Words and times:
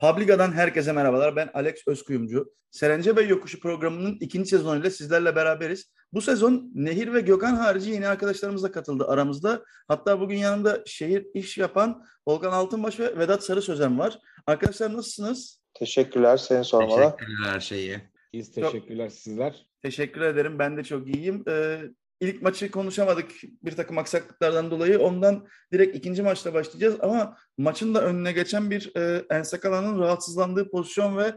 Publica'dan 0.00 0.52
herkese 0.52 0.92
merhabalar. 0.92 1.36
Ben 1.36 1.50
Alex 1.54 1.74
Özkuyumcu. 1.86 2.52
Serence 2.70 3.16
Bey 3.16 3.28
Yokuşu 3.28 3.60
programının 3.60 4.16
ikinci 4.20 4.50
sezonuyla 4.50 4.90
sizlerle 4.90 5.36
beraberiz. 5.36 5.92
Bu 6.12 6.20
sezon 6.20 6.70
Nehir 6.74 7.12
ve 7.12 7.20
Gökhan 7.20 7.54
harici 7.54 7.90
yeni 7.90 8.08
arkadaşlarımız 8.08 8.62
da 8.62 8.72
katıldı 8.72 9.08
aramızda. 9.08 9.64
Hatta 9.88 10.20
bugün 10.20 10.36
yanımda 10.36 10.82
şehir 10.86 11.26
iş 11.34 11.58
yapan 11.58 12.04
Volkan 12.28 12.52
Altınbaş 12.52 13.00
ve 13.00 13.18
Vedat 13.18 13.44
Sarı 13.44 13.62
Sözen 13.62 13.98
var. 13.98 14.18
Arkadaşlar 14.46 14.92
nasılsınız? 14.92 15.60
Teşekkürler. 15.74 16.36
Seni 16.36 16.64
sormalı. 16.64 17.00
Teşekkürler 17.00 17.52
her 17.52 17.60
şeyi. 17.60 18.00
İyiyiz 18.32 18.52
teşekkürler 18.52 19.08
çok, 19.08 19.18
sizler. 19.18 19.66
Teşekkür 19.82 20.20
ederim. 20.20 20.58
Ben 20.58 20.76
de 20.76 20.84
çok 20.84 21.16
iyiyim. 21.16 21.44
Ee, 21.48 21.80
ilk 22.20 22.42
maçı 22.42 22.70
konuşamadık 22.70 23.30
bir 23.62 23.72
takım 23.72 23.98
aksaklıklardan 23.98 24.70
dolayı. 24.70 25.00
Ondan 25.00 25.46
direkt 25.72 25.96
ikinci 25.96 26.22
maçla 26.22 26.54
başlayacağız. 26.54 26.96
Ama 27.00 27.36
maçın 27.58 27.94
da 27.94 28.04
önüne 28.04 28.32
geçen 28.32 28.70
bir 28.70 28.96
e, 28.96 29.24
Ensakala'nın 29.30 29.98
rahatsızlandığı 29.98 30.70
pozisyon 30.70 31.16
ve 31.16 31.34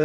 e, 0.00 0.04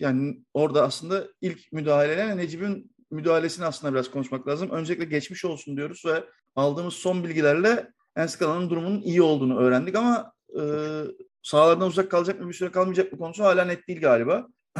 yani 0.00 0.40
orada 0.54 0.82
aslında 0.82 1.28
ilk 1.40 1.72
müdahaleyle 1.72 2.36
Necip'in 2.36 2.94
müdahalesini 3.10 3.64
aslında 3.64 3.94
biraz 3.94 4.10
konuşmak 4.10 4.48
lazım. 4.48 4.70
Öncelikle 4.70 5.04
geçmiş 5.04 5.44
olsun 5.44 5.76
diyoruz 5.76 6.02
ve 6.06 6.24
aldığımız 6.56 6.94
son 6.94 7.24
bilgilerle 7.24 7.92
Ensakala'nın 8.16 8.70
durumunun 8.70 9.02
iyi 9.02 9.22
olduğunu 9.22 9.58
öğrendik 9.58 9.96
ama 9.96 10.32
e, 10.60 10.62
sahalardan 11.42 11.88
uzak 11.88 12.10
kalacak 12.10 12.40
mı 12.40 12.48
bir 12.48 12.54
süre 12.54 12.70
kalmayacak 12.70 13.12
mı 13.12 13.18
konusu 13.18 13.44
hala 13.44 13.64
net 13.64 13.88
değil 13.88 14.00
galiba. 14.00 14.46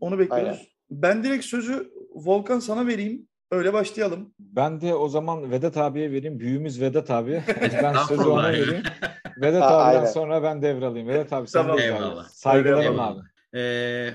Onu 0.00 0.18
bekliyoruz. 0.18 0.30
Aynen. 0.30 0.58
Ben 0.90 1.24
direkt 1.24 1.44
sözü 1.44 1.92
Volkan 2.14 2.58
sana 2.58 2.86
vereyim. 2.86 3.28
Öyle 3.52 3.72
başlayalım. 3.72 4.34
Ben 4.38 4.80
de 4.80 4.94
o 4.94 5.08
zaman 5.08 5.50
Vedat 5.50 5.76
abiye 5.76 6.12
vereyim. 6.12 6.40
Büyüğümüz 6.40 6.80
Vedat 6.80 7.10
abi. 7.10 7.42
ben 7.82 7.94
sözü 8.08 8.22
ona 8.22 8.52
vereyim. 8.52 8.82
Vedat 9.36 9.62
abiden 9.72 9.98
aynen. 9.98 10.04
sonra 10.04 10.42
ben 10.42 10.62
devralayım. 10.62 11.08
Vedat 11.08 11.32
abi 11.32 11.48
sen 11.48 11.62
tamam. 11.62 11.78
Eyvallah. 11.78 12.28
Saygılarım 12.28 13.00
abi. 13.00 13.20
Ee, 13.54 14.14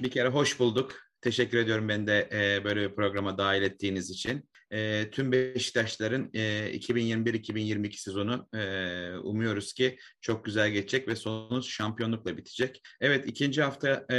bir 0.00 0.10
kere 0.10 0.28
hoş 0.28 0.60
bulduk. 0.60 0.94
Teşekkür 1.20 1.58
ediyorum 1.58 1.88
ben 1.88 2.06
de 2.06 2.28
e, 2.32 2.64
böyle 2.64 2.90
bir 2.90 2.94
programa 2.94 3.38
dahil 3.38 3.62
ettiğiniz 3.62 4.10
için 4.10 4.48
e, 4.70 5.10
tüm 5.10 5.32
Beşiktaşların 5.32 6.30
e, 6.34 6.40
2021-2022 6.76 7.96
sezonu 7.96 8.48
e, 8.54 9.18
umuyoruz 9.18 9.72
ki 9.72 9.98
çok 10.20 10.44
güzel 10.44 10.70
geçecek 10.70 11.08
ve 11.08 11.16
sonu 11.16 11.62
şampiyonlukla 11.62 12.36
bitecek. 12.36 12.82
Evet 13.00 13.26
ikinci 13.26 13.62
hafta 13.62 14.06
e, 14.14 14.18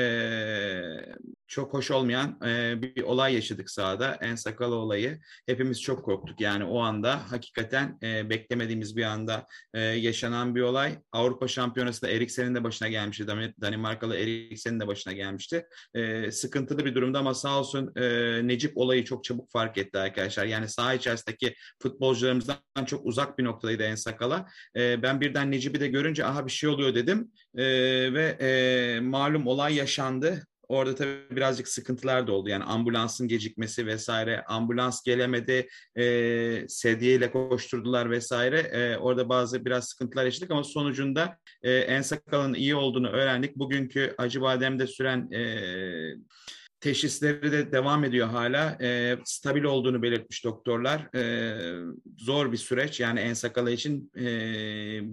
çok 1.48 1.74
hoş 1.74 1.92
olmayan 1.92 2.40
e, 2.46 2.82
bir, 2.82 3.04
olay 3.04 3.36
yaşadık 3.36 3.70
sahada. 3.70 4.18
En 4.22 4.36
sakalı 4.36 4.76
olayı. 4.76 5.20
Hepimiz 5.46 5.82
çok 5.82 6.06
korktuk. 6.06 6.42
Yani 6.42 6.64
o 6.64 6.80
anda 6.80 7.32
hakikaten 7.32 7.98
e, 8.04 8.30
beklemediğimiz 8.30 8.98
bir 8.98 9.04
anda 9.04 9.48
e, 9.74 9.82
yaşanan 9.82 10.56
bir 10.56 10.62
olay. 10.62 11.00
Avrupa 11.12 11.48
Şampiyonası'nda 11.48 12.12
Eriksen'in 12.12 12.56
de 12.56 12.64
başına 12.64 12.88
gelmişti. 12.88 13.28
Danimarkalı 13.62 14.18
Eriksen'in 14.18 14.80
de 14.80 14.88
başına 14.88 15.14
gelmişti. 15.14 15.66
E, 15.94 16.32
sıkıntılı 16.32 16.86
bir 16.86 16.96
durumda 16.96 17.20
ama 17.20 17.34
sağ 17.34 17.60
olsun 17.60 17.92
e, 17.96 18.48
Necip 18.48 18.78
olayı 18.78 19.06
çok 19.06 19.24
çabuk 19.24 19.52
fark 19.52 19.78
etti 19.78 20.00
arkadaşlar. 20.00 20.46
Yani 20.46 20.70
saha 20.70 20.94
içerisindeki 20.94 21.56
futbolcularımızdan 21.82 22.58
çok 22.86 23.06
uzak 23.06 23.38
bir 23.38 23.44
noktadaydı 23.44 23.84
En 23.84 23.96
Sakala. 23.96 24.46
E, 24.76 25.02
ben 25.02 25.22
birden 25.22 25.52
Necip'i 25.52 25.80
de 25.80 25.88
görünce 25.88 26.26
aha 26.26 26.46
bir 26.46 26.52
şey 26.52 26.70
oluyor 26.70 26.96
dedim. 26.96 27.32
E, 27.56 27.64
ve 28.14 28.38
e, 28.42 29.00
malum 29.00 29.48
olay 29.48 29.76
yaşandı. 29.76 30.44
Orada 30.68 30.96
tabii 30.96 31.18
birazcık 31.32 31.68
sıkıntılar 31.68 32.28
da 32.28 32.32
oldu. 32.32 32.50
Yani 32.50 32.64
ambulansın 32.64 33.28
gecikmesi 33.28 33.86
vesaire. 33.88 34.44
Ambulans 34.44 35.04
gelemedi. 35.04 35.68
E, 35.98 36.66
sedyeyle 36.68 37.32
koşturdular 37.32 38.12
vesaire. 38.12 38.60
E, 38.60 38.98
orada 38.98 39.30
bazı 39.30 39.66
biraz 39.66 39.88
sıkıntılar 39.88 40.26
yaşadık 40.26 40.52
ama 40.52 40.64
sonucunda 40.64 41.38
e, 41.64 41.74
Ensakal'ın 41.78 42.54
iyi 42.54 42.76
olduğunu 42.76 43.10
öğrendik. 43.10 43.56
Bugünkü 43.56 44.16
Acıbadem'de 44.18 44.88
süren 44.88 45.32
e, 45.32 45.42
teşhisleri 46.80 47.52
de 47.52 47.72
devam 47.72 48.04
ediyor 48.04 48.28
hala. 48.28 48.78
E, 48.82 49.18
stabil 49.26 49.64
olduğunu 49.64 50.02
belirtmiş 50.02 50.44
doktorlar. 50.44 51.16
E, 51.16 51.56
zor 52.18 52.52
bir 52.52 52.58
süreç 52.58 53.00
yani 53.00 53.20
en 53.20 53.34
sakala 53.34 53.72
için 53.72 54.12
e, 54.18 54.24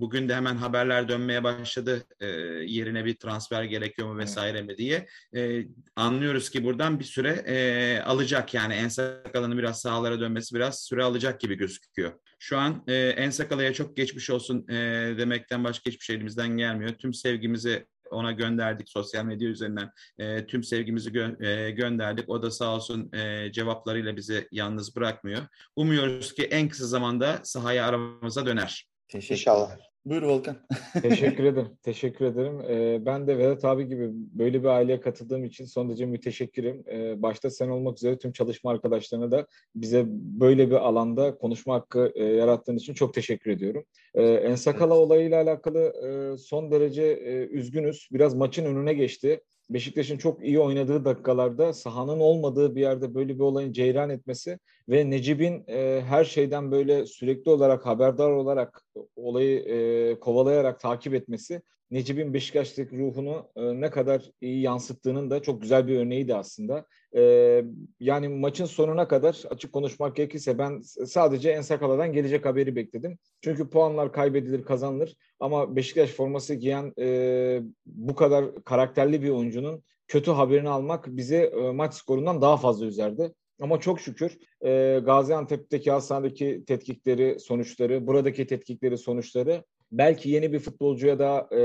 bugün 0.00 0.28
de 0.28 0.34
hemen 0.34 0.56
haberler 0.56 1.08
dönmeye 1.08 1.44
başladı. 1.44 2.04
E, 2.20 2.26
yerine 2.66 3.04
bir 3.04 3.16
transfer 3.16 3.64
gerekiyor 3.64 4.08
mu 4.12 4.18
vesaire 4.18 4.62
mi 4.62 4.76
diye. 4.76 5.06
E, 5.36 5.66
anlıyoruz 5.96 6.50
ki 6.50 6.64
buradan 6.64 7.00
bir 7.00 7.04
süre 7.04 7.44
e, 7.46 8.00
alacak 8.02 8.54
yani 8.54 8.74
en 8.74 8.88
sakalanın 8.88 9.58
biraz 9.58 9.80
sahalara 9.80 10.20
dönmesi 10.20 10.54
biraz 10.54 10.84
süre 10.84 11.04
alacak 11.04 11.40
gibi 11.40 11.54
gözüküyor. 11.54 12.12
Şu 12.38 12.58
an 12.58 12.84
e, 12.86 12.94
en 12.94 13.30
sakalaya 13.30 13.72
çok 13.72 13.96
geçmiş 13.96 14.30
olsun 14.30 14.68
e, 14.68 14.74
demekten 15.18 15.64
başka 15.64 15.90
hiçbir 15.90 16.04
şey 16.04 16.16
elimizden 16.16 16.56
gelmiyor. 16.56 16.94
Tüm 16.94 17.14
sevgimizi 17.14 17.86
ona 18.10 18.32
gönderdik 18.32 18.88
sosyal 18.88 19.24
medya 19.24 19.48
üzerinden 19.48 19.90
e, 20.18 20.46
tüm 20.46 20.62
sevgimizi 20.62 21.10
gö- 21.10 21.46
e, 21.46 21.70
gönderdik. 21.70 22.28
O 22.28 22.42
da 22.42 22.50
sağ 22.50 22.74
olsun 22.74 23.12
e, 23.12 23.52
cevaplarıyla 23.52 24.16
bizi 24.16 24.48
yalnız 24.52 24.96
bırakmıyor. 24.96 25.42
Umuyoruz 25.76 26.34
ki 26.34 26.42
en 26.42 26.68
kısa 26.68 26.86
zamanda 26.86 27.40
sahaya 27.42 27.86
aramıza 27.86 28.46
döner. 28.46 28.88
Teşekkür 29.08 29.34
İnşallah. 29.34 29.93
Buyur 30.06 30.22
Volkan. 30.22 30.56
Teşekkür 31.02 31.44
ederim. 31.44 31.68
Teşekkür 31.82 32.24
ederim. 32.24 32.60
Ee, 32.68 33.06
ben 33.06 33.26
de 33.26 33.38
Vedat 33.38 33.64
abi 33.64 33.86
gibi 33.88 34.10
böyle 34.12 34.62
bir 34.62 34.68
aileye 34.68 35.00
katıldığım 35.00 35.44
için 35.44 35.64
son 35.64 35.88
derece 35.88 36.06
müteşekkirim. 36.06 36.84
Ee, 36.88 37.22
başta 37.22 37.50
sen 37.50 37.68
olmak 37.68 37.98
üzere 37.98 38.18
tüm 38.18 38.32
çalışma 38.32 38.70
arkadaşlarına 38.70 39.30
da 39.30 39.46
bize 39.74 40.04
böyle 40.08 40.70
bir 40.70 40.74
alanda 40.74 41.38
konuşma 41.38 41.74
hakkı 41.74 42.12
e, 42.14 42.24
yarattığın 42.24 42.76
için 42.76 42.94
çok 42.94 43.14
teşekkür 43.14 43.50
ediyorum. 43.50 43.84
Ee, 44.14 44.22
Ensakala 44.22 44.94
olayıyla 44.94 45.42
alakalı 45.42 45.80
e, 45.80 46.38
son 46.38 46.70
derece 46.70 47.02
e, 47.02 47.46
üzgünüz. 47.46 48.08
Biraz 48.12 48.34
maçın 48.34 48.64
önüne 48.64 48.94
geçti. 48.94 49.40
Beşiktaş'ın 49.70 50.18
çok 50.18 50.44
iyi 50.44 50.60
oynadığı 50.60 51.04
dakikalarda 51.04 51.72
sahanın 51.72 52.20
olmadığı 52.20 52.76
bir 52.76 52.80
yerde 52.80 53.14
böyle 53.14 53.34
bir 53.34 53.40
olayın 53.40 53.72
ceyran 53.72 54.10
etmesi 54.10 54.58
ve 54.88 55.10
Necip'in 55.10 55.64
e, 55.68 56.02
her 56.06 56.24
şeyden 56.24 56.70
böyle 56.70 57.06
sürekli 57.06 57.50
olarak 57.50 57.86
haberdar 57.86 58.30
olarak 58.30 58.82
olayı 59.16 59.58
e, 59.58 60.20
kovalayarak 60.20 60.80
takip 60.80 61.14
etmesi 61.14 61.62
Necip'in 61.90 62.34
Beşiktaş'taki 62.34 62.98
ruhunu 62.98 63.48
e, 63.56 63.80
ne 63.80 63.90
kadar 63.90 64.30
iyi 64.40 64.60
yansıttığının 64.60 65.30
da 65.30 65.42
çok 65.42 65.62
güzel 65.62 65.86
bir 65.86 65.98
örneğiydi 65.98 66.34
aslında. 66.34 66.86
E, 67.16 67.64
yani 68.00 68.28
maçın 68.28 68.64
sonuna 68.64 69.08
kadar 69.08 69.42
açık 69.50 69.72
konuşmak 69.72 70.16
gerekirse 70.16 70.58
ben 70.58 70.80
sadece 71.06 71.50
Ensakala'dan 71.50 72.12
gelecek 72.12 72.46
haberi 72.46 72.76
bekledim. 72.76 73.18
Çünkü 73.40 73.70
puanlar 73.70 74.12
kaybedilir 74.12 74.64
kazanılır 74.64 75.16
ama 75.40 75.76
Beşiktaş 75.76 76.10
forması 76.10 76.54
giyen 76.54 76.92
e, 76.98 77.60
bu 77.86 78.14
kadar 78.14 78.64
karakterli 78.64 79.22
bir 79.22 79.30
oyuncunun 79.30 79.82
kötü 80.08 80.30
haberini 80.30 80.68
almak 80.68 81.06
bizi 81.08 81.36
e, 81.36 81.70
maç 81.72 81.94
skorundan 81.94 82.42
daha 82.42 82.56
fazla 82.56 82.86
üzerdi. 82.86 83.32
Ama 83.60 83.80
çok 83.80 84.00
şükür 84.00 84.38
e, 84.64 85.00
Gaziantep'teki 85.04 85.90
hastanedeki 85.90 86.64
tetkikleri, 86.66 87.40
sonuçları, 87.40 88.06
buradaki 88.06 88.46
tetkikleri, 88.46 88.98
sonuçları 88.98 89.64
belki 89.92 90.30
yeni 90.30 90.52
bir 90.52 90.58
futbolcuya 90.58 91.18
da 91.18 91.48
e, 91.56 91.62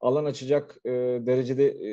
alan 0.00 0.24
açacak 0.24 0.76
e, 0.84 0.90
derecede 1.26 1.66
e, 1.66 1.90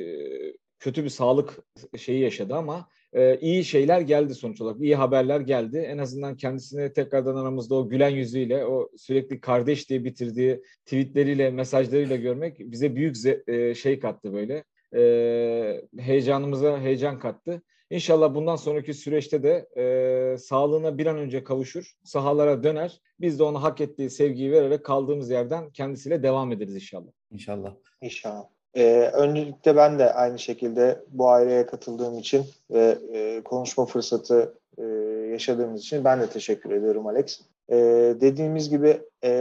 kötü 0.79 1.03
bir 1.03 1.09
sağlık 1.09 1.59
şeyi 1.97 2.21
yaşadı 2.21 2.55
ama 2.55 2.87
e, 3.13 3.37
iyi 3.39 3.63
şeyler 3.63 4.01
geldi 4.01 4.35
sonuç 4.35 4.61
olarak. 4.61 4.81
İyi 4.81 4.95
haberler 4.95 5.39
geldi. 5.39 5.77
En 5.77 5.97
azından 5.97 6.37
kendisini 6.37 6.93
tekrardan 6.93 7.35
aramızda 7.35 7.75
o 7.75 7.89
gülen 7.89 8.09
yüzüyle, 8.09 8.65
o 8.65 8.89
sürekli 8.97 9.41
kardeş 9.41 9.89
diye 9.89 10.03
bitirdiği 10.03 10.61
tweetleriyle, 10.85 11.51
mesajlarıyla 11.51 12.15
görmek 12.15 12.59
bize 12.59 12.95
büyük 12.95 13.15
e, 13.47 13.75
şey 13.75 13.99
kattı 13.99 14.33
böyle. 14.33 14.63
E, 14.95 15.81
heyecanımıza 15.99 16.79
heyecan 16.79 17.19
kattı. 17.19 17.61
İnşallah 17.91 18.35
bundan 18.35 18.55
sonraki 18.55 18.93
süreçte 18.93 19.43
de 19.43 19.67
e, 19.77 20.37
sağlığına 20.37 20.97
bir 20.97 21.05
an 21.05 21.17
önce 21.17 21.43
kavuşur, 21.43 21.91
sahalara 22.03 22.63
döner. 22.63 23.01
Biz 23.19 23.39
de 23.39 23.43
ona 23.43 23.63
hak 23.63 23.81
ettiği 23.81 24.09
sevgiyi 24.09 24.51
vererek 24.51 24.83
kaldığımız 24.85 25.29
yerden 25.29 25.69
kendisiyle 25.69 26.23
devam 26.23 26.51
ederiz 26.51 26.75
inşallah. 26.75 27.11
İnşallah. 27.31 27.73
İnşallah. 28.01 28.43
Ee, 28.75 29.11
öncelikle 29.13 29.75
ben 29.75 29.99
de 29.99 30.13
aynı 30.13 30.39
şekilde 30.39 30.99
bu 31.07 31.29
aileye 31.29 31.65
katıldığım 31.65 32.17
için 32.17 32.45
ve 32.71 32.97
e, 33.13 33.41
konuşma 33.43 33.85
fırsatı 33.85 34.57
e, 34.77 34.83
yaşadığımız 35.31 35.81
için 35.81 36.03
ben 36.03 36.21
de 36.21 36.27
teşekkür 36.27 36.71
ediyorum 36.71 37.07
Alex. 37.07 37.41
E, 37.69 37.75
dediğimiz 38.21 38.69
gibi 38.69 39.01
e, 39.23 39.31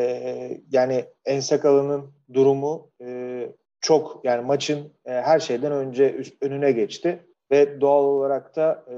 yani 0.72 1.04
Ensakala'nın 1.24 2.10
durumu 2.34 2.90
e, 3.02 3.48
çok 3.80 4.20
yani 4.24 4.46
maçın 4.46 4.92
e, 5.06 5.12
her 5.12 5.40
şeyden 5.40 5.72
önce 5.72 6.14
üst, 6.14 6.42
önüne 6.42 6.72
geçti 6.72 7.20
ve 7.50 7.80
doğal 7.80 8.04
olarak 8.04 8.56
da 8.56 8.84
e, 8.88 8.94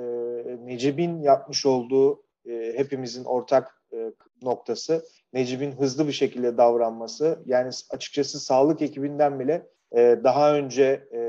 Necip'in 0.66 1.22
yapmış 1.22 1.66
olduğu 1.66 2.22
e, 2.46 2.72
hepimizin 2.76 3.25
ortak 3.25 3.82
e, 3.93 4.12
noktası 4.43 5.04
Necip'in 5.32 5.72
hızlı 5.72 6.06
bir 6.06 6.12
şekilde 6.12 6.56
davranması. 6.56 7.38
Yani 7.46 7.70
açıkçası 7.90 8.40
sağlık 8.40 8.82
ekibinden 8.82 9.40
bile 9.40 9.66
e, 9.93 10.20
daha 10.25 10.54
önce 10.54 11.08
e, 11.12 11.22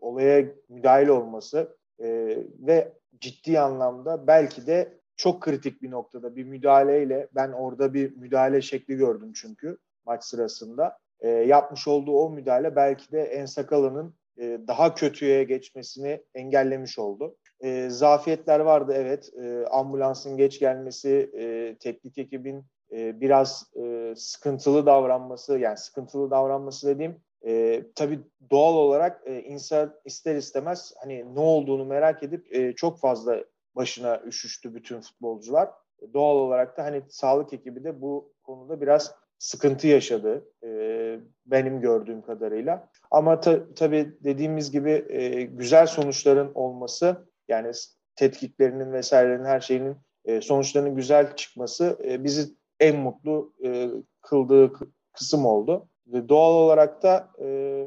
olaya 0.00 0.44
müdahil 0.68 1.08
olması 1.08 1.76
e, 2.00 2.38
ve 2.60 2.92
ciddi 3.20 3.60
anlamda 3.60 4.26
belki 4.26 4.66
de 4.66 4.98
çok 5.16 5.42
kritik 5.42 5.82
bir 5.82 5.90
noktada 5.90 6.36
bir 6.36 6.44
müdahaleyle 6.44 7.28
ben 7.34 7.52
orada 7.52 7.94
bir 7.94 8.16
müdahale 8.16 8.62
şekli 8.62 8.96
gördüm 8.96 9.32
çünkü 9.34 9.78
maç 10.06 10.24
sırasında. 10.24 10.98
E, 11.20 11.28
yapmış 11.28 11.88
olduğu 11.88 12.18
o 12.18 12.30
müdahale 12.30 12.76
belki 12.76 13.12
de 13.12 13.22
Ensakala'nın 13.22 14.14
e, 14.38 14.60
daha 14.68 14.94
kötüye 14.94 15.44
geçmesini 15.44 16.22
engellemiş 16.34 16.98
oldu. 16.98 17.36
E, 17.60 17.90
zafiyetler 17.90 18.60
vardı 18.60 18.92
evet. 18.96 19.30
E, 19.42 19.66
ambulansın 19.66 20.36
geç 20.36 20.58
gelmesi, 20.60 21.30
e, 21.38 21.76
teknik 21.80 22.18
ekibin 22.18 22.64
e, 22.92 23.20
biraz 23.20 23.70
e, 23.76 24.14
sıkıntılı 24.16 24.86
davranması, 24.86 25.58
yani 25.58 25.76
sıkıntılı 25.76 26.30
davranması 26.30 26.86
dediğim 26.86 27.20
e, 27.46 27.82
tabii 27.94 28.20
doğal 28.50 28.74
olarak 28.74 29.22
e, 29.26 29.42
insan 29.42 29.94
ister 30.04 30.36
istemez 30.36 30.94
hani 31.00 31.34
ne 31.34 31.40
olduğunu 31.40 31.84
merak 31.84 32.22
edip 32.22 32.54
e, 32.54 32.74
çok 32.74 33.00
fazla 33.00 33.44
başına 33.76 34.20
üşüştü 34.26 34.74
bütün 34.74 35.00
futbolcular. 35.00 35.70
Doğal 36.14 36.36
olarak 36.36 36.76
da 36.76 36.84
hani 36.84 37.02
sağlık 37.08 37.52
ekibi 37.52 37.84
de 37.84 38.00
bu 38.00 38.32
konuda 38.42 38.80
biraz 38.80 39.14
sıkıntı 39.38 39.86
yaşadı 39.86 40.44
e, 40.64 40.68
benim 41.46 41.80
gördüğüm 41.80 42.22
kadarıyla. 42.22 42.88
Ama 43.10 43.40
ta, 43.40 43.74
tabii 43.74 44.16
dediğimiz 44.24 44.70
gibi 44.70 45.06
e, 45.08 45.42
güzel 45.42 45.86
sonuçların 45.86 46.52
olması 46.54 47.28
yani 47.48 47.72
tetkiklerinin 48.16 48.92
vesairenin 48.92 49.44
her 49.44 49.60
şeyinin 49.60 49.96
e, 50.24 50.40
sonuçlarının 50.40 50.96
güzel 50.96 51.36
çıkması 51.36 51.98
e, 52.04 52.24
bizi 52.24 52.48
en 52.80 52.96
mutlu 52.96 53.54
e, 53.64 53.88
kıldığı 54.22 54.72
kısım 55.12 55.46
oldu. 55.46 55.88
Ve 56.06 56.28
doğal 56.28 56.52
olarak 56.54 57.02
da 57.02 57.30
e, 57.42 57.86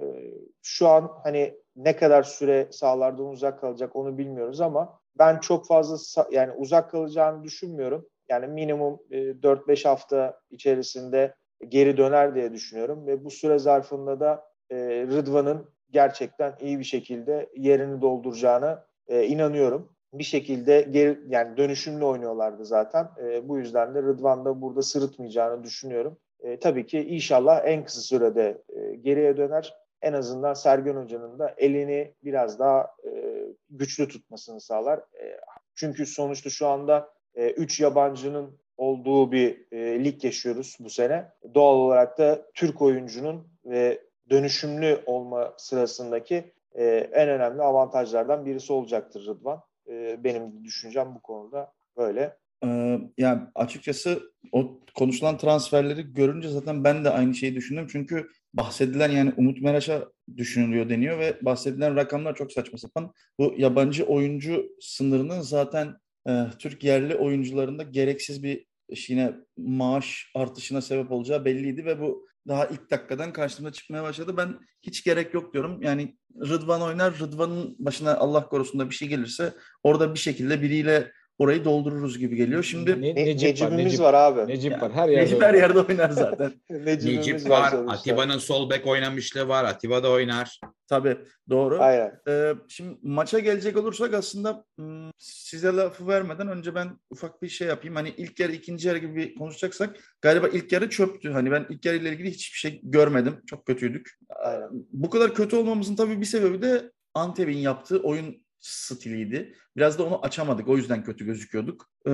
şu 0.62 0.88
an 0.88 1.12
hani 1.24 1.56
ne 1.76 1.96
kadar 1.96 2.24
süre 2.24 2.68
sahalardan 2.72 3.26
uzak 3.26 3.62
kalacak 3.62 3.96
onu 3.96 4.18
bilmiyoruz 4.18 4.62
ama 4.62 5.00
ben 5.20 5.40
çok 5.40 5.68
fazla 5.68 6.28
yani 6.32 6.52
uzak 6.52 6.92
kalacağını 6.92 7.44
düşünmüyorum. 7.44 8.08
Yani 8.30 8.48
minimum 8.48 9.00
e, 9.12 9.18
4-5 9.18 9.88
hafta 9.88 10.40
içerisinde 10.50 11.36
geri 11.70 11.98
döner 11.98 12.36
diye 12.36 12.54
düşünüyorum 12.54 13.08
ve 13.08 13.26
bu 13.26 13.32
süre 13.32 13.60
zarfında 13.60 14.20
da 14.20 14.46
e, 14.70 14.78
Rıdvan'ın 15.08 15.70
gerçekten 15.92 16.54
iyi 16.60 16.80
bir 16.80 16.84
şekilde 16.84 17.50
yerini 17.56 18.02
dolduracağına 18.02 18.86
e, 19.08 19.26
inanıyorum. 19.26 19.90
Bir 20.14 20.24
şekilde 20.24 20.82
geri, 20.82 21.20
yani 21.28 21.58
dönüşümlü 21.58 22.06
oynuyorlardı 22.06 22.66
zaten. 22.66 23.10
E, 23.24 23.50
bu 23.50 23.58
yüzden 23.58 23.96
de 23.96 24.02
Rıdvan 24.02 24.46
da 24.46 24.62
burada 24.62 24.82
sırıtmayacağını 24.82 25.64
düşünüyorum. 25.64 26.18
E, 26.40 26.60
tabii 26.60 26.86
ki 26.86 27.00
inşallah 27.00 27.62
en 27.66 27.86
kısa 27.86 28.02
sürede 28.02 28.62
e, 28.70 28.96
geriye 28.96 29.38
döner. 29.38 29.74
En 30.02 30.14
azından 30.14 30.54
Sergen 30.54 30.96
Hoca'nın 30.96 31.40
da 31.40 31.54
elini 31.58 32.14
biraz 32.24 32.60
daha 32.60 32.96
e, 33.06 33.42
güçlü 33.70 34.08
tutmasını 34.08 34.62
sağlar. 34.62 35.00
E, 35.00 35.38
çünkü 35.76 36.06
sonuçta 36.06 36.50
şu 36.50 36.68
anda 36.68 37.10
3 37.36 37.80
e, 37.80 37.84
yabancının 37.84 38.60
olduğu 38.82 39.32
bir 39.32 39.66
e, 39.72 40.04
lig 40.04 40.24
yaşıyoruz 40.24 40.78
bu 40.80 40.90
sene. 40.90 41.32
Doğal 41.54 41.76
olarak 41.76 42.18
da 42.18 42.46
Türk 42.54 42.82
oyuncunun 42.82 43.48
ve 43.66 44.02
dönüşümlü 44.30 45.00
olma 45.06 45.54
sırasındaki 45.58 46.54
e, 46.76 46.86
en 47.14 47.30
önemli 47.30 47.62
avantajlardan 47.62 48.46
birisi 48.46 48.74
olacaktır 48.74 49.26
Rıdvan. 49.26 49.62
E, 49.90 50.24
benim 50.24 50.64
düşüncem 50.64 51.16
bu 51.16 51.22
konuda 51.22 51.74
böyle. 51.98 52.38
Ee, 52.66 53.00
yani 53.18 53.42
açıkçası 53.56 54.22
o 54.52 54.80
konuşulan 54.96 55.38
transferleri 55.38 56.14
görünce 56.14 56.50
zaten 56.50 56.84
ben 56.84 57.06
de 57.06 57.10
aynı 57.10 57.36
şeyi 57.36 57.56
düşündüm. 57.56 57.88
Çünkü 57.92 58.28
bahsedilen 58.54 59.10
yani 59.10 59.34
Umut 59.38 59.62
Meraş'a 59.62 60.08
düşünülüyor 60.38 60.90
deniyor 60.90 61.20
ve 61.20 61.38
bahsedilen 61.42 61.96
rakamlar 61.96 62.36
çok 62.36 62.52
saçma 62.52 62.78
sapan. 62.78 63.14
Bu 63.40 63.54
yabancı 63.58 64.06
oyuncu 64.06 64.66
sınırının 64.82 65.42
zaten 65.42 65.96
e, 66.28 66.32
Türk 66.60 66.84
yerli 66.84 67.16
oyuncularında 67.16 67.84
gereksiz 67.84 68.44
bir 68.44 68.71
yine 69.10 69.34
maaş 69.58 70.32
artışına 70.36 70.82
sebep 70.82 71.12
olacağı 71.12 71.46
belliydi 71.46 71.86
ve 71.86 72.02
bu 72.02 72.28
daha 72.48 72.66
ilk 72.66 72.92
dakikadan 72.92 73.34
karşımıza 73.34 73.74
çıkmaya 73.74 74.04
başladı. 74.04 74.38
Ben 74.38 74.60
hiç 74.82 75.04
gerek 75.04 75.34
yok 75.34 75.54
diyorum. 75.54 75.82
Yani 75.82 76.18
Rıdvan 76.36 76.82
oynar. 76.82 77.20
Rıdvan'ın 77.20 77.76
başına 77.80 78.16
Allah 78.16 78.50
korusunda 78.50 78.90
bir 78.90 78.96
şey 78.96 79.08
gelirse 79.08 79.54
orada 79.84 80.14
bir 80.14 80.20
şekilde 80.20 80.62
biriyle 80.62 81.12
orayı 81.42 81.66
doldururuz 81.66 82.20
gibi 82.20 82.36
geliyor. 82.36 82.64
Şimdi 82.64 83.02
ne, 83.02 83.16
Necip 83.16 83.50
Necip'imiz 83.50 83.72
var, 83.72 83.78
Necip, 83.78 84.00
var 84.00 84.14
abi. 84.14 84.48
Necip 84.52 84.72
yani, 84.72 84.82
var. 84.82 84.92
Her 84.92 85.10
yerde, 85.10 85.26
Necip 85.26 85.42
her 85.42 85.54
yerde 85.54 85.80
oynar 85.80 86.10
zaten. 86.10 86.54
Necip 86.70 87.50
var. 87.50 87.74
Atiba'nın 87.88 88.38
sol 88.38 88.70
bek 88.70 88.88
oynamışlığı 88.88 89.48
var. 89.48 89.64
Atiba 89.64 90.04
da 90.04 90.12
oynar. 90.12 90.60
Tabii 90.88 91.18
doğru. 91.50 91.82
Aynen. 91.82 92.20
Ee, 92.28 92.54
şimdi 92.68 92.98
maça 93.04 93.40
gelecek 93.40 93.78
olursak 93.78 94.14
aslında 94.14 94.66
hmm, 94.78 95.10
size 95.18 95.68
lafı 95.68 96.08
vermeden 96.08 96.48
önce 96.48 96.76
ben 96.76 97.00
ufak 97.10 97.42
bir 97.42 97.50
şey 97.50 97.68
yapayım. 97.68 97.96
Hani 97.96 98.14
ilk 98.18 98.40
yarı 98.40 98.52
ikinci 98.52 98.88
yarı 98.88 98.98
gibi 98.98 99.36
konuşacaksak 99.36 99.96
galiba 100.22 100.48
ilk 100.48 100.72
yarı 100.72 100.90
çöptü. 100.90 101.32
Hani 101.32 101.52
ben 101.52 101.66
ilk 101.70 101.86
yarı 101.86 101.98
ile 101.98 102.10
ilgili 102.10 102.32
hiçbir 102.32 102.58
şey 102.58 102.80
görmedim. 102.84 103.42
Çok 103.48 103.66
kötüydük. 103.66 104.20
Aynen. 104.30 104.70
Bu 104.92 105.10
kadar 105.10 105.36
kötü 105.36 105.56
olmamızın 105.56 105.96
tabii 105.96 106.20
bir 106.20 106.26
sebebi 106.26 106.62
de 106.62 106.92
Antep'in 107.14 107.58
yaptığı 107.58 108.00
oyun 108.00 108.38
stiliydi. 108.62 109.56
Biraz 109.78 110.00
da 110.00 110.04
onu 110.04 110.26
açamadık. 110.26 110.68
O 110.68 110.78
yüzden 110.78 111.04
kötü 111.04 111.26
gözüküyorduk. 111.26 111.90
Ee, 112.08 112.12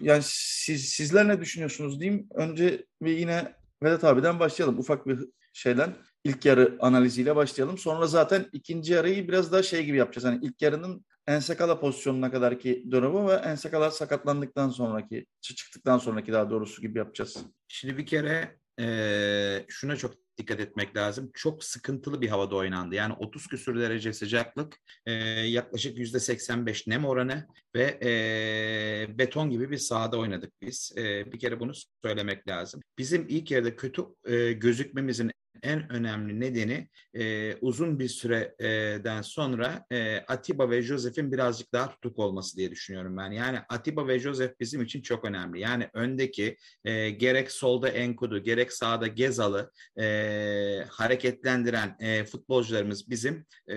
yani 0.00 0.22
siz, 0.24 0.88
sizler 0.88 1.28
ne 1.28 1.40
düşünüyorsunuz 1.40 2.00
diyeyim. 2.00 2.28
Önce 2.34 2.86
ve 3.02 3.10
yine 3.10 3.54
Vedat 3.82 4.04
abiden 4.04 4.40
başlayalım. 4.40 4.78
Ufak 4.78 5.06
bir 5.06 5.18
şeyden 5.52 5.94
ilk 6.24 6.44
yarı 6.44 6.76
analiziyle 6.80 7.36
başlayalım. 7.36 7.78
Sonra 7.78 8.06
zaten 8.06 8.46
ikinci 8.52 8.92
yarıyı 8.92 9.28
biraz 9.28 9.52
daha 9.52 9.62
şey 9.62 9.84
gibi 9.84 9.96
yapacağız. 9.96 10.24
Hani 10.24 10.44
ilk 10.46 10.62
yarının 10.62 11.04
Ensekala 11.26 11.80
pozisyonuna 11.80 12.30
kadar 12.30 12.58
ki 12.58 12.84
dönemi 12.90 13.28
ve 13.28 13.32
Ensekala 13.32 13.90
sakatlandıktan 13.90 14.70
sonraki, 14.70 15.26
çıktıktan 15.40 15.98
sonraki 15.98 16.32
daha 16.32 16.50
doğrusu 16.50 16.82
gibi 16.82 16.98
yapacağız. 16.98 17.36
Şimdi 17.68 17.98
bir 17.98 18.06
kere 18.06 18.56
e, 18.80 18.86
şuna 19.68 19.96
çok 19.96 20.14
dikkat 20.38 20.60
etmek 20.60 20.96
lazım. 20.96 21.30
Çok 21.34 21.64
sıkıntılı 21.64 22.20
bir 22.20 22.28
havada 22.28 22.56
oynandı. 22.56 22.94
Yani 22.94 23.12
30 23.12 23.46
küsur 23.46 23.80
derece 23.80 24.12
sıcaklık, 24.12 24.76
e, 25.06 25.12
yaklaşık 25.12 25.98
%85 25.98 26.90
nem 26.90 27.04
oranı 27.04 27.46
ve 27.74 27.98
e, 28.02 29.18
beton 29.18 29.50
gibi 29.50 29.70
bir 29.70 29.78
sahada 29.78 30.18
oynadık 30.18 30.52
biz. 30.62 30.92
E, 30.96 31.32
bir 31.32 31.38
kere 31.38 31.60
bunu 31.60 31.72
söylemek 32.04 32.48
lazım. 32.48 32.80
Bizim 32.98 33.26
ilk 33.28 33.50
yarıda 33.50 33.76
kötü 33.76 34.02
e, 34.24 34.52
gözükmemizin 34.52 35.30
en 35.62 35.92
önemli 35.92 36.40
nedeni 36.40 36.88
e, 37.14 37.54
uzun 37.56 37.98
bir 37.98 38.08
süreden 38.08 39.22
sonra 39.22 39.86
e, 39.92 40.16
Atiba 40.16 40.70
ve 40.70 40.82
Josef'in 40.82 41.32
birazcık 41.32 41.72
daha 41.72 41.90
tutuk 41.90 42.18
olması 42.18 42.56
diye 42.56 42.70
düşünüyorum 42.70 43.16
ben. 43.16 43.30
Yani 43.30 43.58
Atiba 43.68 44.08
ve 44.08 44.18
Josef 44.18 44.60
bizim 44.60 44.82
için 44.82 45.02
çok 45.02 45.24
önemli. 45.24 45.60
Yani 45.60 45.88
öndeki 45.94 46.56
e, 46.84 47.10
gerek 47.10 47.52
solda 47.52 47.88
Enkudu 47.88 48.42
gerek 48.42 48.72
sağda 48.72 49.06
Gezal'ı 49.06 49.70
e, 50.00 50.84
hareketlendiren 50.88 51.96
e, 52.00 52.24
futbolcularımız 52.24 53.10
bizim 53.10 53.46
e, 53.68 53.76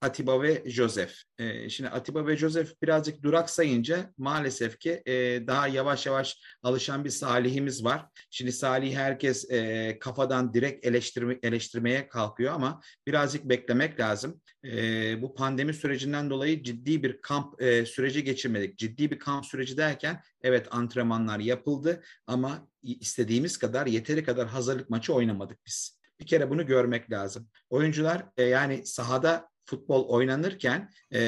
Atiba 0.00 0.42
ve 0.42 0.62
Josef. 0.66 1.22
E, 1.38 1.68
şimdi 1.68 1.90
Atiba 1.90 2.26
ve 2.26 2.36
Josef 2.36 2.82
birazcık 2.82 3.22
duraksayınca 3.22 4.12
maalesef 4.18 4.78
ki 4.78 5.02
e, 5.06 5.12
daha 5.46 5.68
yavaş 5.68 6.06
yavaş 6.06 6.40
alışan 6.62 7.04
bir 7.04 7.10
Salih'imiz 7.10 7.84
var. 7.84 8.06
Şimdi 8.30 8.52
Salih 8.52 8.96
herkes 8.96 9.50
e, 9.50 9.96
kafadan 10.00 10.54
direkt 10.54 10.75
eleştirme, 10.82 11.38
eleştirmeye 11.42 12.08
kalkıyor 12.08 12.52
ama 12.52 12.80
birazcık 13.06 13.44
beklemek 13.44 14.00
lazım. 14.00 14.40
E, 14.64 15.22
bu 15.22 15.34
pandemi 15.34 15.74
sürecinden 15.74 16.30
dolayı 16.30 16.62
ciddi 16.62 17.02
bir 17.02 17.22
kamp 17.22 17.62
e, 17.62 17.86
süreci 17.86 18.24
geçirmedik. 18.24 18.78
Ciddi 18.78 19.10
bir 19.10 19.18
kamp 19.18 19.46
süreci 19.46 19.76
derken 19.76 20.22
evet 20.42 20.68
antrenmanlar 20.70 21.38
yapıldı 21.38 22.02
ama 22.26 22.68
istediğimiz 22.82 23.58
kadar 23.58 23.86
yeteri 23.86 24.24
kadar 24.24 24.48
hazırlık 24.48 24.90
maçı 24.90 25.14
oynamadık 25.14 25.66
biz. 25.66 26.00
Bir 26.20 26.26
kere 26.26 26.50
bunu 26.50 26.66
görmek 26.66 27.10
lazım. 27.10 27.48
Oyuncular 27.70 28.26
e, 28.36 28.42
yani 28.42 28.86
sahada 28.86 29.48
futbol 29.66 30.08
oynanırken 30.08 30.90
e, 31.14 31.20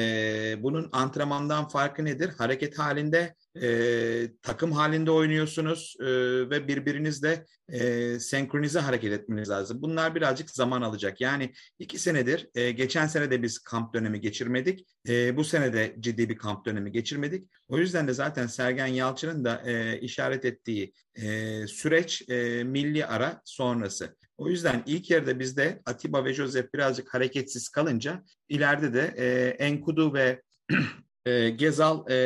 bunun 0.63 0.89
antrenmandan 0.91 1.67
farkı 1.67 2.05
nedir? 2.05 2.29
Hareket 2.37 2.79
halinde, 2.79 3.35
e, 3.61 4.31
takım 4.41 4.71
halinde 4.71 5.11
oynuyorsunuz 5.11 5.95
e, 5.99 6.05
ve 6.49 6.67
birbirinizle 6.67 7.45
e, 7.69 8.19
senkronize 8.19 8.79
hareket 8.79 9.11
etmeniz 9.13 9.49
lazım. 9.49 9.81
Bunlar 9.81 10.15
birazcık 10.15 10.49
zaman 10.49 10.81
alacak. 10.81 11.21
Yani 11.21 11.53
iki 11.79 11.99
senedir, 11.99 12.49
e, 12.55 12.71
geçen 12.71 13.07
sene 13.07 13.31
de 13.31 13.43
biz 13.43 13.59
kamp 13.59 13.93
dönemi 13.93 14.21
geçirmedik. 14.21 14.87
E, 15.07 15.37
bu 15.37 15.43
sene 15.43 15.73
de 15.73 15.95
ciddi 15.99 16.29
bir 16.29 16.37
kamp 16.37 16.65
dönemi 16.65 16.91
geçirmedik. 16.91 17.49
O 17.67 17.77
yüzden 17.77 18.07
de 18.07 18.13
zaten 18.13 18.47
Sergen 18.47 18.87
Yalçın'ın 18.87 19.45
da 19.45 19.61
e, 19.65 19.99
işaret 19.99 20.45
ettiği 20.45 20.93
e, 21.15 21.67
süreç 21.67 22.29
e, 22.29 22.63
milli 22.63 23.05
ara 23.05 23.41
sonrası. 23.45 24.15
O 24.37 24.49
yüzden 24.49 24.83
ilk 24.85 25.09
yarıda 25.09 25.39
bizde 25.39 25.81
Atiba 25.85 26.25
ve 26.25 26.33
Josep 26.33 26.73
birazcık 26.73 27.13
hareketsiz 27.13 27.69
kalınca 27.69 28.23
ileride 28.49 28.93
de 28.93 29.13
e, 29.17 29.47
Enkudu 29.65 30.13
ve 30.13 30.41
e, 31.29 31.49
Gezal 31.49 32.11
e, 32.11 32.17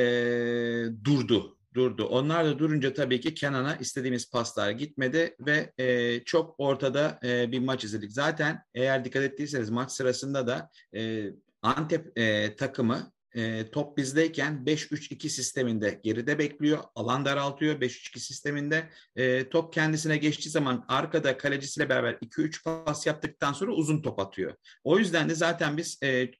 durdu 1.04 1.58
durdu. 1.74 2.06
Onlar 2.06 2.46
da 2.46 2.60
durunca 2.60 2.94
tabii 2.94 3.22
ki 3.22 3.34
Kenan'a 3.34 3.76
istediğimiz 3.76 4.32
paslar 4.32 4.72
gitmedi 4.72 5.36
ve 5.40 5.72
e, 5.78 6.20
çok 6.24 6.56
ortada 6.58 7.20
e, 7.24 7.52
bir 7.52 7.60
maç 7.60 7.84
izledik. 7.84 8.12
Zaten 8.12 8.64
eğer 8.74 9.06
dikkat 9.06 9.24
ettiyseniz 9.24 9.70
maç 9.70 9.92
sırasında 9.92 10.48
da 10.48 10.70
e, 10.96 11.32
Antep 11.62 12.20
e, 12.20 12.56
takımı 12.56 13.12
e, 13.36 13.72
top 13.72 13.98
bizdeyken 13.98 14.64
5-3-2 14.66 15.30
sisteminde 15.30 16.00
geride 16.04 16.40
bekliyor. 16.40 16.80
Alan 16.96 17.26
daraltıyor 17.26 17.82
5-3-2 17.82 18.20
sisteminde. 18.20 18.90
E, 19.16 19.50
top 19.50 19.74
kendisine 19.74 20.18
geçtiği 20.18 20.50
zaman 20.50 20.86
arkada 20.88 21.38
kalecisiyle 21.38 21.90
beraber 21.90 22.14
2-3 22.14 22.86
pas 22.86 23.08
yaptıktan 23.08 23.54
sonra 23.54 23.72
uzun 23.72 24.02
top 24.02 24.20
atıyor. 24.20 24.54
O 24.84 25.00
yüzden 25.00 25.30
de 25.30 25.36
zaten 25.36 25.78
biz 25.78 26.00
e, 26.04 26.32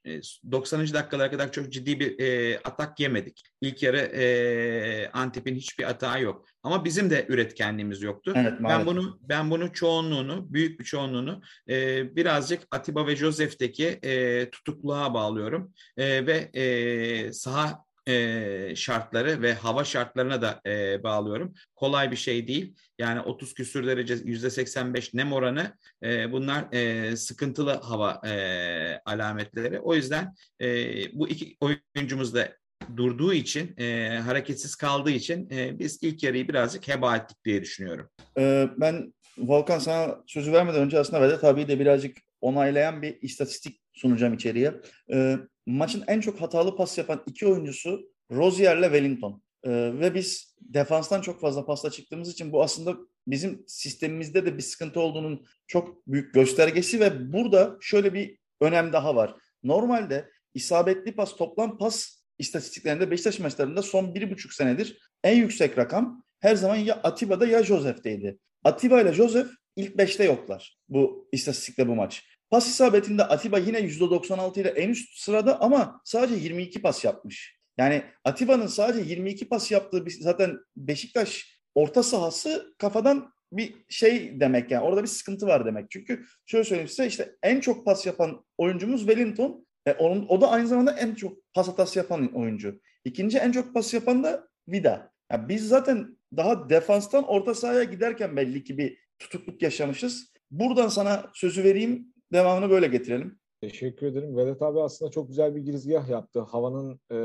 90. 0.50 0.80
dakikalara 0.80 1.30
kadar 1.30 1.52
çok 1.52 1.72
ciddi 1.72 2.00
bir 2.00 2.18
e, 2.18 2.58
atak 2.58 3.00
yemedik. 3.00 3.42
İlk 3.60 3.82
yarı 3.82 3.98
e, 3.98 5.10
Antep'in 5.12 5.54
hiçbir 5.54 5.90
atağı 5.90 6.22
yok. 6.22 6.46
Ama 6.62 6.84
bizim 6.84 7.10
de 7.10 7.26
üretkenliğimiz 7.28 8.02
yoktu. 8.02 8.32
Evet, 8.36 8.52
ben 8.60 8.86
bunu 8.86 9.18
ben 9.22 9.50
bunu 9.50 9.72
çoğunluğunu, 9.72 10.52
büyük 10.52 10.80
bir 10.80 10.84
çoğunluğunu 10.84 11.42
e, 11.68 12.16
birazcık 12.16 12.62
Atiba 12.70 13.06
ve 13.06 13.16
Josef'teki 13.16 13.86
e, 13.86 14.50
tutukluğa 14.50 15.14
bağlıyorum. 15.14 15.72
E, 15.96 16.26
ve 16.26 16.50
e, 16.54 16.83
saha 17.32 17.84
e, 18.08 18.76
şartları 18.76 19.42
ve 19.42 19.54
hava 19.54 19.84
şartlarına 19.84 20.42
da 20.42 20.60
e, 20.66 21.02
bağlıyorum. 21.02 21.54
Kolay 21.74 22.10
bir 22.10 22.16
şey 22.16 22.48
değil. 22.48 22.74
Yani 22.98 23.20
30 23.20 23.54
küsür 23.54 23.86
derece 23.86 24.14
yüzde 24.24 24.50
85 24.50 25.14
nem 25.14 25.32
oranı 25.32 25.76
e, 26.02 26.32
bunlar 26.32 26.72
e, 26.72 27.16
sıkıntılı 27.16 27.72
hava 27.72 28.20
e, 28.28 29.00
alametleri. 29.06 29.80
O 29.80 29.94
yüzden 29.94 30.34
e, 30.60 30.66
bu 31.12 31.28
iki 31.28 31.56
oyuncumuz 31.60 32.34
da 32.34 32.48
durduğu 32.96 33.32
için, 33.32 33.74
e, 33.78 34.18
hareketsiz 34.18 34.76
kaldığı 34.76 35.10
için 35.10 35.50
e, 35.50 35.78
biz 35.78 36.02
ilk 36.02 36.22
yarıyı 36.22 36.48
birazcık 36.48 36.88
heba 36.88 37.16
ettik 37.16 37.44
diye 37.44 37.62
düşünüyorum. 37.62 38.10
Ee, 38.38 38.68
ben 38.76 39.14
Volkan 39.38 39.78
sana 39.78 40.22
sözü 40.26 40.52
vermeden 40.52 40.80
önce 40.80 40.98
aslında 40.98 41.22
Vedat 41.22 41.40
tabii 41.40 41.68
de 41.68 41.80
birazcık 41.80 42.16
onaylayan 42.40 43.02
bir 43.02 43.18
istatistik 43.22 43.80
sunacağım 43.92 44.34
içeriye. 44.34 44.74
Ee, 45.12 45.38
maçın 45.66 46.04
en 46.06 46.20
çok 46.20 46.40
hatalı 46.40 46.76
pas 46.76 46.98
yapan 46.98 47.22
iki 47.26 47.46
oyuncusu 47.46 48.10
Rozier 48.30 48.76
ile 48.76 48.86
Wellington. 48.86 49.42
Ee, 49.64 49.70
ve 49.72 50.14
biz 50.14 50.56
defanstan 50.60 51.20
çok 51.20 51.40
fazla 51.40 51.66
pasla 51.66 51.90
çıktığımız 51.90 52.32
için 52.32 52.52
bu 52.52 52.62
aslında 52.62 52.96
bizim 53.26 53.64
sistemimizde 53.66 54.46
de 54.46 54.56
bir 54.56 54.62
sıkıntı 54.62 55.00
olduğunun 55.00 55.46
çok 55.66 56.06
büyük 56.06 56.34
göstergesi 56.34 57.00
ve 57.00 57.32
burada 57.32 57.76
şöyle 57.80 58.14
bir 58.14 58.38
önem 58.60 58.92
daha 58.92 59.16
var. 59.16 59.34
Normalde 59.62 60.30
isabetli 60.54 61.14
pas, 61.14 61.36
toplam 61.36 61.78
pas 61.78 62.24
istatistiklerinde 62.38 63.10
Beşiktaş 63.10 63.38
maçlarında 63.38 63.82
son 63.82 64.14
bir 64.14 64.30
buçuk 64.30 64.52
senedir 64.52 64.98
en 65.24 65.36
yüksek 65.36 65.78
rakam 65.78 66.24
her 66.40 66.56
zaman 66.56 66.76
ya 66.76 66.94
Atiba'da 66.94 67.46
ya 67.46 67.62
Josef'teydi. 67.62 68.38
Atiba 68.64 69.00
ile 69.00 69.12
Josef 69.12 69.46
ilk 69.76 69.98
beşte 69.98 70.24
yoklar 70.24 70.78
bu 70.88 71.28
istatistikte 71.32 71.88
bu 71.88 71.94
maç. 71.94 72.24
Pas 72.54 72.68
isabetinde 72.68 73.24
Atiba 73.24 73.58
yine 73.58 73.78
%96 73.78 74.60
ile 74.60 74.68
en 74.68 74.88
üst 74.88 75.18
sırada 75.18 75.60
ama 75.60 76.00
sadece 76.04 76.34
22 76.34 76.82
pas 76.82 77.04
yapmış. 77.04 77.58
Yani 77.78 78.02
Atiba'nın 78.24 78.66
sadece 78.66 79.10
22 79.10 79.48
pas 79.48 79.70
yaptığı 79.70 80.06
bir, 80.06 80.10
zaten 80.10 80.58
Beşiktaş 80.76 81.60
orta 81.74 82.02
sahası 82.02 82.74
kafadan 82.78 83.32
bir 83.52 83.74
şey 83.88 84.40
demek 84.40 84.70
yani 84.70 84.84
orada 84.84 85.02
bir 85.02 85.08
sıkıntı 85.08 85.46
var 85.46 85.66
demek. 85.66 85.90
Çünkü 85.90 86.24
şöyle 86.46 86.64
söyleyeyim 86.64 86.88
size 86.88 87.06
işte 87.06 87.36
en 87.42 87.60
çok 87.60 87.84
pas 87.84 88.06
yapan 88.06 88.44
oyuncumuz 88.58 89.00
Wellington. 89.00 89.66
E 89.86 89.92
onun, 89.92 90.26
o 90.28 90.40
da 90.40 90.50
aynı 90.50 90.68
zamanda 90.68 90.92
en 90.92 91.14
çok 91.14 91.52
pas 91.54 91.68
hatası 91.68 91.98
yapan 91.98 92.34
oyuncu. 92.34 92.80
İkinci 93.04 93.38
en 93.38 93.52
çok 93.52 93.74
pas 93.74 93.94
yapan 93.94 94.24
da 94.24 94.48
Vida. 94.68 95.12
Yani 95.32 95.48
biz 95.48 95.68
zaten 95.68 96.18
daha 96.36 96.70
defanstan 96.70 97.24
orta 97.24 97.54
sahaya 97.54 97.84
giderken 97.84 98.36
belli 98.36 98.64
ki 98.64 98.78
bir 98.78 98.98
tutukluk 99.18 99.62
yaşamışız. 99.62 100.34
Buradan 100.50 100.88
sana 100.88 101.30
sözü 101.34 101.64
vereyim. 101.64 102.13
Devamını 102.34 102.70
böyle 102.70 102.86
getirelim. 102.86 103.38
Teşekkür 103.60 104.06
ederim. 104.06 104.36
Vedat 104.36 104.62
abi 104.62 104.80
aslında 104.80 105.10
çok 105.10 105.28
güzel 105.28 105.54
bir 105.54 105.60
girizgah 105.60 106.08
yaptı. 106.08 106.40
Havanın 106.40 107.00
e, 107.12 107.18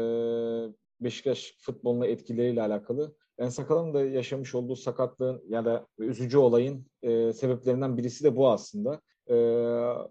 Beşiktaş 1.01 1.53
futboluna 1.59 2.05
etkileriyle 2.05 2.61
alakalı. 2.61 3.15
En 3.37 3.49
Sakal'ın 3.49 3.93
da 3.93 4.05
yaşamış 4.05 4.55
olduğu 4.55 4.75
sakatlığın 4.75 5.43
ya 5.49 5.65
da 5.65 5.87
üzücü 5.97 6.37
olayın 6.37 6.85
e, 7.01 7.33
sebeplerinden 7.33 7.97
birisi 7.97 8.23
de 8.23 8.35
bu 8.35 8.49
aslında. 8.49 9.01
E, 9.29 9.35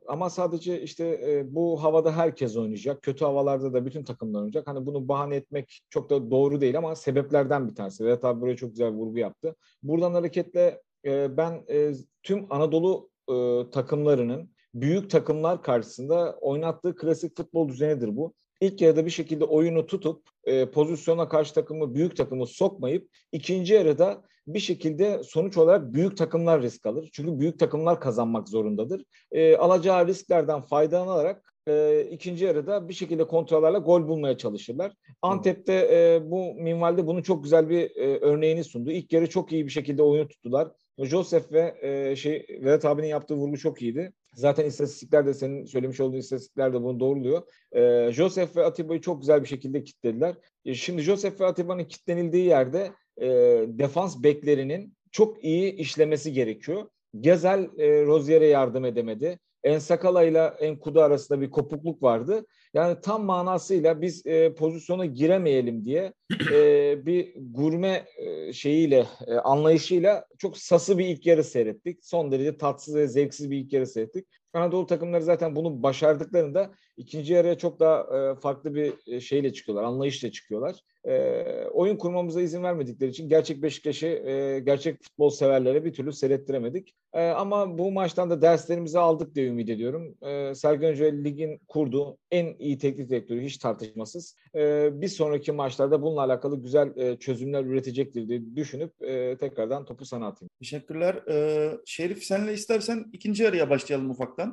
ama 0.08 0.30
sadece 0.30 0.82
işte 0.82 1.06
e, 1.06 1.54
bu 1.54 1.82
havada 1.82 2.16
herkes 2.16 2.56
oynayacak. 2.56 3.02
Kötü 3.02 3.24
havalarda 3.24 3.72
da 3.72 3.86
bütün 3.86 4.04
takımlar 4.04 4.38
oynayacak. 4.38 4.66
Hani 4.66 4.86
bunu 4.86 5.08
bahane 5.08 5.36
etmek 5.36 5.80
çok 5.90 6.10
da 6.10 6.30
doğru 6.30 6.60
değil 6.60 6.78
ama 6.78 6.94
sebeplerden 6.94 7.68
bir 7.68 7.74
tanesi. 7.74 8.04
Vedat 8.04 8.24
abi 8.24 8.40
buraya 8.40 8.56
çok 8.56 8.70
güzel 8.70 8.90
vurgu 8.90 9.18
yaptı. 9.18 9.56
Buradan 9.82 10.14
hareketle 10.14 10.82
e, 11.04 11.36
ben 11.36 11.64
e, 11.70 11.92
tüm 12.22 12.46
Anadolu 12.50 13.10
e, 13.30 13.64
takımlarının 13.70 14.57
büyük 14.74 15.10
takımlar 15.10 15.62
karşısında 15.62 16.38
oynattığı 16.40 16.96
klasik 16.96 17.36
futbol 17.36 17.68
düzenidir 17.68 18.16
bu. 18.16 18.34
İlk 18.60 18.80
yarıda 18.80 19.06
bir 19.06 19.10
şekilde 19.10 19.44
oyunu 19.44 19.86
tutup 19.86 20.22
e, 20.44 20.70
pozisyona 20.70 21.28
karşı 21.28 21.54
takımı 21.54 21.94
büyük 21.94 22.16
takımı 22.16 22.46
sokmayıp 22.46 23.08
ikinci 23.32 23.74
yarıda 23.74 24.22
bir 24.46 24.58
şekilde 24.58 25.22
sonuç 25.22 25.56
olarak 25.56 25.94
büyük 25.94 26.16
takımlar 26.16 26.62
risk 26.62 26.86
alır. 26.86 27.08
Çünkü 27.12 27.38
büyük 27.38 27.58
takımlar 27.58 28.00
kazanmak 28.00 28.48
zorundadır. 28.48 29.04
E, 29.32 29.56
alacağı 29.56 30.06
risklerden 30.06 30.60
faydalanarak 30.60 31.54
e, 31.68 32.04
ikinci 32.10 32.44
yarıda 32.44 32.88
bir 32.88 32.94
şekilde 32.94 33.26
kontrollerle 33.26 33.78
gol 33.78 34.08
bulmaya 34.08 34.36
çalışırlar. 34.36 34.92
Antep'te 35.22 35.72
e, 35.92 36.30
bu 36.30 36.54
minvalde 36.54 37.06
bunun 37.06 37.22
çok 37.22 37.44
güzel 37.44 37.68
bir 37.68 37.96
e, 37.96 38.18
örneğini 38.18 38.64
sundu. 38.64 38.90
İlk 38.90 39.12
yarı 39.12 39.28
çok 39.28 39.52
iyi 39.52 39.66
bir 39.66 39.70
şekilde 39.70 40.02
oyunu 40.02 40.28
tuttular. 40.28 40.68
Joseph 40.98 41.52
ve 41.52 41.74
e, 41.82 42.16
şey 42.16 42.46
Vedat 42.50 42.84
abinin 42.84 43.06
yaptığı 43.06 43.34
vurgu 43.34 43.56
çok 43.56 43.82
iyiydi. 43.82 44.12
Zaten 44.34 44.64
istatistikler 44.64 45.26
de 45.26 45.34
senin 45.34 45.64
söylemiş 45.64 46.00
olduğun 46.00 46.16
istatistikler 46.16 46.72
de 46.72 46.82
bunu 46.82 47.00
doğruluyor. 47.00 47.42
E, 47.72 48.12
Joseph 48.12 48.56
ve 48.56 48.64
Atiba'yı 48.64 49.00
çok 49.00 49.20
güzel 49.20 49.42
bir 49.42 49.48
şekilde 49.48 49.84
kilitlediler. 49.84 50.34
E, 50.64 50.74
şimdi 50.74 51.02
Joseph 51.02 51.40
ve 51.40 51.46
Atiba'nın 51.46 51.84
kilitlenildiği 51.84 52.44
yerde 52.44 52.92
e, 53.20 53.28
defans 53.68 54.22
beklerinin 54.22 54.94
çok 55.12 55.44
iyi 55.44 55.72
işlemesi 55.72 56.32
gerekiyor. 56.32 56.88
Gezel 57.20 57.68
e, 57.78 58.04
Rozier'e 58.06 58.46
yardım 58.46 58.84
edemedi. 58.84 59.38
Ensakala 59.64 60.22
ile 60.24 60.38
Enkudu 60.38 61.00
arasında 61.00 61.40
bir 61.40 61.50
kopukluk 61.50 62.02
vardı. 62.02 62.46
Yani 62.74 63.00
tam 63.02 63.24
manasıyla 63.24 64.02
biz 64.02 64.26
e, 64.26 64.54
pozisyona 64.54 65.06
giremeyelim 65.06 65.84
diye 65.84 66.12
e, 66.52 66.96
bir 67.06 67.34
gurme 67.36 68.06
e, 68.16 68.52
şeyiyle, 68.52 69.06
e, 69.26 69.34
anlayışıyla 69.34 70.26
çok 70.38 70.58
sası 70.58 70.98
bir 70.98 71.06
ilk 71.06 71.26
yarı 71.26 71.44
seyrettik. 71.44 71.98
Son 72.04 72.32
derece 72.32 72.58
tatsız 72.58 72.94
ve 72.94 73.08
zevksiz 73.08 73.50
bir 73.50 73.56
ilk 73.56 73.72
yarı 73.72 73.86
seyrettik. 73.86 74.26
Anadolu 74.58 74.86
takımları 74.86 75.22
zaten 75.22 75.56
bunu 75.56 75.82
başardıklarında 75.82 76.70
ikinci 76.96 77.32
yarıya 77.32 77.58
çok 77.58 77.80
daha 77.80 78.00
e, 78.00 78.40
farklı 78.40 78.74
bir 78.74 78.92
e, 79.06 79.20
şeyle 79.20 79.52
çıkıyorlar, 79.52 79.84
anlayışla 79.84 80.30
çıkıyorlar. 80.30 80.76
E, 81.04 81.44
oyun 81.72 81.96
kurmamıza 81.96 82.40
izin 82.40 82.62
vermedikleri 82.62 83.10
için 83.10 83.28
gerçek 83.28 83.62
Beşiktaş'ı 83.62 84.06
e, 84.06 84.60
gerçek 84.60 85.02
futbol 85.02 85.30
severlere 85.30 85.84
bir 85.84 85.92
türlü 85.92 86.12
seyrettiremedik. 86.12 86.94
E, 87.12 87.28
ama 87.28 87.78
bu 87.78 87.92
maçtan 87.92 88.30
da 88.30 88.42
derslerimizi 88.42 88.98
aldık 88.98 89.34
diye 89.34 89.46
ümit 89.46 89.68
ediyorum. 89.68 90.14
E, 90.22 90.54
Sergen 90.54 90.92
Hoca 90.92 91.06
ligin 91.06 91.60
kurduğu 91.68 92.18
en 92.30 92.56
iyi 92.58 92.78
teknik 92.78 93.08
direktörü 93.10 93.40
hiç 93.40 93.58
tartışmasız. 93.58 94.36
E, 94.54 94.90
bir 95.00 95.08
sonraki 95.08 95.52
maçlarda 95.52 96.02
bununla 96.02 96.20
alakalı 96.22 96.62
güzel 96.62 96.96
e, 96.96 97.16
çözümler 97.16 97.64
üretecektir 97.64 98.28
diye 98.28 98.56
düşünüp 98.56 99.02
e, 99.02 99.36
tekrardan 99.36 99.84
topu 99.84 100.04
sana 100.04 100.26
atayım. 100.26 100.50
Teşekkürler. 100.58 101.14
Ee, 101.30 101.70
Şerif 101.86 102.24
senle 102.24 102.52
istersen 102.52 103.04
ikinci 103.12 103.42
yarıya 103.42 103.70
başlayalım 103.70 104.10
ufaktan. 104.10 104.47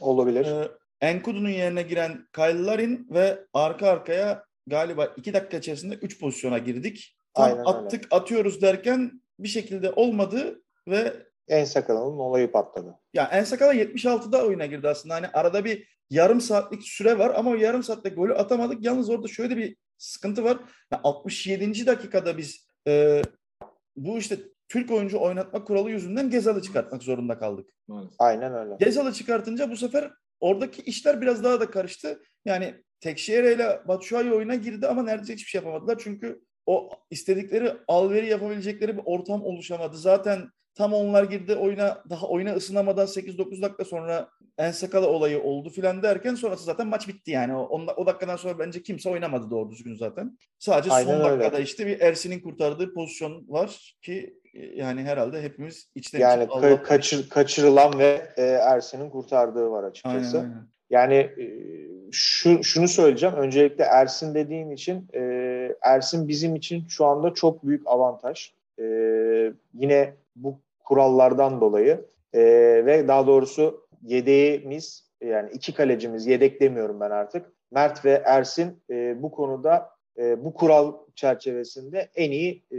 Olabilir. 0.00 0.46
Ee, 0.46 0.68
Enkudu'nun 1.00 1.48
yerine 1.48 1.82
giren 1.82 2.28
Kyle 2.34 2.64
Larin 2.64 3.06
ve 3.10 3.38
arka 3.52 3.88
arkaya 3.88 4.44
galiba 4.66 5.06
iki 5.16 5.34
dakika 5.34 5.56
içerisinde 5.56 5.94
üç 5.94 6.20
pozisyona 6.20 6.58
girdik. 6.58 7.16
Tam 7.34 7.44
Aynen 7.44 7.64
attık 7.64 8.04
öyle. 8.04 8.08
atıyoruz 8.10 8.62
derken 8.62 9.22
bir 9.38 9.48
şekilde 9.48 9.90
olmadı 9.90 10.62
ve 10.88 11.28
En 11.48 11.64
Sakala'nın 11.64 12.18
olayı 12.18 12.52
patladı. 12.52 12.94
Ya 13.14 13.28
En 13.32 13.44
Sakala 13.44 13.74
76'da 13.74 14.46
oyuna 14.46 14.66
girdi 14.66 14.88
aslında. 14.88 15.14
Hani 15.14 15.28
arada 15.28 15.64
bir 15.64 15.98
yarım 16.10 16.40
saatlik 16.40 16.82
süre 16.82 17.18
var 17.18 17.32
ama 17.36 17.50
o 17.50 17.54
yarım 17.54 17.82
saatte 17.82 18.08
golü 18.08 18.34
atamadık. 18.34 18.84
Yalnız 18.84 19.10
orada 19.10 19.28
şöyle 19.28 19.56
bir 19.56 19.76
sıkıntı 19.98 20.44
var. 20.44 20.58
Yani 20.92 21.00
67. 21.04 21.86
dakikada 21.86 22.38
biz 22.38 22.66
e, 22.88 23.22
bu 23.96 24.18
işte 24.18 24.38
Türk 24.68 24.90
oyuncu 24.90 25.20
oynatma 25.20 25.64
kuralı 25.64 25.90
yüzünden 25.90 26.30
Gezal'ı 26.30 26.62
çıkartmak 26.62 27.02
zorunda 27.02 27.38
kaldık. 27.38 27.70
Aynen 28.18 28.54
öyle. 28.54 28.76
Gezal'ı 28.80 29.12
çıkartınca 29.12 29.70
bu 29.70 29.76
sefer 29.76 30.10
oradaki 30.40 30.82
işler 30.82 31.20
biraz 31.20 31.44
daha 31.44 31.60
da 31.60 31.70
karıştı. 31.70 32.22
Yani 32.44 32.74
Tekşehir'e 33.00 33.54
ile 33.54 33.80
Batshuayi 33.88 34.32
oyuna 34.32 34.54
girdi 34.54 34.86
ama 34.86 35.02
neredeyse 35.02 35.32
hiçbir 35.32 35.50
şey 35.50 35.58
yapamadılar. 35.58 35.98
Çünkü 36.04 36.40
o 36.66 36.90
istedikleri 37.10 37.72
alveri 37.88 38.26
yapabilecekleri 38.26 38.96
bir 38.96 39.02
ortam 39.04 39.42
oluşamadı. 39.42 39.96
Zaten 39.96 40.48
tam 40.78 40.92
onlar 40.92 41.24
girdi 41.24 41.54
oyuna 41.54 42.02
daha 42.10 42.26
oyuna 42.26 42.52
ısınamadan 42.52 43.06
8-9 43.06 43.62
dakika 43.62 43.84
sonra 43.84 44.28
en 44.58 44.70
sakala 44.70 45.06
olayı 45.06 45.42
oldu 45.42 45.70
filan 45.70 46.02
derken 46.02 46.34
sonrası 46.34 46.64
zaten 46.64 46.86
maç 46.86 47.08
bitti 47.08 47.30
yani. 47.30 47.56
O, 47.56 47.86
o 47.96 48.06
dakikadan 48.06 48.36
sonra 48.36 48.58
bence 48.58 48.82
kimse 48.82 49.10
oynamadı 49.10 49.50
doğru 49.50 49.70
düzgün 49.70 49.94
zaten. 49.94 50.38
Sadece 50.58 50.90
Aynen 50.90 51.10
son 51.10 51.20
dakikada 51.20 51.56
öyle. 51.56 51.64
işte 51.64 51.86
bir 51.86 52.00
Ersin'in 52.00 52.40
kurtardığı 52.40 52.94
pozisyon 52.94 53.44
var 53.48 53.96
ki 54.02 54.34
yani 54.74 55.02
herhalde 55.02 55.42
hepimiz 55.42 55.90
içten 55.94 56.20
yani 56.20 56.44
ka- 56.44 56.82
kaçır, 56.82 57.28
kaçırılan 57.28 57.98
ve 57.98 58.32
e, 58.36 58.42
Ersin'in 58.42 59.10
kurtardığı 59.10 59.70
var 59.70 59.84
açıkçası. 59.84 60.38
Aynen, 60.38 60.50
aynen. 60.50 60.68
Yani 60.90 61.14
e, 61.14 61.46
şu, 62.12 62.64
şunu 62.64 62.88
söyleyeceğim. 62.88 63.34
Öncelikle 63.34 63.84
Ersin 63.84 64.34
dediğin 64.34 64.70
için 64.70 65.08
e, 65.14 65.20
Ersin 65.82 66.28
bizim 66.28 66.56
için 66.56 66.84
şu 66.88 67.04
anda 67.06 67.34
çok 67.34 67.66
büyük 67.66 67.86
avantaj. 67.86 68.52
E, 68.78 68.84
yine 69.74 70.14
bu 70.36 70.60
kurallardan 70.88 71.60
dolayı 71.60 72.06
e, 72.32 72.40
ve 72.86 73.08
daha 73.08 73.26
doğrusu 73.26 73.86
yedeğimiz 74.02 75.10
yani 75.22 75.50
iki 75.52 75.74
kalecimiz 75.74 76.26
yedek 76.26 76.60
demiyorum 76.60 77.00
ben 77.00 77.10
artık. 77.10 77.52
Mert 77.70 78.04
ve 78.04 78.22
Ersin 78.24 78.82
e, 78.90 79.22
bu 79.22 79.30
konuda 79.30 79.90
e, 80.18 80.44
bu 80.44 80.54
kural 80.54 80.94
çerçevesinde 81.14 82.10
en 82.14 82.30
iyi 82.30 82.64
e, 82.72 82.78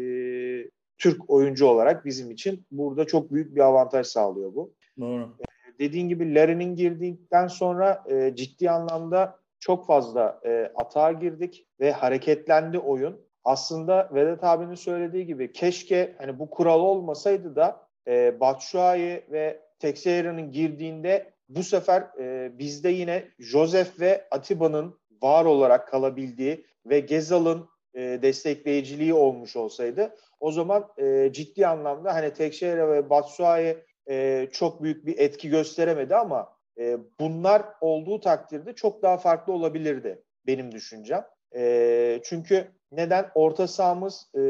Türk 0.98 1.30
oyuncu 1.30 1.66
olarak 1.66 2.06
bizim 2.06 2.32
için 2.32 2.66
burada 2.72 3.08
çok 3.08 3.32
büyük 3.32 3.56
bir 3.56 3.62
avantaj 3.62 4.08
sağlıyor 4.08 4.56
bu. 4.56 4.74
Doğru. 5.00 5.24
E, 5.24 5.80
dediğin 5.80 6.10
gibi 6.10 6.36
Larry'nin 6.36 6.75
girdikten 6.75 7.48
sonra 7.48 8.04
e, 8.10 8.36
ciddi 8.36 8.70
anlamda 8.70 9.39
çok 9.60 9.86
fazla 9.86 10.39
e, 10.46 10.72
atağa 10.75 11.12
girdik 11.12 11.68
ve 11.80 11.92
hareketlendi 11.92 12.80
oyun. 12.80 13.22
Aslında 13.44 14.10
Vedat 14.13 14.44
abinin 14.44 14.75
söylediği 14.75 15.25
gibi 15.25 15.51
keşke 15.51 16.16
hani 16.18 16.39
bu 16.39 16.50
kural 16.50 16.80
olmasaydı 16.80 17.56
da 17.56 17.88
e, 18.08 18.39
Batshuayi 18.39 19.24
ve 19.32 19.62
Texeira'nın 19.79 20.51
girdiğinde 20.51 21.34
bu 21.50 21.63
sefer 21.63 22.01
e, 22.20 22.51
bizde 22.60 22.89
yine 22.89 23.24
Joseph 23.39 24.00
ve 24.00 24.27
Atiba'nın 24.32 25.00
var 25.22 25.46
olarak 25.46 25.88
kalabildiği 25.88 26.65
ve 26.86 27.00
Gezal'ın 27.00 27.70
e, 27.94 28.01
destekleyiciliği 28.22 29.13
olmuş 29.13 29.56
olsaydı 29.56 30.15
o 30.39 30.51
zaman 30.51 30.88
e, 30.98 31.29
ciddi 31.34 31.68
anlamda 31.68 32.13
hani 32.15 32.34
Tekşehir'e 32.34 32.88
ve 32.88 33.10
Batshuayi 33.10 33.77
e, 34.10 34.48
çok 34.51 34.84
büyük 34.84 35.06
bir 35.06 35.20
etki 35.20 35.50
gösteremedi 35.50 36.15
ama 36.15 36.53
e, 36.79 36.98
bunlar 37.20 37.65
olduğu 37.82 38.20
takdirde 38.20 38.74
çok 38.74 39.01
daha 39.03 39.18
farklı 39.18 39.53
olabilirdi 39.53 40.24
benim 40.48 40.72
düşüncem. 40.72 41.25
E, 41.56 42.22
çünkü 42.24 42.68
neden? 42.91 43.31
Orta 43.36 43.67
sahamız 43.67 44.27
e, 44.34 44.41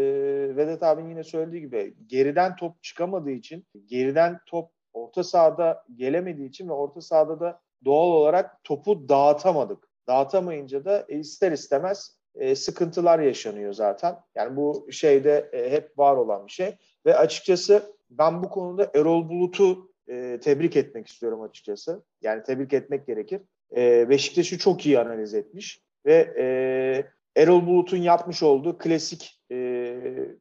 Vedat 0.56 0.84
abinin 0.84 1.10
yine 1.10 1.24
söylediği 1.24 1.62
gibi 1.62 1.96
geriden 2.08 2.56
top 2.56 2.84
çıkamadığı 2.84 3.32
için, 3.32 3.66
geriden 3.86 4.40
top 4.46 4.72
orta 4.94 5.24
sahada 5.24 5.84
gelemediği 5.96 6.50
için 6.50 6.70
ve 6.70 6.74
orta 6.74 7.02
sahada 7.02 7.40
da 7.40 7.62
doğal 7.86 8.08
olarak 8.08 8.64
topu 8.64 9.10
dağıtamadık. 9.10 9.90
Dağıtamayınca 10.08 10.86
da 10.86 11.06
ister 11.08 11.52
istemez 11.52 12.20
e, 12.36 12.56
sıkıntılar 12.56 13.20
yaşanıyor 13.20 13.74
zaten. 13.74 14.16
Yani 14.36 14.56
bu 14.56 14.88
şeyde 14.92 15.50
e, 15.54 15.72
hep 15.72 15.98
var 15.98 16.16
olan 16.16 16.48
bir 16.48 16.52
şey. 16.52 16.78
Ve 17.06 17.18
açıkçası 17.18 17.96
ben 18.10 18.44
bu 18.44 18.50
konuda 18.50 18.92
Erol 18.96 19.30
Bulut'u 19.30 19.92
e, 20.08 20.40
tebrik 20.40 20.76
etmek 20.76 21.08
istiyorum 21.08 21.42
açıkçası. 21.42 22.04
Yani 22.22 22.44
tebrik 22.44 22.74
etmek 22.74 23.08
gerekir. 23.08 23.42
E, 23.76 24.10
Beşiktaş'ı 24.10 24.58
çok 24.58 24.86
iyi 24.86 25.00
analiz 25.00 25.34
etmiş. 25.34 25.82
Ve 26.06 26.34
e, 26.38 26.46
Erol 27.36 27.68
Bulut'un 27.68 27.98
yapmış 27.98 28.44
olduğu 28.44 28.78
klasik 28.78 29.42
e, 29.52 29.96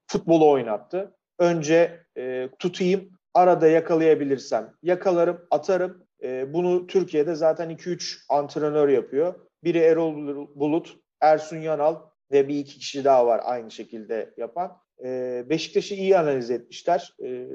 futbolu 0.06 0.50
oynattı. 0.50 1.14
Önce 1.38 2.04
e, 2.16 2.48
tutayım, 2.58 3.10
arada 3.34 3.68
yakalayabilirsem 3.68 4.72
yakalarım, 4.82 5.46
atarım. 5.50 6.06
E, 6.22 6.52
bunu 6.52 6.86
Türkiye'de 6.86 7.34
zaten 7.34 7.70
2-3 7.70 8.24
antrenör 8.28 8.88
yapıyor. 8.88 9.34
Biri 9.64 9.78
Erol 9.78 10.46
Bulut, 10.54 10.96
Ersun 11.20 11.56
Yanal 11.56 11.96
ve 12.32 12.48
bir 12.48 12.58
iki 12.58 12.78
kişi 12.78 13.04
daha 13.04 13.26
var 13.26 13.40
aynı 13.44 13.70
şekilde 13.70 14.34
yapan. 14.36 14.76
E, 15.04 15.44
Beşiktaş'ı 15.50 15.94
iyi 15.94 16.18
analiz 16.18 16.50
etmişler. 16.50 17.14
E, 17.22 17.46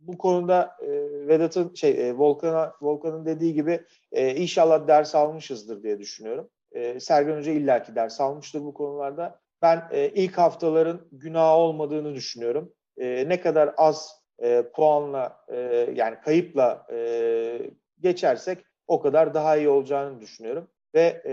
bu 0.00 0.18
konuda 0.18 0.76
e, 0.82 0.88
Vedat'ın 1.28 1.74
şey 1.74 2.08
e, 2.08 2.12
Volkan'a 2.18 2.72
Volkan'ın 2.80 3.26
dediği 3.26 3.54
gibi 3.54 3.80
e, 4.12 4.34
inşallah 4.34 4.88
ders 4.88 5.14
almışızdır 5.14 5.82
diye 5.82 5.98
düşünüyorum. 5.98 6.48
E, 6.74 7.00
Sergen 7.00 7.36
Hoca 7.36 7.52
illaki 7.52 7.94
ders 7.94 8.20
almıştır 8.20 8.60
bu 8.60 8.74
konularda. 8.74 9.40
Ben 9.62 9.82
e, 9.90 10.08
ilk 10.08 10.38
haftaların 10.38 11.08
günah 11.12 11.54
olmadığını 11.54 12.14
düşünüyorum. 12.14 12.72
E, 12.96 13.28
ne 13.28 13.40
kadar 13.40 13.74
az 13.76 14.22
e, 14.42 14.62
puanla 14.74 15.36
e, 15.48 15.56
yani 15.94 16.16
kayıpla 16.24 16.86
e, 16.92 17.58
geçersek 18.00 18.64
o 18.86 19.00
kadar 19.00 19.34
daha 19.34 19.56
iyi 19.56 19.68
olacağını 19.68 20.20
düşünüyorum. 20.20 20.68
Ve 20.94 21.22
e, 21.24 21.32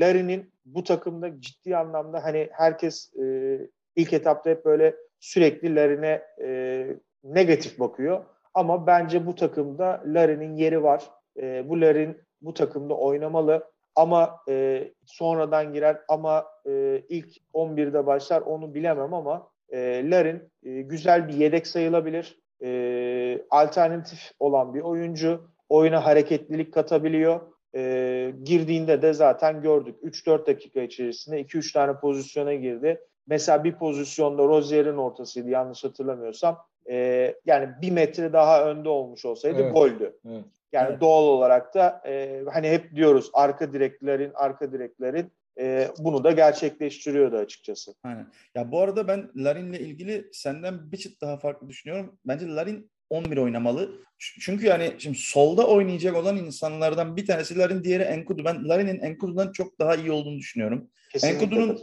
Larry'nin 0.00 0.52
bu 0.64 0.84
takımda 0.84 1.40
ciddi 1.40 1.76
anlamda 1.76 2.24
hani 2.24 2.48
herkes 2.52 3.14
e, 3.16 3.58
ilk 3.96 4.12
etapta 4.12 4.50
hep 4.50 4.64
böyle 4.64 4.96
sürekli 5.20 5.76
Larry'ne 5.76 6.22
e, 6.42 6.86
negatif 7.24 7.80
bakıyor. 7.80 8.24
Ama 8.54 8.86
bence 8.86 9.26
bu 9.26 9.34
takımda 9.34 10.02
Larry'nin 10.06 10.56
yeri 10.56 10.82
var. 10.82 11.10
E, 11.36 11.68
bu 11.68 11.80
Larry'nin 11.80 12.18
bu 12.40 12.54
takımda 12.54 12.94
oynamalı. 12.94 13.70
Ama 13.96 14.36
e, 14.48 14.84
sonradan 15.06 15.72
girer 15.72 15.96
ama 16.08 16.46
e, 16.66 17.02
ilk 17.08 17.28
11'de 17.54 18.06
başlar 18.06 18.40
onu 18.40 18.74
bilemem 18.74 19.14
ama 19.14 19.48
e, 19.72 20.10
Larin 20.10 20.42
e, 20.62 20.80
güzel 20.80 21.28
bir 21.28 21.34
yedek 21.34 21.66
sayılabilir. 21.66 22.38
E, 22.62 23.42
alternatif 23.50 24.32
olan 24.38 24.74
bir 24.74 24.80
oyuncu. 24.80 25.40
Oyuna 25.68 26.04
hareketlilik 26.06 26.74
katabiliyor. 26.74 27.40
E, 27.74 28.34
girdiğinde 28.42 29.02
de 29.02 29.12
zaten 29.12 29.62
gördük. 29.62 29.96
3-4 30.02 30.46
dakika 30.46 30.80
içerisinde 30.80 31.40
2-3 31.40 31.72
tane 31.72 32.00
pozisyona 32.00 32.54
girdi. 32.54 33.00
Mesela 33.26 33.64
bir 33.64 33.72
pozisyonda 33.72 34.42
Rozier'in 34.42 34.96
ortasıydı 34.96 35.50
yanlış 35.50 35.84
hatırlamıyorsam. 35.84 36.58
E, 36.90 37.34
yani 37.46 37.68
bir 37.82 37.90
metre 37.90 38.32
daha 38.32 38.70
önde 38.70 38.88
olmuş 38.88 39.24
olsaydı 39.24 39.62
evet. 39.62 39.74
goldü. 39.74 40.16
Evet. 40.28 40.44
Yani 40.72 40.88
evet. 40.90 41.00
doğal 41.00 41.22
olarak 41.22 41.74
da 41.74 42.02
e, 42.06 42.42
hani 42.52 42.68
hep 42.68 42.96
diyoruz 42.96 43.30
arka 43.32 43.72
direklerin 43.72 44.32
arka 44.34 44.72
direklerin 44.72 45.32
e, 45.60 45.88
bunu 45.98 46.24
da 46.24 46.30
gerçekleştiriyordu 46.30 47.36
açıkçası. 47.36 47.94
Aynen. 48.04 48.26
Ya 48.54 48.72
bu 48.72 48.80
arada 48.80 49.08
ben 49.08 49.30
Larin'le 49.36 49.74
ilgili 49.74 50.28
senden 50.32 50.92
bir 50.92 50.96
çıt 50.96 51.20
daha 51.20 51.36
farklı 51.36 51.68
düşünüyorum. 51.68 52.18
Bence 52.24 52.46
Larin 52.46 52.90
11 53.10 53.36
oynamalı. 53.36 53.90
Çünkü 54.18 54.66
yani 54.66 54.92
şimdi 54.98 55.18
solda 55.18 55.66
oynayacak 55.66 56.16
olan 56.16 56.36
insanlardan 56.36 57.16
bir 57.16 57.26
tanesi 57.26 57.58
Larin, 57.58 57.84
diğeri 57.84 58.02
Enkudu. 58.02 58.44
Ben 58.44 58.68
Larin'in 58.68 59.00
Enkudu'dan 59.00 59.52
çok 59.52 59.78
daha 59.78 59.94
iyi 59.94 60.12
olduğunu 60.12 60.38
düşünüyorum. 60.38 60.90
Enkudu'nun 61.22 61.78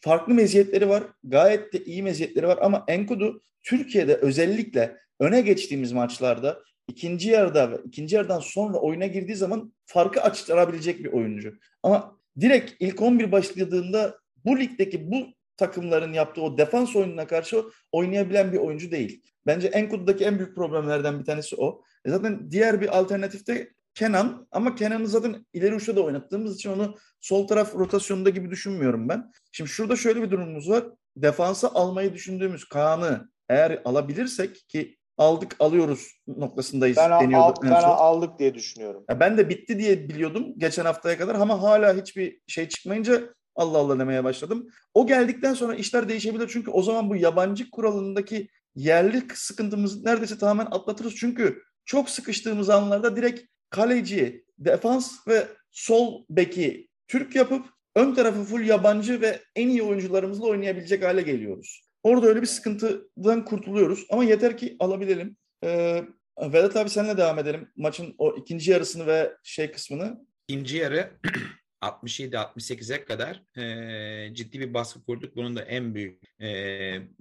farklı 0.00 0.34
meziyetleri 0.34 0.88
var. 0.88 1.02
Gayet 1.24 1.72
de 1.72 1.84
iyi 1.84 2.02
meziyetleri 2.02 2.46
var 2.46 2.58
ama 2.62 2.84
Enkudu 2.88 3.42
Türkiye'de 3.62 4.14
özellikle 4.14 4.96
öne 5.20 5.40
geçtiğimiz 5.40 5.92
maçlarda 5.92 6.62
ikinci 6.90 7.30
yarıda 7.30 7.70
ve 7.70 7.76
ikinci 7.84 8.16
yarıdan 8.16 8.40
sonra 8.40 8.78
oyuna 8.78 9.06
girdiği 9.06 9.36
zaman 9.36 9.72
farkı 9.84 10.22
açtırabilecek 10.22 11.04
bir 11.04 11.12
oyuncu. 11.12 11.54
Ama 11.82 12.16
direkt 12.40 12.72
ilk 12.80 13.02
11 13.02 13.32
başladığında 13.32 14.18
bu 14.44 14.58
ligdeki 14.58 15.10
bu 15.10 15.26
takımların 15.56 16.12
yaptığı 16.12 16.42
o 16.42 16.58
defans 16.58 16.96
oyununa 16.96 17.26
karşı 17.26 17.64
oynayabilen 17.92 18.52
bir 18.52 18.58
oyuncu 18.58 18.90
değil. 18.90 19.22
Bence 19.46 19.68
Enkudu'daki 19.68 20.24
en 20.24 20.38
büyük 20.38 20.54
problemlerden 20.56 21.20
bir 21.20 21.24
tanesi 21.24 21.56
o. 21.56 21.82
E 22.04 22.10
zaten 22.10 22.50
diğer 22.50 22.80
bir 22.80 22.98
alternatifte 22.98 23.68
Kenan 23.94 24.48
ama 24.50 24.74
Kenan'ı 24.74 25.08
zaten 25.08 25.46
ileri 25.52 25.74
uçta 25.74 25.96
da 25.96 26.02
oynattığımız 26.02 26.54
için 26.54 26.70
onu 26.70 26.96
sol 27.20 27.46
taraf 27.46 27.74
rotasyonunda 27.74 28.30
gibi 28.30 28.50
düşünmüyorum 28.50 29.08
ben. 29.08 29.32
Şimdi 29.52 29.70
şurada 29.70 29.96
şöyle 29.96 30.22
bir 30.22 30.30
durumumuz 30.30 30.70
var. 30.70 30.84
Defansa 31.16 31.68
almayı 31.68 32.14
düşündüğümüz 32.14 32.64
Kaan'ı 32.64 33.30
eğer 33.48 33.82
alabilirsek 33.84 34.68
ki 34.68 34.96
aldık 35.20 35.56
alıyoruz 35.58 36.12
noktasındayız 36.26 36.96
ben, 36.96 37.10
al, 37.10 37.54
ben 37.62 37.70
aldık 37.82 38.38
diye 38.38 38.54
düşünüyorum. 38.54 39.04
Ya 39.10 39.20
ben 39.20 39.38
de 39.38 39.48
bitti 39.48 39.78
diye 39.78 40.08
biliyordum 40.08 40.46
geçen 40.58 40.84
haftaya 40.84 41.18
kadar 41.18 41.34
ama 41.34 41.62
hala 41.62 41.96
hiçbir 41.96 42.40
şey 42.46 42.68
çıkmayınca 42.68 43.34
Allah 43.54 43.78
Allah 43.78 43.98
demeye 43.98 44.24
başladım. 44.24 44.68
O 44.94 45.06
geldikten 45.06 45.54
sonra 45.54 45.74
işler 45.74 46.08
değişebilir 46.08 46.48
çünkü 46.52 46.70
o 46.70 46.82
zaman 46.82 47.10
bu 47.10 47.16
yabancı 47.16 47.70
kuralındaki 47.70 48.48
yerli 48.74 49.22
sıkıntımızı 49.34 50.04
neredeyse 50.04 50.38
tamamen 50.38 50.70
atlatırız. 50.70 51.14
Çünkü 51.16 51.62
çok 51.84 52.10
sıkıştığımız 52.10 52.70
anlarda 52.70 53.16
direkt 53.16 53.42
kaleci, 53.70 54.44
defans 54.58 55.28
ve 55.28 55.46
sol 55.70 56.24
beki 56.30 56.88
Türk 57.08 57.36
yapıp 57.36 57.66
ön 57.94 58.14
tarafı 58.14 58.44
full 58.44 58.60
yabancı 58.60 59.20
ve 59.20 59.40
en 59.56 59.68
iyi 59.68 59.82
oyuncularımızla 59.82 60.46
oynayabilecek 60.46 61.04
hale 61.04 61.22
geliyoruz. 61.22 61.89
Orada 62.02 62.26
öyle 62.26 62.42
bir 62.42 62.46
sıkıntıdan 62.46 63.44
kurtuluyoruz. 63.44 64.06
Ama 64.10 64.24
yeter 64.24 64.56
ki 64.56 64.76
alabilelim. 64.78 65.36
Ee, 65.64 66.04
Vedat 66.40 66.76
abi 66.76 66.90
seninle 66.90 67.16
devam 67.16 67.38
edelim. 67.38 67.72
Maçın 67.76 68.14
o 68.18 68.36
ikinci 68.36 68.70
yarısını 68.70 69.06
ve 69.06 69.32
şey 69.42 69.72
kısmını. 69.72 70.26
İkinci 70.48 70.76
yarı 70.76 71.10
67-68'e 71.82 73.04
kadar 73.04 73.42
e, 73.56 74.34
ciddi 74.34 74.60
bir 74.60 74.74
baskı 74.74 75.04
kurduk. 75.04 75.36
Bunun 75.36 75.56
da 75.56 75.62
en 75.62 75.94
büyük 75.94 76.40
e, 76.40 76.48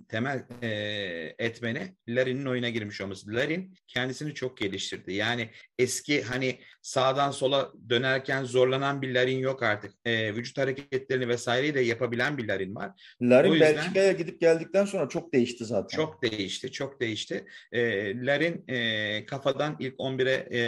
temel 0.07 0.43
e, 0.61 0.69
etmeni 1.39 1.95
Larin'in 2.07 2.45
oyuna 2.45 2.69
girmiş 2.69 3.01
olması. 3.01 3.33
Larin 3.33 3.73
kendisini 3.87 4.33
çok 4.33 4.57
geliştirdi. 4.57 5.13
Yani 5.13 5.49
eski 5.77 6.23
hani 6.23 6.59
sağdan 6.81 7.31
sola 7.31 7.71
dönerken 7.89 8.43
zorlanan 8.43 9.01
bir 9.01 9.13
Larin 9.13 9.39
yok 9.39 9.63
artık. 9.63 9.93
E, 10.05 10.35
vücut 10.35 10.57
hareketlerini 10.57 11.27
vesaireyi 11.27 11.73
de 11.73 11.81
yapabilen 11.81 12.37
bir 12.37 12.47
Larin 12.47 12.75
var. 12.75 13.15
Larin 13.21 13.51
yüzden, 13.51 13.75
Belçika'ya 13.75 14.11
gidip 14.11 14.41
geldikten 14.41 14.85
sonra 14.85 15.09
çok 15.09 15.33
değişti 15.33 15.65
zaten. 15.65 15.97
Çok 15.97 16.23
değişti, 16.23 16.71
çok 16.71 17.01
değişti. 17.01 17.45
E, 17.71 17.81
Larin 18.25 18.63
e, 18.67 19.25
kafadan 19.25 19.75
ilk 19.79 19.95
11'e 19.95 20.47
e, 20.49 20.59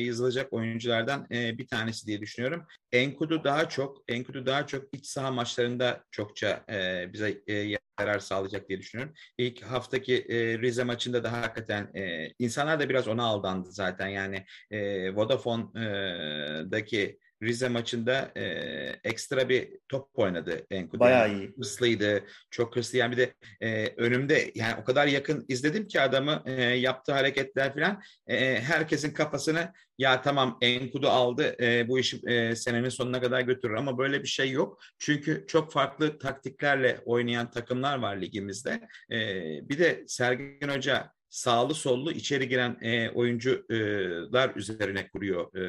yazılacak 0.00 0.52
oyunculardan 0.52 1.26
e, 1.32 1.58
bir 1.58 1.66
tanesi 1.66 2.06
diye 2.06 2.20
düşünüyorum. 2.20 2.66
Enkudu 2.92 3.39
daha 3.44 3.68
çok, 3.68 4.02
Enkudu 4.08 4.46
daha 4.46 4.66
çok 4.66 4.94
iç 4.94 5.06
saha 5.06 5.30
maçlarında 5.30 6.04
çokça 6.10 6.64
e, 6.70 7.08
bize 7.12 7.42
e, 7.46 7.76
yarar 8.00 8.18
sağlayacak 8.18 8.68
diye 8.68 8.78
düşünüyorum. 8.78 9.14
İlk 9.38 9.62
haftaki 9.62 10.26
e, 10.28 10.58
Rize 10.58 10.84
maçında 10.84 11.24
da 11.24 11.32
hakikaten 11.32 11.90
e, 11.94 12.28
insanlar 12.38 12.80
da 12.80 12.88
biraz 12.88 13.08
ona 13.08 13.24
aldandı 13.24 13.72
zaten. 13.72 14.08
Yani 14.08 14.44
e, 14.70 15.10
Vodafone'daki 15.16 17.18
Rize 17.42 17.68
maçında 17.68 18.32
e, 18.36 18.42
ekstra 19.04 19.48
bir 19.48 19.78
top 19.88 20.08
oynadı 20.14 20.66
Enkudu. 20.70 21.00
Bayağı 21.00 21.34
iyi. 21.34 21.52
Hırslıydı, 21.56 22.24
çok 22.50 22.76
hırslı. 22.76 22.98
Yani 22.98 23.12
bir 23.12 23.16
de 23.16 23.34
e, 23.60 23.86
önümde 23.96 24.52
yani 24.54 24.74
o 24.82 24.84
kadar 24.84 25.06
yakın 25.06 25.44
izledim 25.48 25.88
ki 25.88 26.00
adamı 26.00 26.42
e, 26.46 26.62
yaptığı 26.62 27.12
hareketler 27.12 27.74
falan 27.74 28.02
e, 28.26 28.60
herkesin 28.60 29.10
kafasını 29.10 29.72
ya 29.98 30.22
tamam 30.22 30.58
Enkudu 30.60 31.08
aldı 31.08 31.56
e, 31.60 31.88
bu 31.88 31.98
işi 31.98 32.20
e, 32.26 32.56
senenin 32.56 32.88
sonuna 32.88 33.20
kadar 33.20 33.40
götürür 33.40 33.74
ama 33.74 33.98
böyle 33.98 34.22
bir 34.22 34.28
şey 34.28 34.50
yok. 34.50 34.80
Çünkü 34.98 35.44
çok 35.48 35.72
farklı 35.72 36.18
taktiklerle 36.18 37.00
oynayan 37.04 37.50
takımlar 37.50 37.98
var 37.98 38.16
ligimizde. 38.16 38.88
E, 39.12 39.18
bir 39.68 39.78
de 39.78 40.04
Sergen 40.06 40.68
Hoca 40.68 41.12
sağlı 41.30 41.74
sollu 41.74 42.12
içeri 42.12 42.48
giren 42.48 42.78
e, 42.80 43.10
oyuncular 43.10 44.56
üzerine 44.56 45.08
kuruyor 45.08 45.56
e, 45.56 45.62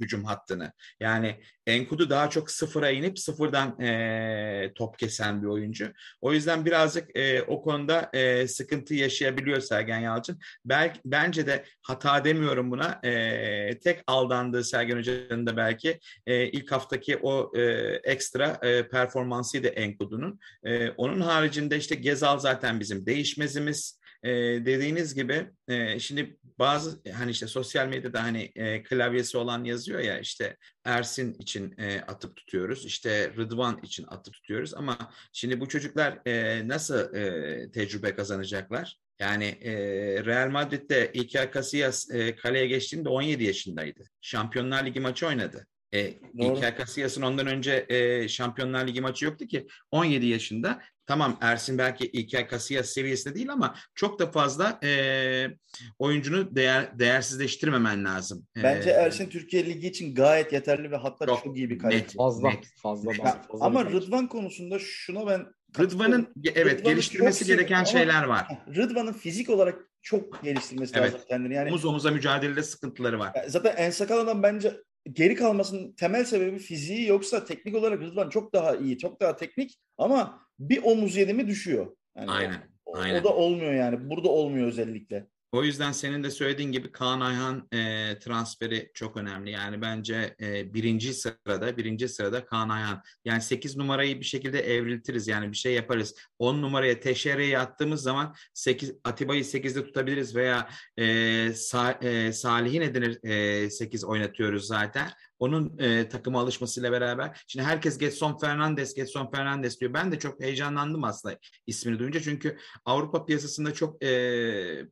hücum 0.00 0.24
hattını. 0.24 0.72
Yani 1.00 1.40
Enkudu 1.66 2.10
daha 2.10 2.30
çok 2.30 2.50
sıfıra 2.50 2.90
inip 2.90 3.18
sıfırdan 3.18 3.80
e, 3.80 4.72
top 4.74 4.98
kesen 4.98 5.42
bir 5.42 5.46
oyuncu. 5.46 5.92
O 6.20 6.32
yüzden 6.32 6.64
birazcık 6.64 7.16
e, 7.16 7.42
o 7.42 7.62
konuda 7.62 8.10
e, 8.12 8.48
sıkıntı 8.48 8.94
yaşayabiliyor 8.94 9.60
Sergen 9.60 9.98
Yalçın. 9.98 10.40
Belki, 10.64 11.00
bence 11.04 11.46
de 11.46 11.64
hata 11.82 12.24
demiyorum 12.24 12.70
buna. 12.70 13.00
E, 13.04 13.78
tek 13.78 14.00
aldandığı 14.06 14.64
Sergen 14.64 14.96
Hoca'nın 14.96 15.46
da 15.46 15.56
belki 15.56 16.00
e, 16.26 16.46
ilk 16.46 16.72
haftaki 16.72 17.16
o 17.22 17.52
e, 17.56 17.62
ekstra 18.04 18.58
e, 18.62 18.88
performansıydı 18.88 19.68
Enkudu'nun. 19.68 20.40
E, 20.64 20.90
onun 20.90 21.20
haricinde 21.20 21.76
işte 21.76 21.94
Gezal 21.94 22.38
zaten 22.38 22.80
bizim 22.80 23.06
değişmezimiz 23.06 24.01
e, 24.22 24.30
dediğiniz 24.66 25.14
gibi 25.14 25.50
e, 25.68 25.98
şimdi 25.98 26.36
bazı 26.58 27.02
hani 27.12 27.30
işte 27.30 27.46
sosyal 27.46 27.88
medyada 27.88 28.22
hani 28.22 28.52
e, 28.54 28.82
klavyesi 28.82 29.38
olan 29.38 29.64
yazıyor 29.64 30.00
ya 30.00 30.18
işte 30.18 30.56
Ersin 30.84 31.34
için 31.34 31.74
e, 31.78 32.00
atıp 32.00 32.36
tutuyoruz 32.36 32.86
işte 32.86 33.32
Rıdvan 33.36 33.80
için 33.82 34.06
atıp 34.08 34.34
tutuyoruz 34.34 34.74
ama 34.74 35.12
şimdi 35.32 35.60
bu 35.60 35.68
çocuklar 35.68 36.18
e, 36.26 36.68
nasıl 36.68 37.14
e, 37.14 37.72
tecrübe 37.72 38.14
kazanacaklar? 38.14 38.98
Yani 39.18 39.44
e, 39.44 39.74
Real 40.24 40.50
Madrid'de 40.50 41.10
İlker 41.14 41.52
Casillas 41.52 42.10
e, 42.10 42.36
kaleye 42.36 42.66
geçtiğinde 42.66 43.08
17 43.08 43.44
yaşındaydı. 43.44 44.00
Şampiyonlar 44.20 44.86
Ligi 44.86 45.00
maçı 45.00 45.26
oynadı. 45.26 45.66
E, 45.92 46.14
İlker 46.34 46.78
Casillas'ın 46.78 47.22
ondan 47.22 47.46
önce 47.46 47.86
e, 47.88 48.28
Şampiyonlar 48.28 48.86
Ligi 48.86 49.00
maçı 49.00 49.24
yoktu 49.24 49.46
ki 49.46 49.66
17 49.90 50.26
yaşında 50.26 50.82
Tamam 51.06 51.38
Ersin 51.40 51.78
belki 51.78 52.06
İlker 52.06 52.48
Casillas 52.48 52.86
seviyesinde 52.86 53.34
değil 53.34 53.52
ama 53.52 53.74
çok 53.94 54.18
da 54.18 54.30
fazla 54.30 54.78
e, 54.84 55.46
oyuncunu 55.98 56.56
değer, 56.56 56.98
değersizleştirmemen 56.98 58.04
lazım. 58.04 58.46
Bence 58.56 58.90
e, 58.90 58.92
Ersin 58.92 59.28
Türkiye 59.28 59.66
Ligi 59.66 59.86
için 59.86 60.14
gayet 60.14 60.52
yeterli 60.52 60.90
ve 60.90 60.96
hatta 60.96 61.26
çok, 61.26 61.44
çok 61.44 61.56
iyi 61.56 61.70
bir 61.70 61.78
kalite. 61.78 61.98
Net, 61.98 62.16
fazla, 62.16 62.48
net. 62.48 62.66
fazla, 62.76 63.10
fazla, 63.10 63.42
fazla 63.50 63.64
Ama 63.64 63.84
Rıdvan 63.84 64.28
konusunda 64.28 64.78
şuna 64.78 65.26
ben 65.26 65.46
Rıdvan'ın 65.78 66.28
evet 66.54 66.78
Rıdvan'ı 66.78 66.82
geliştirmesi 66.82 67.44
gereken 67.44 67.84
şeyler 67.84 68.24
var. 68.24 68.46
Rıdvan'ın 68.76 69.12
fizik 69.12 69.50
olarak 69.50 69.78
çok 70.02 70.42
geliştirmesi 70.42 70.94
evet. 70.96 71.06
lazım 71.06 71.26
kendini. 71.28 71.54
Yani 71.54 71.68
omuz 71.68 71.84
omuza 71.84 72.10
mücadelede 72.10 72.62
sıkıntıları 72.62 73.18
var. 73.18 73.32
Zaten 73.48 73.76
en 73.76 73.90
sakalından 73.90 74.42
bence 74.42 74.76
geri 75.12 75.34
kalmasının 75.34 75.92
temel 75.92 76.24
sebebi 76.24 76.58
fiziği 76.58 77.08
yoksa 77.08 77.44
teknik 77.44 77.74
olarak 77.74 78.00
Rıdvan 78.00 78.28
çok 78.28 78.52
daha 78.52 78.76
iyi, 78.76 78.98
çok 78.98 79.20
daha 79.20 79.36
teknik 79.36 79.78
ama 79.98 80.42
bir 80.68 80.82
omuz 80.82 81.16
yedi 81.16 81.34
mi 81.34 81.46
düşüyor. 81.46 81.96
Yani 82.16 82.30
aynen, 82.30 82.60
o, 82.84 82.96
aynen. 82.96 83.20
O 83.20 83.24
da 83.24 83.34
olmuyor 83.34 83.72
yani. 83.72 84.10
Burada 84.10 84.28
olmuyor 84.28 84.66
özellikle. 84.66 85.26
O 85.52 85.64
yüzden 85.64 85.92
senin 85.92 86.22
de 86.22 86.30
söylediğin 86.30 86.72
gibi 86.72 86.92
Kaan 86.92 87.20
Ayhan 87.20 87.68
e, 87.72 88.18
transferi 88.18 88.90
çok 88.94 89.16
önemli. 89.16 89.50
Yani 89.50 89.82
bence 89.82 90.36
e, 90.40 90.74
birinci 90.74 91.14
sırada, 91.14 91.76
birinci 91.76 92.08
sırada 92.08 92.44
Kaan 92.44 92.68
Ayhan. 92.68 93.02
Yani 93.24 93.42
8 93.42 93.76
numarayı 93.76 94.20
bir 94.20 94.24
şekilde 94.24 94.60
evriltiriz. 94.74 95.28
Yani 95.28 95.52
bir 95.52 95.56
şey 95.56 95.74
yaparız. 95.74 96.14
10 96.38 96.62
numaraya 96.62 97.00
Teşere'yi 97.00 97.58
attığımız 97.58 98.02
zaman 98.02 98.34
8, 98.54 98.92
Atiba'yı 99.04 99.44
8'de 99.44 99.84
tutabiliriz 99.84 100.36
veya 100.36 100.68
e, 100.96 101.52
Sa, 101.54 101.92
e, 101.92 102.32
Salih'i 102.32 102.80
neden 102.80 103.30
e, 103.30 103.70
8 103.70 104.04
oynatıyoruz 104.04 104.66
zaten. 104.66 105.10
Onun 105.42 105.78
e, 105.78 106.08
takıma 106.08 106.40
alışmasıyla 106.40 106.92
beraber. 106.92 107.44
Şimdi 107.46 107.66
herkes 107.66 107.98
Getson 107.98 108.38
Fernandes, 108.38 108.94
Getson 108.94 109.30
Fernandes 109.30 109.80
diyor. 109.80 109.94
Ben 109.94 110.12
de 110.12 110.18
çok 110.18 110.40
heyecanlandım 110.40 111.04
aslında 111.04 111.38
ismini 111.66 111.98
duyunca. 111.98 112.20
Çünkü 112.20 112.58
Avrupa 112.84 113.24
piyasasında 113.24 113.74
çok 113.74 114.04
e, 114.04 114.08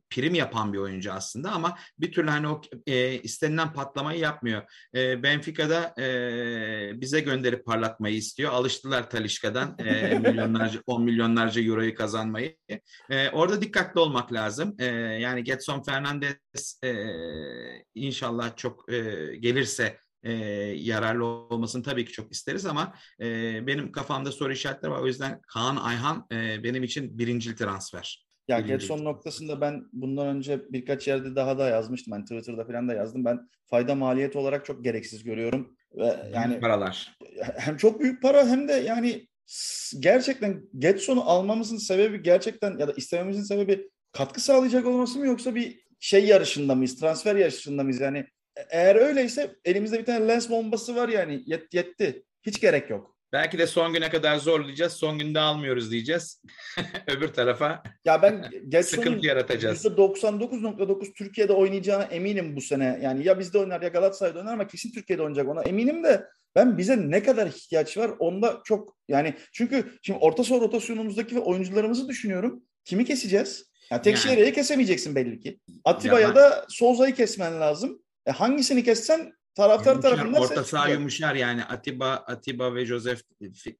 prim 0.09 0.33
yapan 0.33 0.73
bir 0.73 0.77
oyuncu 0.77 1.13
aslında 1.13 1.51
ama 1.51 1.77
bir 1.99 2.11
türlü 2.11 2.29
hani 2.29 2.47
o 2.47 2.61
e, 2.87 3.13
istenilen 3.13 3.73
patlamayı 3.73 4.19
yapmıyor. 4.19 4.61
E, 4.95 5.23
Benfica'da 5.23 6.01
e, 6.01 7.01
bize 7.01 7.19
gönderip 7.19 7.65
parlatmayı 7.65 8.15
istiyor. 8.15 8.51
Alıştılar 8.51 9.09
Talişka'dan 9.09 9.75
e, 9.79 10.19
milyonlarca, 10.23 10.79
10 10.87 11.03
milyonlarca 11.03 11.61
euroyu 11.61 11.95
kazanmayı. 11.95 12.57
E, 13.09 13.29
orada 13.29 13.61
dikkatli 13.61 13.99
olmak 13.99 14.33
lazım. 14.33 14.75
E, 14.79 14.85
yani 14.95 15.43
Getson 15.43 15.83
Fernandes 15.83 16.83
e, 16.83 16.93
inşallah 17.95 18.55
çok 18.57 18.91
e, 18.93 18.99
gelirse 19.39 19.97
e, 20.23 20.33
yararlı 20.77 21.25
olmasını 21.25 21.83
tabii 21.83 22.05
ki 22.05 22.11
çok 22.11 22.31
isteriz 22.31 22.65
ama 22.65 22.93
e, 23.21 23.27
benim 23.67 23.91
kafamda 23.91 24.31
soru 24.31 24.53
işaretleri 24.53 24.91
var. 24.91 25.01
O 25.01 25.07
yüzden 25.07 25.41
Kaan 25.47 25.75
Ayhan 25.75 26.27
e, 26.31 26.63
benim 26.63 26.83
için 26.83 27.17
birincil 27.17 27.55
transfer. 27.55 28.25
Ya 28.47 28.59
Getson 28.59 29.05
noktasında 29.05 29.61
ben 29.61 29.83
bundan 29.93 30.27
önce 30.27 30.61
birkaç 30.69 31.07
yerde 31.07 31.35
daha 31.35 31.57
da 31.57 31.69
yazmıştım. 31.69 32.13
Ben 32.13 32.25
Twitter'da 32.25 32.65
falan 32.65 32.89
da 32.89 32.93
yazdım. 32.93 33.25
Ben 33.25 33.49
fayda 33.65 33.95
maliyeti 33.95 34.37
olarak 34.37 34.65
çok 34.65 34.83
gereksiz 34.83 35.23
görüyorum. 35.23 35.77
Ve 35.95 36.31
yani 36.33 36.59
paralar. 36.59 37.17
Hem 37.57 37.77
çok 37.77 37.99
büyük 37.99 38.21
para 38.21 38.47
hem 38.47 38.67
de 38.67 38.73
yani 38.73 39.27
gerçekten 39.99 40.63
Getson'u 40.77 41.21
almamızın 41.21 41.77
sebebi 41.77 42.23
gerçekten 42.23 42.77
ya 42.77 42.87
da 42.87 42.93
istememizin 42.93 43.43
sebebi 43.43 43.89
katkı 44.11 44.41
sağlayacak 44.41 44.85
olması 44.85 45.19
mı 45.19 45.25
yoksa 45.25 45.55
bir 45.55 45.85
şey 45.99 46.25
yarışında 46.25 46.75
mıyız? 46.75 46.99
Transfer 46.99 47.35
yarışında 47.35 47.83
mıyız? 47.83 47.99
Yani 48.01 48.25
eğer 48.69 48.95
öyleyse 48.95 49.55
elimizde 49.65 49.99
bir 49.99 50.05
tane 50.05 50.27
lens 50.27 50.49
bombası 50.49 50.95
var 50.95 51.09
yani 51.09 51.43
yet, 51.45 51.73
yetti. 51.73 52.23
Hiç 52.45 52.61
gerek 52.61 52.89
yok. 52.89 53.17
Belki 53.33 53.57
de 53.57 53.67
son 53.67 53.93
güne 53.93 54.09
kadar 54.09 54.37
zorlayacağız. 54.37 54.93
Son 54.93 55.19
günde 55.19 55.39
almıyoruz 55.39 55.91
diyeceğiz. 55.91 56.41
Öbür 57.07 57.27
tarafa 57.27 57.83
ya 58.05 58.21
ben 58.21 58.51
sıkıntı 58.81 59.27
yaratacağız. 59.27 59.85
%99.9 59.85 61.13
Türkiye'de 61.13 61.53
oynayacağına 61.53 62.03
eminim 62.03 62.55
bu 62.55 62.61
sene. 62.61 62.99
Yani 63.03 63.27
ya 63.27 63.39
bizde 63.39 63.57
oynar 63.57 63.81
ya 63.81 63.87
Galatasaray'da 63.87 64.39
oynar 64.39 64.53
ama 64.53 64.67
kesin 64.67 64.91
Türkiye'de 64.91 65.21
oynayacak 65.21 65.49
ona 65.49 65.61
eminim 65.61 66.03
de 66.03 66.27
ben 66.55 66.77
bize 66.77 67.09
ne 67.09 67.23
kadar 67.23 67.47
ihtiyaç 67.47 67.97
var 67.97 68.11
onda 68.19 68.61
çok 68.63 68.97
yani 69.07 69.33
çünkü 69.53 69.97
şimdi 70.01 70.19
orta 70.19 70.43
saha 70.43 70.59
rotasyonumuzdaki 70.59 71.39
oyuncularımızı 71.39 72.07
düşünüyorum. 72.07 72.63
Kimi 72.85 73.05
keseceğiz? 73.05 73.71
Yani 73.91 74.01
tek 74.01 74.25
yani. 74.25 74.53
kesemeyeceksin 74.53 75.15
belli 75.15 75.39
ki. 75.39 75.59
Atiba'ya 75.83 76.27
ya 76.27 76.35
da 76.35 76.65
Souza'yı 76.69 77.15
kesmen 77.15 77.59
lazım. 77.59 78.01
E 78.25 78.31
hangisini 78.31 78.83
kessen 78.83 79.33
taraftar 79.55 79.91
yumuşar, 79.91 80.11
tarafından 80.11 80.41
orta 80.41 80.63
saha 80.63 80.89
yumuşar 80.89 81.35
yani 81.35 81.63
Atiba 81.63 82.11
Atiba 82.13 82.75
ve 82.75 82.85
Joseph 82.85 83.21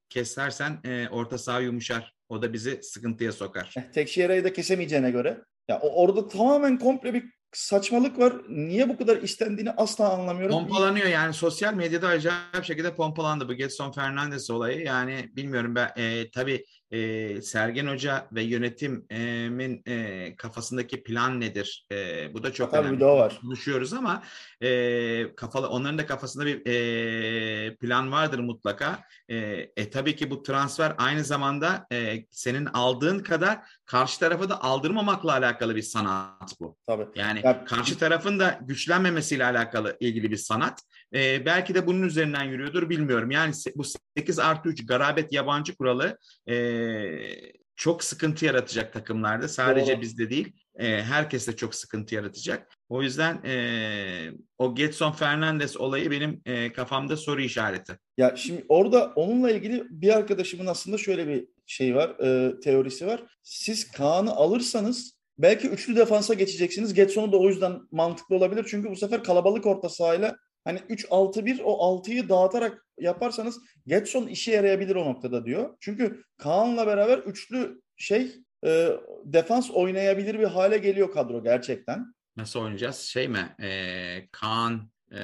kesersen 0.08 0.80
e, 0.84 1.08
orta 1.08 1.38
saha 1.38 1.60
yumuşar. 1.60 2.14
O 2.28 2.42
da 2.42 2.52
bizi 2.52 2.82
sıkıntıya 2.82 3.32
sokar. 3.32 3.74
E, 3.76 3.90
Tekşehir'i 3.90 4.44
de 4.44 4.52
kesemeyeceğine 4.52 5.10
göre. 5.10 5.40
Ya 5.68 5.80
orada 5.80 6.28
tamamen 6.28 6.78
komple 6.78 7.14
bir 7.14 7.24
saçmalık 7.52 8.18
var. 8.18 8.34
Niye 8.48 8.88
bu 8.88 8.96
kadar 8.98 9.16
istendiğini 9.16 9.70
asla 9.70 10.12
anlamıyorum. 10.12 10.58
Pompalanıyor 10.58 11.06
yani 11.06 11.34
sosyal 11.34 11.74
medyada 11.74 12.08
acayip 12.08 12.64
şekilde 12.64 12.94
pompalandı 12.94 13.48
bu 13.48 13.54
Getson 13.54 13.92
Fernandes 13.92 14.50
olayı. 14.50 14.84
Yani 14.84 15.30
bilmiyorum 15.36 15.74
ben 15.74 15.90
e, 15.96 16.30
tabii 16.30 16.64
e, 16.92 17.42
Sergen 17.42 17.86
Hoca 17.86 18.28
ve 18.32 18.42
yönetimin 18.42 19.82
e, 19.88 20.34
kafasındaki 20.36 21.02
plan 21.02 21.40
nedir? 21.40 21.86
E, 21.92 22.34
bu 22.34 22.42
da 22.42 22.52
çok 22.52 22.70
Tabii 22.70 22.80
önemli. 22.82 22.96
bir 22.96 23.00
de 23.00 23.04
o 23.04 23.16
var. 23.16 23.38
Konuşuyoruz 23.40 23.92
ama 23.92 24.22
e, 24.62 25.34
kafalı 25.36 25.68
onların 25.68 25.98
da 25.98 26.06
kafasında 26.06 26.46
bir 26.46 26.66
e, 26.66 27.76
plan 27.76 28.12
vardır 28.12 28.38
mutlaka. 28.38 29.04
E, 29.28 29.36
e, 29.76 29.90
tabii 29.90 30.16
ki 30.16 30.30
bu 30.30 30.42
transfer 30.42 30.94
aynı 30.98 31.24
zamanda 31.24 31.86
e, 31.92 32.24
senin 32.30 32.66
aldığın 32.66 33.18
kadar 33.18 33.58
karşı 33.84 34.20
tarafı 34.20 34.48
da 34.50 34.62
aldırmamakla 34.62 35.32
alakalı 35.32 35.76
bir 35.76 35.82
sanat 35.82 36.60
bu. 36.60 36.76
Tabii. 36.86 37.06
Yani 37.14 37.40
Ya- 37.44 37.64
karşı 37.64 37.98
tarafın 37.98 38.38
da 38.38 38.58
güçlenmemesiyle 38.62 39.44
alakalı 39.44 39.96
ilgili 40.00 40.30
bir 40.30 40.36
sanat. 40.36 40.82
Ee, 41.14 41.46
belki 41.46 41.74
de 41.74 41.86
bunun 41.86 42.02
üzerinden 42.02 42.44
yürüyordur 42.44 42.90
bilmiyorum. 42.90 43.30
Yani 43.30 43.52
bu 43.76 43.84
8 44.16 44.38
artı 44.38 44.68
3 44.68 44.86
garabet 44.86 45.32
yabancı 45.32 45.76
kuralı 45.76 46.18
e, 46.48 46.56
çok 47.76 48.04
sıkıntı 48.04 48.44
yaratacak 48.44 48.92
takımlarda. 48.92 49.48
Sadece 49.48 49.92
Doğru. 49.92 50.00
bizde 50.00 50.30
değil. 50.30 50.52
E, 50.78 51.02
herkes 51.02 51.48
de 51.48 51.56
çok 51.56 51.74
sıkıntı 51.74 52.14
yaratacak. 52.14 52.68
O 52.88 53.02
yüzden 53.02 53.44
e, 53.44 53.54
o 54.58 54.74
Getson 54.74 55.12
Fernandes 55.12 55.76
olayı 55.76 56.10
benim 56.10 56.40
e, 56.46 56.72
kafamda 56.72 57.16
soru 57.16 57.40
işareti. 57.40 57.98
Ya 58.16 58.36
şimdi 58.36 58.64
orada 58.68 59.12
onunla 59.16 59.50
ilgili 59.50 59.84
bir 59.90 60.16
arkadaşımın 60.16 60.66
aslında 60.66 60.98
şöyle 60.98 61.28
bir 61.28 61.46
şey 61.66 61.94
var, 61.94 62.08
e, 62.08 62.60
teorisi 62.60 63.06
var. 63.06 63.22
Siz 63.42 63.90
Kaan'ı 63.90 64.30
alırsanız 64.30 65.16
belki 65.38 65.68
üçlü 65.68 65.96
defansa 65.96 66.34
geçeceksiniz. 66.34 66.94
Getson'u 66.94 67.32
da 67.32 67.36
o 67.36 67.48
yüzden 67.48 67.80
mantıklı 67.92 68.36
olabilir. 68.36 68.66
Çünkü 68.70 68.90
bu 68.90 68.96
sefer 68.96 69.24
kalabalık 69.24 69.66
orta 69.66 69.88
sahayla 69.88 70.36
hani 70.64 70.78
3-6-1 70.78 71.62
o 71.62 72.00
6'yı 72.02 72.28
dağıtarak 72.28 72.86
yaparsanız 72.98 73.58
Getson 73.86 74.26
işe 74.26 74.52
yarayabilir 74.52 74.96
o 74.96 75.04
noktada 75.04 75.44
diyor. 75.44 75.76
Çünkü 75.80 76.22
Kaan'la 76.38 76.86
beraber 76.86 77.18
üçlü 77.18 77.80
şey 77.96 78.32
e, 78.66 78.88
defans 79.24 79.70
oynayabilir 79.70 80.38
bir 80.38 80.44
hale 80.44 80.78
geliyor 80.78 81.12
kadro 81.12 81.42
gerçekten. 81.42 82.14
Nasıl 82.36 82.60
oynayacağız? 82.60 82.96
Şey 82.96 83.28
mi? 83.28 83.56
E, 83.62 84.28
Kaan 84.32 84.90
e, 85.12 85.20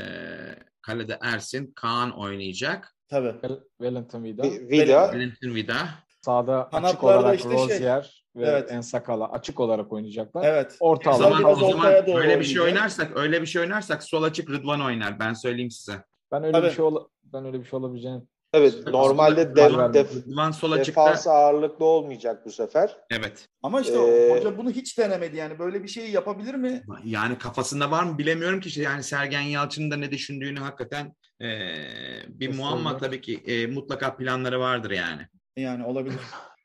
kalede 0.83 1.19
Ersin, 1.23 1.73
Kaan 1.77 2.19
oynayacak. 2.19 2.97
Tabii. 3.09 3.29
Wel- 3.29 3.63
Wellington 3.79 4.25
Vida. 4.25 4.43
Vida 4.43 5.09
Valentin 5.09 5.55
Vida. 5.55 5.89
Sağda 6.25 6.61
açık 6.63 6.71
Kanatlarda 6.73 7.19
olarak 7.21 7.39
işte 7.39 7.49
şey- 7.51 7.59
Rozier 7.59 8.18
ve 8.39 8.47
Evet. 8.47 8.73
Ensakala 8.73 9.33
açık 9.33 9.61
olarak 9.61 9.93
oynayacaklar. 9.93 10.45
Evet. 10.45 10.77
Orta 10.81 11.11
O 11.11 11.15
alan 11.15 11.19
zaman, 11.23 11.45
o 11.45 11.55
zaman 11.55 12.07
doğru 12.07 12.19
öyle 12.19 12.41
bir 12.41 12.45
şey 12.45 12.61
oynayacak. 12.61 12.79
oynarsak, 12.81 13.17
öyle 13.17 13.43
bir 13.43 13.47
şey 13.47 13.63
oynarsak 13.63 14.03
sol 14.03 14.23
açık 14.23 14.51
Rıdvan 14.51 14.81
oynar. 14.81 15.19
Ben 15.21 15.33
söyleyeyim 15.33 15.71
size. 15.71 16.05
Ben 16.33 16.43
öyle 16.43 16.53
Tabii. 16.53 16.67
bir 16.67 16.73
şey 16.73 16.85
ola- 16.85 17.07
ben 17.25 17.45
öyle 17.47 17.61
bir 17.61 17.65
şey 17.65 17.79
olabileceğini 17.79 18.23
evet 18.55 18.75
normalde 18.87 19.43
Rıdvan- 19.43 19.95
def, 19.95 20.11
def, 20.15 20.17
Rıdvan 20.27 20.51
sol 20.51 20.73
açıkta. 20.73 21.05
defans 21.05 21.27
ağırlıklı 21.27 21.85
olmayacak 21.85 22.47
bu 22.47 22.51
sefer. 22.51 22.97
Evet. 23.11 23.49
Ama 23.63 23.81
işte 23.81 23.95
Ee, 23.99 24.31
hoca 24.39 24.59
bunu 24.59 24.71
hiç 24.71 24.99
denemedi 24.99 25.37
yani. 25.37 25.59
Böyle 25.59 25.83
bir 25.83 25.89
şeyi 25.89 26.11
yapabilir 26.11 26.55
mi? 26.55 26.83
Yani 27.05 27.39
kafasında 27.39 27.91
var 27.91 28.03
mı 28.05 28.19
bilemiyorum 28.19 28.61
ki. 28.61 28.69
işte 28.69 28.83
Yani 28.83 29.03
Sergen 29.03 29.41
Yalçın'ın 29.41 29.91
da 29.91 29.97
ne 29.97 30.11
düşündüğünü 30.11 30.59
hakikaten 30.59 31.07
e, 31.41 31.47
bir 31.49 32.47
Kesinlikle. 32.47 32.57
muamma 32.57 32.97
tabii 32.97 33.21
ki 33.21 33.43
e, 33.47 33.67
mutlaka 33.67 34.17
planları 34.17 34.61
vardır 34.61 34.91
yani. 34.91 35.23
Yani 35.57 35.85
olabilir. 35.85 36.21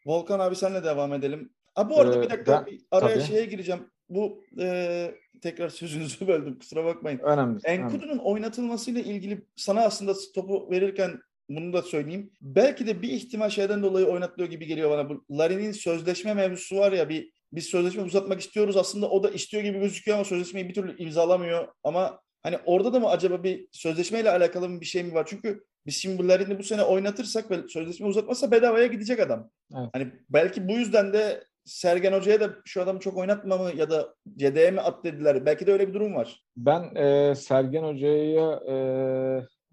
Volkan 0.05 0.39
abi 0.39 0.55
senle 0.55 0.83
devam 0.83 1.13
edelim. 1.13 1.53
Ha 1.75 1.89
bu 1.89 1.99
arada 1.99 2.17
Ee, 2.17 2.21
bir 2.21 2.29
dakika 2.29 2.51
ben- 2.51 2.65
bir 2.73 2.81
araya 2.91 3.13
tabii. 3.15 3.23
şeye 3.23 3.45
gireceğim. 3.45 3.89
Bu 4.09 4.43
e, 4.59 5.11
tekrar 5.41 5.69
sözünüzü 5.69 6.27
böldüm 6.27 6.59
kusura 6.59 6.85
bakmayın. 6.85 7.19
önemli. 7.19 7.59
Enkudu'nun 7.63 8.17
oynatılmasıyla 8.17 9.01
ilgili 9.01 9.45
sana 9.55 9.81
aslında 9.81 10.13
topu 10.35 10.71
verirken 10.71 11.19
bunu 11.49 11.73
da 11.73 11.81
söyleyeyim. 11.81 12.31
Belki 12.41 12.87
de 12.87 13.01
bir 13.01 13.09
ihtimal 13.09 13.49
şeyden 13.49 13.83
dolayı 13.83 14.05
oynatılıyor 14.05 14.49
gibi 14.49 14.65
geliyor 14.65 14.89
bana. 14.91 15.09
Bu 15.09 15.25
Larin'in 15.31 15.71
sözleşme 15.71 16.33
mevzusu 16.33 16.77
var 16.77 16.91
ya 16.91 17.09
bir 17.09 17.31
biz 17.53 17.65
sözleşme 17.65 18.03
uzatmak 18.03 18.39
istiyoruz 18.41 18.77
aslında 18.77 19.09
o 19.09 19.23
da 19.23 19.29
istiyor 19.29 19.63
gibi 19.63 19.79
gözüküyor 19.79 20.17
ama 20.17 20.25
sözleşmeyi 20.25 20.69
bir 20.69 20.73
türlü 20.73 20.97
imzalamıyor. 20.97 21.67
Ama 21.83 22.19
hani 22.43 22.57
orada 22.65 22.93
da 22.93 22.99
mı 22.99 23.09
acaba 23.09 23.43
bir 23.43 23.67
sözleşmeyle 23.71 24.29
alakalı 24.31 24.81
bir 24.81 24.85
şey 24.85 25.03
mi 25.03 25.13
var? 25.13 25.25
Çünkü 25.29 25.63
biz 25.85 25.95
şimdi 25.95 26.17
bu 26.23 26.27
Larin'i 26.27 26.59
bu 26.59 26.63
sene 26.63 26.83
oynatırsak 26.83 27.51
ve 27.51 27.67
sözleşme 27.67 28.07
uzatmazsa 28.07 28.51
bedavaya 28.51 28.87
gidecek 28.87 29.19
adam. 29.19 29.49
Evet. 29.77 29.89
Hani 29.93 30.07
belki 30.29 30.67
bu 30.67 30.71
yüzden 30.73 31.13
de 31.13 31.43
Sergen 31.65 32.13
Hoca'ya 32.13 32.39
da 32.39 32.49
şu 32.65 32.81
adamı 32.81 32.99
çok 32.99 33.17
oynatma 33.17 33.57
mı 33.57 33.71
ya 33.77 33.89
da 33.89 34.13
CD'ye 34.37 34.71
mi 34.71 34.81
at 34.81 35.03
dediler. 35.03 35.45
Belki 35.45 35.67
de 35.67 35.71
öyle 35.73 35.87
bir 35.87 35.93
durum 35.93 36.15
var. 36.15 36.43
Ben 36.57 36.95
e, 36.95 37.35
Sergen 37.35 37.83
Hoca'ya 37.83 38.59
e, 38.69 38.75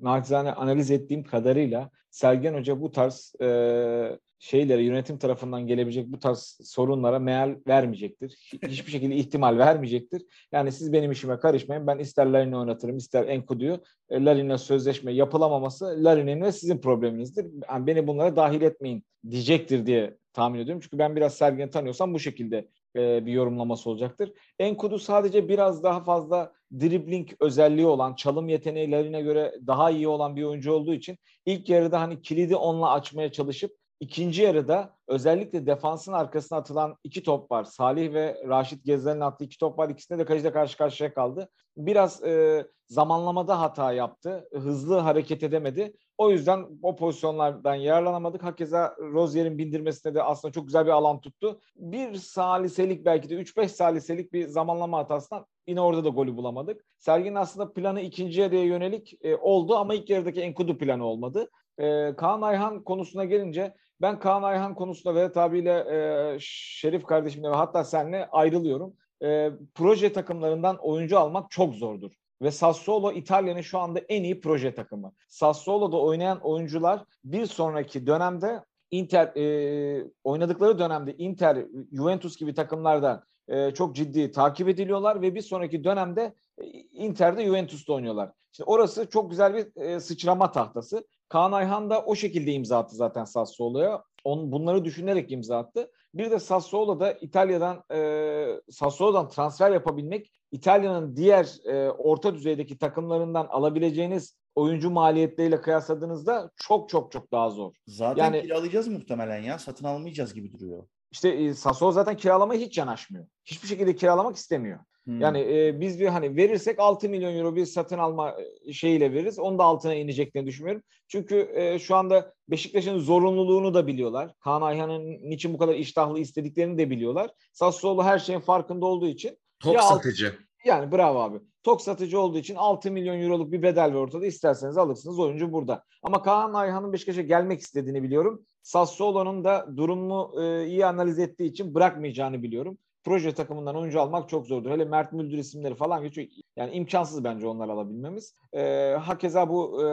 naçizane 0.01 0.53
analiz 0.53 0.91
ettiğim 0.91 1.25
kadarıyla 1.25 1.91
Sergen 2.11 2.55
Hoca 2.55 2.81
bu 2.81 2.93
tarz 2.93 3.35
e, 3.43 4.19
şeylere 4.39 4.83
yönetim 4.83 5.19
tarafından 5.19 5.67
gelebilecek 5.67 6.07
bu 6.07 6.19
tarz 6.19 6.59
sorunlara 6.65 7.19
meal 7.19 7.55
vermeyecektir. 7.69 8.31
Hi- 8.55 8.69
Hiçbir 8.69 8.93
şekilde 8.93 9.17
ihtimal 9.17 9.59
vermeyecektir. 9.59 10.23
Yani 10.53 10.73
siz 10.73 10.93
benim 10.93 11.11
işime 11.11 11.39
karışmayın. 11.39 11.87
Ben 11.87 11.99
ister 11.99 12.27
Larin'i 12.27 12.57
oynatırım 12.57 12.97
ister 12.97 13.27
Enkudu'yu. 13.29 13.81
E, 14.11 14.25
Larin'le 14.25 14.57
sözleşme 14.57 15.13
yapılamaması 15.13 16.05
Larin'in 16.05 16.41
ve 16.43 16.53
sizin 16.53 16.79
probleminizdir. 16.81 17.47
Yani 17.71 17.87
beni 17.87 18.07
bunlara 18.07 18.37
dahil 18.37 18.63
etmeyin 18.63 19.05
diyecektir 19.31 19.87
diye 19.87 20.17
tahmin 20.41 20.59
ediyorum. 20.59 20.81
Çünkü 20.81 20.99
ben 20.99 21.17
biraz 21.17 21.35
Sergen'i 21.35 21.71
tanıyorsam 21.71 22.15
bu 22.15 22.19
şekilde 22.19 22.69
e, 22.97 23.27
bir 23.27 23.33
yorumlaması 23.33 23.91
olacaktır. 23.91 24.33
Enkudu 24.59 24.99
sadece 24.99 25.49
biraz 25.49 25.83
daha 25.83 26.01
fazla 26.01 26.53
dribbling 26.73 27.29
özelliği 27.41 27.87
olan, 27.87 28.15
çalım 28.15 28.49
yeteneğlerine 28.49 29.23
göre 29.23 29.55
daha 29.67 29.91
iyi 29.91 30.09
olan 30.09 30.37
bir 30.37 30.43
oyuncu 30.43 30.73
olduğu 30.73 30.95
için 30.95 31.19
ilk 31.47 31.69
yarıda 31.69 32.01
hani 32.01 32.23
kilidi 32.23 32.57
onunla 32.57 32.91
açmaya 32.91 33.33
çalışıp 33.33 33.73
ikinci 34.01 34.43
yarıda 34.43 34.97
özellikle 35.09 35.67
defansın 35.67 36.13
arkasına 36.13 36.59
atılan 36.59 36.97
iki 37.05 37.23
top 37.23 37.51
var. 37.51 37.65
Salih 37.65 38.13
ve 38.13 38.43
Raşit 38.49 38.85
Gezen'in 38.85 39.21
attığı 39.21 39.45
iki 39.45 39.59
top 39.59 39.79
var. 39.79 39.89
İkisinde 39.89 40.19
de 40.19 40.25
kaleciyle 40.25 40.53
karşı 40.53 40.79
karşıya 40.79 41.15
kaldı. 41.15 41.49
Biraz 41.77 42.25
e, 42.25 42.67
zamanlamada 42.89 43.61
hata 43.61 43.93
yaptı. 43.93 44.49
Hızlı 44.53 44.99
hareket 44.99 45.43
edemedi. 45.43 45.93
O 46.21 46.31
yüzden 46.31 46.67
o 46.83 46.97
pozisyonlardan 46.97 47.75
yararlanamadık. 47.75 48.43
Hakeza 48.43 48.97
Rozier'in 48.99 49.59
bindirmesine 49.59 50.15
de 50.15 50.23
aslında 50.23 50.53
çok 50.53 50.67
güzel 50.67 50.87
bir 50.87 50.91
alan 50.91 51.21
tuttu. 51.21 51.61
Bir 51.77 52.15
saliselik 52.15 53.05
belki 53.05 53.31
de 53.31 53.35
3-5 53.35 53.69
saliselik 53.69 54.33
bir 54.33 54.47
zamanlama 54.47 54.99
hatasından 54.99 55.47
yine 55.67 55.81
orada 55.81 56.05
da 56.05 56.09
golü 56.09 56.37
bulamadık. 56.37 56.85
Sergin 56.99 57.35
aslında 57.35 57.73
planı 57.73 58.01
ikinci 58.01 58.41
yarıya 58.41 58.65
yönelik 58.65 59.15
e, 59.25 59.37
oldu 59.37 59.77
ama 59.77 59.95
ilk 59.95 60.11
yarıdaki 60.11 60.41
Enkudu 60.41 60.79
planı 60.79 61.05
olmadı. 61.05 61.51
E, 61.79 62.15
Kaan 62.17 62.43
Ayhan 62.43 62.85
konusuna 62.85 63.25
gelince 63.25 63.75
ben 64.01 64.19
Kaan 64.19 64.43
Ayhan 64.43 64.75
konusunda 64.75 65.15
Vedat 65.15 65.37
abiyle 65.37 65.73
e, 65.73 66.37
Şerif 66.41 67.05
kardeşimle 67.05 67.51
ve 67.51 67.55
hatta 67.55 67.85
seninle 67.85 68.27
ayrılıyorum. 68.27 68.95
E, 69.23 69.51
proje 69.75 70.13
takımlarından 70.13 70.77
oyuncu 70.77 71.19
almak 71.19 71.51
çok 71.51 71.75
zordur. 71.75 72.20
Ve 72.43 72.51
Sassuolo 72.51 73.13
İtalya'nın 73.13 73.61
şu 73.61 73.79
anda 73.79 73.99
en 73.99 74.25
iyi 74.25 74.41
proje 74.41 74.75
takımı. 74.75 75.13
Sassuolo'da 75.29 75.97
oynayan 75.97 76.41
oyuncular 76.41 77.05
bir 77.25 77.47
sonraki 77.47 78.07
dönemde 78.07 78.65
Inter 78.91 79.37
e, 79.37 80.05
oynadıkları 80.25 80.79
dönemde 80.79 81.17
Inter, 81.17 81.67
Juventus 81.93 82.37
gibi 82.37 82.55
takımlardan 82.55 83.25
e, 83.49 83.71
çok 83.71 83.97
ciddi 83.97 84.31
takip 84.31 84.69
ediliyorlar 84.69 85.23
ve 85.23 85.35
bir 85.35 85.43
sonraki 85.43 85.85
dönemde 85.85 86.35
e, 86.59 86.67
Inter'de 86.93 87.45
Juventus'ta 87.45 87.93
oynuyorlar. 87.93 88.31
Şimdi 88.53 88.71
orası 88.71 89.11
çok 89.11 89.31
güzel 89.31 89.55
bir 89.55 89.83
e, 89.83 90.01
sıçrama 90.01 90.53
tahtası. 90.53 91.07
Kaan 91.29 91.53
Ayhan 91.53 91.91
da 91.91 92.03
o 92.05 92.15
şekilde 92.15 92.53
imza 92.53 92.79
attı 92.79 92.97
zaten 92.97 93.25
Sassuolo'ya. 93.25 94.05
On, 94.25 94.53
bunları 94.53 94.85
düşünerek 94.85 95.33
imza 95.33 95.59
attı. 95.59 95.91
Bir 96.15 96.31
de 96.31 96.39
Sassuolo'da 96.39 97.13
İtalya'dan 97.13 97.85
e, 97.93 98.61
Sassuolo'dan 98.71 99.29
transfer 99.29 99.71
yapabilmek 99.71 100.33
İtalya'nın 100.53 101.17
diğer 101.17 101.49
e, 101.65 101.91
orta 101.91 102.35
düzeydeki 102.35 102.79
takımlarından 102.79 103.47
alabileceğiniz 103.47 104.37
oyuncu 104.55 104.91
maliyetleriyle 104.91 105.61
kıyasladığınızda 105.61 106.51
çok 106.57 106.89
çok 106.89 107.13
çok 107.13 107.33
daha 107.33 107.51
zor. 107.51 107.73
Zaten 107.87 108.25
Yani- 108.25 108.43
kiralayacağız 108.43 108.89
muhtemelen 108.89 109.43
ya. 109.43 109.59
Satın 109.59 109.85
almayacağız 109.85 110.35
gibi 110.35 110.53
duruyor. 110.53 110.85
İşte 111.13 111.29
e, 111.29 111.55
Sassuolo 111.55 111.93
zaten 111.93 112.17
kiralamaya 112.17 112.61
hiç 112.61 112.79
yanaşmıyor. 112.79 113.27
Hiçbir 113.45 113.69
şekilde 113.69 113.97
kiralamak 113.97 114.37
istemiyor. 114.37 114.79
Hmm. 115.05 115.21
Yani 115.21 115.39
e, 115.41 115.81
biz 115.81 116.01
bir 116.01 116.07
hani 116.07 116.37
verirsek 116.37 116.79
6 116.79 117.09
milyon 117.09 117.35
euro 117.35 117.57
bir 117.57 117.67
satın 117.67 117.99
alma 117.99 118.35
e, 118.67 118.73
şeyiyle 118.73 119.13
veririz. 119.13 119.39
Onun 119.39 119.59
da 119.59 119.65
altına 119.65 119.95
ineceklerini 119.95 120.49
düşünmüyorum. 120.49 120.83
Çünkü 121.09 121.51
e, 121.55 121.79
şu 121.79 121.97
anda 121.97 122.33
Beşiktaş'ın 122.49 122.99
zorunluluğunu 122.99 123.75
da 123.75 123.87
biliyorlar. 123.87 124.35
Kaan 124.41 124.63
Ayhan'ın 124.63 125.31
niçin 125.31 125.55
bu 125.55 125.59
kadar 125.59 125.75
iştahlı 125.75 126.19
istediklerini 126.19 126.79
de 126.79 126.91
biliyorlar. 126.91 127.31
Sassuolo 127.53 128.03
her 128.03 128.19
şeyin 128.19 128.41
farkında 128.41 128.87
olduğu 128.87 129.09
için 129.09 129.39
Top 129.61 129.75
Ya 129.75 129.81
alt- 129.81 129.89
satıcı. 129.89 130.35
yani 130.65 130.93
bravo 130.93 131.19
abi. 131.19 131.41
Tok 131.63 131.83
satıcı 131.83 132.21
olduğu 132.21 132.39
için 132.39 132.55
6 132.55 132.91
milyon 132.91 133.21
euroluk 133.21 133.53
bir 133.53 133.63
bedel 133.63 133.91
var 133.95 133.99
ortada. 134.01 134.27
İsterseniz 134.27 134.79
alırsınız 134.79 135.19
oyuncu 135.19 135.53
burada. 135.53 135.85
Ama 136.03 136.23
Kaan 136.23 136.55
Ayhan'ın 136.55 136.93
Beşiktaş'a 136.93 137.23
gelmek 137.23 137.61
istediğini 137.61 138.03
biliyorum. 138.03 138.43
Sassuolo'nun 138.63 139.45
da 139.45 139.67
durumu 139.77 140.33
e, 140.43 140.67
iyi 140.67 140.87
analiz 140.87 141.19
ettiği 141.19 141.45
için 141.51 141.75
bırakmayacağını 141.75 142.43
biliyorum. 142.43 142.79
Proje 143.05 143.33
takımından 143.35 143.77
oyuncu 143.77 144.01
almak 144.01 144.29
çok 144.29 144.47
zordur. 144.47 144.71
Hele 144.71 144.85
Mert 144.85 145.13
Müldür 145.13 145.39
isimleri 145.39 145.75
falan 145.75 146.03
geçiyor. 146.03 146.29
Yani 146.57 146.73
imkansız 146.73 147.25
bence 147.25 147.47
onları 147.47 147.73
alabilmemiz. 147.73 148.35
E, 148.53 148.95
hakeza 149.01 149.49
bu 149.49 149.85
e, 149.85 149.87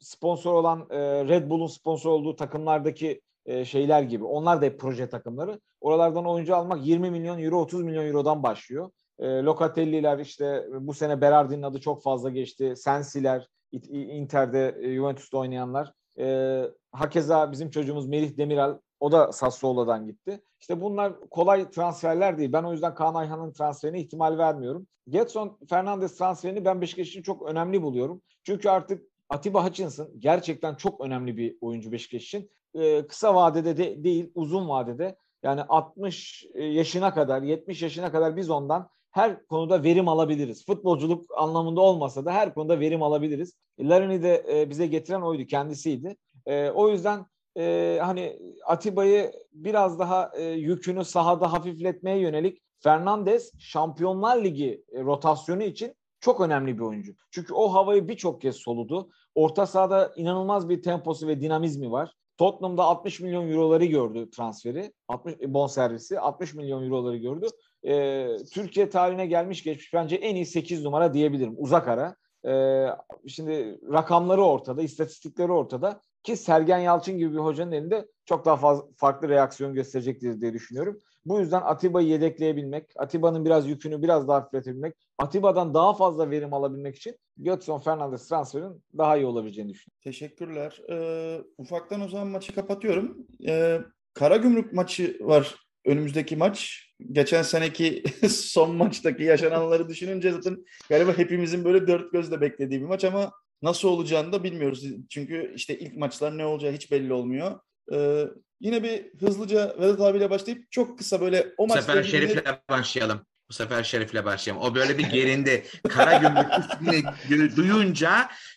sponsor 0.00 0.54
olan 0.54 0.86
e, 0.90 0.98
Red 1.24 1.50
Bull'un 1.50 1.66
sponsor 1.66 2.10
olduğu 2.10 2.36
takımlardaki 2.36 3.20
e, 3.46 3.64
şeyler 3.64 4.02
gibi. 4.02 4.24
Onlar 4.24 4.60
da 4.60 4.64
hep 4.66 4.80
proje 4.80 5.08
takımları. 5.08 5.60
Oralardan 5.80 6.26
oyuncu 6.26 6.56
almak 6.56 6.86
20 6.86 7.10
milyon 7.10 7.38
euro, 7.38 7.60
30 7.60 7.82
milyon 7.82 8.06
eurodan 8.06 8.42
başlıyor. 8.42 8.90
E, 9.18 9.42
Locatelli'ler 9.42 10.18
işte 10.18 10.66
bu 10.80 10.94
sene 10.94 11.20
Berardi'nin 11.20 11.62
adı 11.62 11.80
çok 11.80 12.02
fazla 12.02 12.30
geçti. 12.30 12.74
Sensi'ler, 12.76 13.48
Inter'de, 13.92 14.76
e, 14.80 14.94
Juventus'ta 14.94 15.38
oynayanlar. 15.38 15.92
E, 16.18 16.62
hakeza 16.92 17.52
bizim 17.52 17.70
çocuğumuz 17.70 18.08
Melih 18.08 18.36
Demiral 18.36 18.78
o 19.00 19.12
da 19.12 19.32
Sassuolo'dan 19.32 20.06
gitti. 20.06 20.40
İşte 20.60 20.80
bunlar 20.80 21.20
kolay 21.30 21.70
transferler 21.70 22.38
değil. 22.38 22.52
Ben 22.52 22.62
o 22.62 22.72
yüzden 22.72 22.94
Kaan 22.94 23.14
Ayhan'ın 23.14 23.52
transferine 23.52 24.00
ihtimal 24.00 24.38
vermiyorum. 24.38 24.86
Getson 25.08 25.58
Fernandes 25.68 26.18
transferini 26.18 26.64
ben 26.64 26.80
Beşiktaş 26.80 27.08
için 27.08 27.22
çok 27.22 27.42
önemli 27.42 27.82
buluyorum. 27.82 28.22
Çünkü 28.42 28.68
artık 28.68 29.02
Atiba 29.28 29.64
Hutchinson 29.64 30.08
gerçekten 30.18 30.74
çok 30.74 31.00
önemli 31.00 31.36
bir 31.36 31.56
oyuncu 31.60 31.92
Beşiktaş 31.92 32.24
için. 32.24 32.50
Ee, 32.74 33.06
kısa 33.06 33.34
vadede 33.34 33.76
de 33.76 34.04
değil, 34.04 34.30
uzun 34.34 34.68
vadede. 34.68 35.16
Yani 35.42 35.62
60 35.62 36.46
e, 36.54 36.64
yaşına 36.64 37.14
kadar, 37.14 37.42
70 37.42 37.82
yaşına 37.82 38.12
kadar 38.12 38.36
biz 38.36 38.50
ondan 38.50 38.88
her 39.18 39.46
konuda 39.46 39.82
verim 39.82 40.08
alabiliriz. 40.08 40.66
Futbolculuk 40.66 41.24
anlamında 41.36 41.80
olmasa 41.80 42.24
da 42.24 42.32
her 42.32 42.54
konuda 42.54 42.80
verim 42.80 43.02
alabiliriz. 43.02 43.52
Larini 43.80 44.22
de 44.22 44.44
e, 44.52 44.70
bize 44.70 44.86
getiren 44.86 45.20
oydu, 45.20 45.46
kendisiydi. 45.46 46.16
E, 46.46 46.70
o 46.70 46.90
yüzden 46.90 47.26
e, 47.58 47.98
hani 48.02 48.38
Atiba'yı 48.66 49.32
biraz 49.52 49.98
daha 49.98 50.30
e, 50.36 50.44
yükünü 50.44 51.04
sahada 51.04 51.52
hafifletmeye 51.52 52.18
yönelik 52.18 52.62
Fernandez 52.80 53.52
Şampiyonlar 53.58 54.44
Ligi 54.44 54.84
e, 54.92 55.02
rotasyonu 55.02 55.62
için 55.62 55.94
çok 56.20 56.40
önemli 56.40 56.78
bir 56.78 56.82
oyuncu. 56.82 57.12
Çünkü 57.30 57.54
o 57.54 57.72
havayı 57.74 58.08
birçok 58.08 58.40
kez 58.40 58.56
soludu. 58.56 59.10
Orta 59.34 59.66
sahada 59.66 60.12
inanılmaz 60.16 60.68
bir 60.68 60.82
temposu 60.82 61.26
ve 61.26 61.40
dinamizmi 61.40 61.90
var. 61.90 62.14
Tottenham'da 62.38 62.84
60 62.84 63.20
milyon 63.20 63.50
euroları 63.50 63.84
gördü 63.84 64.30
transferi. 64.30 64.92
60 65.08 65.34
e, 65.40 65.54
bon 65.54 65.66
servisi 65.66 66.20
60 66.20 66.54
milyon 66.54 66.84
euroları 66.84 67.16
gördü. 67.16 67.46
Ee, 67.86 68.36
Türkiye 68.52 68.90
tarihine 68.90 69.26
gelmiş 69.26 69.62
geçmiş 69.62 69.94
bence 69.94 70.16
en 70.16 70.34
iyi 70.34 70.46
8 70.46 70.84
numara 70.84 71.14
diyebilirim. 71.14 71.54
Uzak 71.56 71.88
ara. 71.88 72.16
Ee, 72.46 72.86
şimdi 73.28 73.78
rakamları 73.92 74.42
ortada, 74.42 74.82
istatistikleri 74.82 75.52
ortada. 75.52 76.00
Ki 76.22 76.36
Sergen 76.36 76.78
Yalçın 76.78 77.18
gibi 77.18 77.32
bir 77.32 77.38
hocanın 77.38 77.72
elinde 77.72 78.08
çok 78.24 78.44
daha 78.44 78.56
fazla 78.56 78.84
farklı 78.96 79.28
reaksiyon 79.28 79.74
gösterecektir 79.74 80.40
diye 80.40 80.52
düşünüyorum. 80.52 80.98
Bu 81.24 81.40
yüzden 81.40 81.60
Atiba'yı 81.60 82.08
yedekleyebilmek, 82.08 82.92
Atiba'nın 82.96 83.44
biraz 83.44 83.68
yükünü 83.68 84.02
biraz 84.02 84.28
daha 84.28 84.36
hafifletebilmek, 84.36 84.94
Atiba'dan 85.18 85.74
daha 85.74 85.94
fazla 85.94 86.30
verim 86.30 86.54
alabilmek 86.54 86.96
için 86.96 87.16
Götson 87.36 87.78
Fernandes 87.78 88.28
transferin 88.28 88.84
daha 88.98 89.16
iyi 89.16 89.26
olabileceğini 89.26 89.72
düşünüyorum. 89.72 90.00
Teşekkürler. 90.04 90.82
Ee, 90.90 91.40
ufaktan 91.58 92.00
o 92.00 92.08
zaman 92.08 92.26
maçı 92.26 92.54
kapatıyorum. 92.54 93.26
Ee, 93.48 93.78
Karagümrük 94.14 94.72
maçı 94.72 95.18
var 95.20 95.54
önümüzdeki 95.84 96.36
maç. 96.36 96.87
Geçen 97.12 97.42
seneki 97.42 98.04
son 98.28 98.76
maçtaki 98.76 99.22
yaşananları 99.22 99.88
düşününce 99.88 100.32
zaten 100.32 100.64
galiba 100.88 101.18
hepimizin 101.18 101.64
böyle 101.64 101.86
dört 101.86 102.12
gözle 102.12 102.40
beklediği 102.40 102.80
bir 102.80 102.86
maç 102.86 103.04
ama 103.04 103.32
nasıl 103.62 103.88
olacağını 103.88 104.32
da 104.32 104.44
bilmiyoruz. 104.44 104.84
Çünkü 105.10 105.52
işte 105.56 105.78
ilk 105.78 105.96
maçlar 105.96 106.38
ne 106.38 106.46
olacağı 106.46 106.72
hiç 106.72 106.92
belli 106.92 107.12
olmuyor. 107.12 107.60
Ee, 107.92 108.24
yine 108.60 108.82
bir 108.82 109.12
hızlıca 109.20 109.76
Vedat 109.80 110.00
abiyle 110.00 110.30
başlayıp 110.30 110.72
çok 110.72 110.98
kısa 110.98 111.20
böyle 111.20 111.54
o 111.58 111.66
maçta... 111.66 111.80
Bu 111.80 111.86
sefer 111.86 112.02
Şerif'le 112.02 112.44
başlayalım. 112.70 113.26
Bu 113.50 113.54
sefer 113.54 113.82
Şerif'le 113.82 114.24
başlayalım. 114.24 114.62
O 114.62 114.74
böyle 114.74 114.98
bir 114.98 115.10
gerindi. 115.10 115.62
Kara 115.88 116.16
gümrük 116.18 116.46
ismini 116.58 117.56
duyunca 117.56 118.10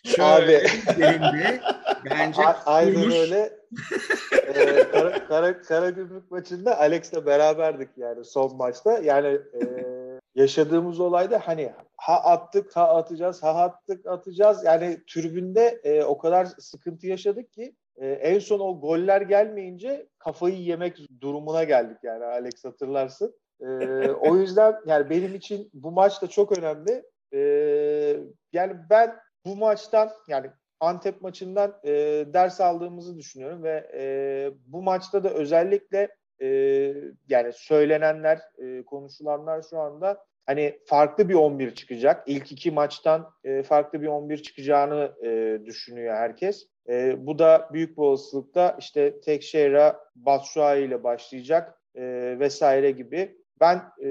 şöyle 0.04 0.22
Abi. 0.58 0.66
gerindi. 0.98 1.60
Bence 2.10 2.42
A- 2.42 2.62
aynen 2.66 2.94
duymuş. 2.94 3.14
öyle. 3.14 3.52
ee, 4.54 4.90
kara, 4.92 5.26
kara, 5.28 5.62
kara 5.62 5.90
gümrük 5.90 6.30
maçında 6.30 6.78
Alex'le 6.78 7.26
beraberdik 7.26 7.88
yani 7.96 8.24
son 8.24 8.56
maçta. 8.56 8.98
Yani 8.98 9.26
e, 9.28 9.60
yaşadığımız 10.34 11.00
olayda 11.00 11.40
hani 11.44 11.72
ha 11.96 12.14
attık 12.24 12.76
ha 12.76 12.94
atacağız 12.96 13.42
ha 13.42 13.48
attık 13.62 14.06
atacağız 14.06 14.64
yani 14.64 14.98
tribünde 15.08 15.80
e, 15.84 16.02
o 16.02 16.18
kadar 16.18 16.44
sıkıntı 16.58 17.06
yaşadık 17.06 17.52
ki 17.52 17.76
e, 17.96 18.06
en 18.08 18.38
son 18.38 18.60
o 18.60 18.80
goller 18.80 19.20
gelmeyince 19.20 20.06
kafayı 20.18 20.56
yemek 20.56 20.98
durumuna 21.20 21.64
geldik 21.64 21.98
yani 22.02 22.24
Alex 22.24 22.64
hatırlarsın. 22.64 23.34
E, 23.62 24.10
o 24.10 24.36
yüzden 24.36 24.76
yani 24.86 25.10
benim 25.10 25.34
için 25.34 25.70
bu 25.74 25.92
maç 25.92 26.22
da 26.22 26.26
çok 26.26 26.58
önemli. 26.58 27.02
E, 27.34 27.40
yani 28.52 28.76
ben 28.90 29.16
bu 29.44 29.56
maçtan 29.56 30.10
yani 30.28 30.50
Antep 30.80 31.22
maçından 31.22 31.80
e, 31.84 31.90
ders 32.34 32.60
aldığımızı 32.60 33.16
düşünüyorum 33.16 33.62
ve 33.62 33.90
e, 33.94 34.04
bu 34.66 34.82
maçta 34.82 35.24
da 35.24 35.30
özellikle 35.30 36.08
e, 36.40 36.46
yani 37.28 37.52
söylenenler, 37.52 38.40
e, 38.58 38.84
konuşulanlar 38.84 39.62
şu 39.70 39.78
anda 39.78 40.24
hani 40.46 40.78
farklı 40.86 41.28
bir 41.28 41.34
11 41.34 41.74
çıkacak. 41.74 42.24
İlk 42.26 42.52
iki 42.52 42.70
maçtan 42.70 43.30
e, 43.44 43.62
farklı 43.62 44.02
bir 44.02 44.06
11 44.06 44.42
çıkacağını 44.42 45.12
e, 45.24 45.60
düşünüyor 45.66 46.14
herkes. 46.14 46.66
E, 46.88 47.26
bu 47.26 47.38
da 47.38 47.68
büyük 47.72 47.96
bir 47.96 48.02
olasılıkla 48.02 48.76
işte 48.78 49.20
Tekşehir'e 49.20 49.94
Batshuayi 50.16 50.86
ile 50.86 51.04
başlayacak 51.04 51.80
e, 51.94 52.02
vesaire 52.38 52.90
gibi. 52.90 53.41
Ben 53.62 53.82
e, 54.04 54.08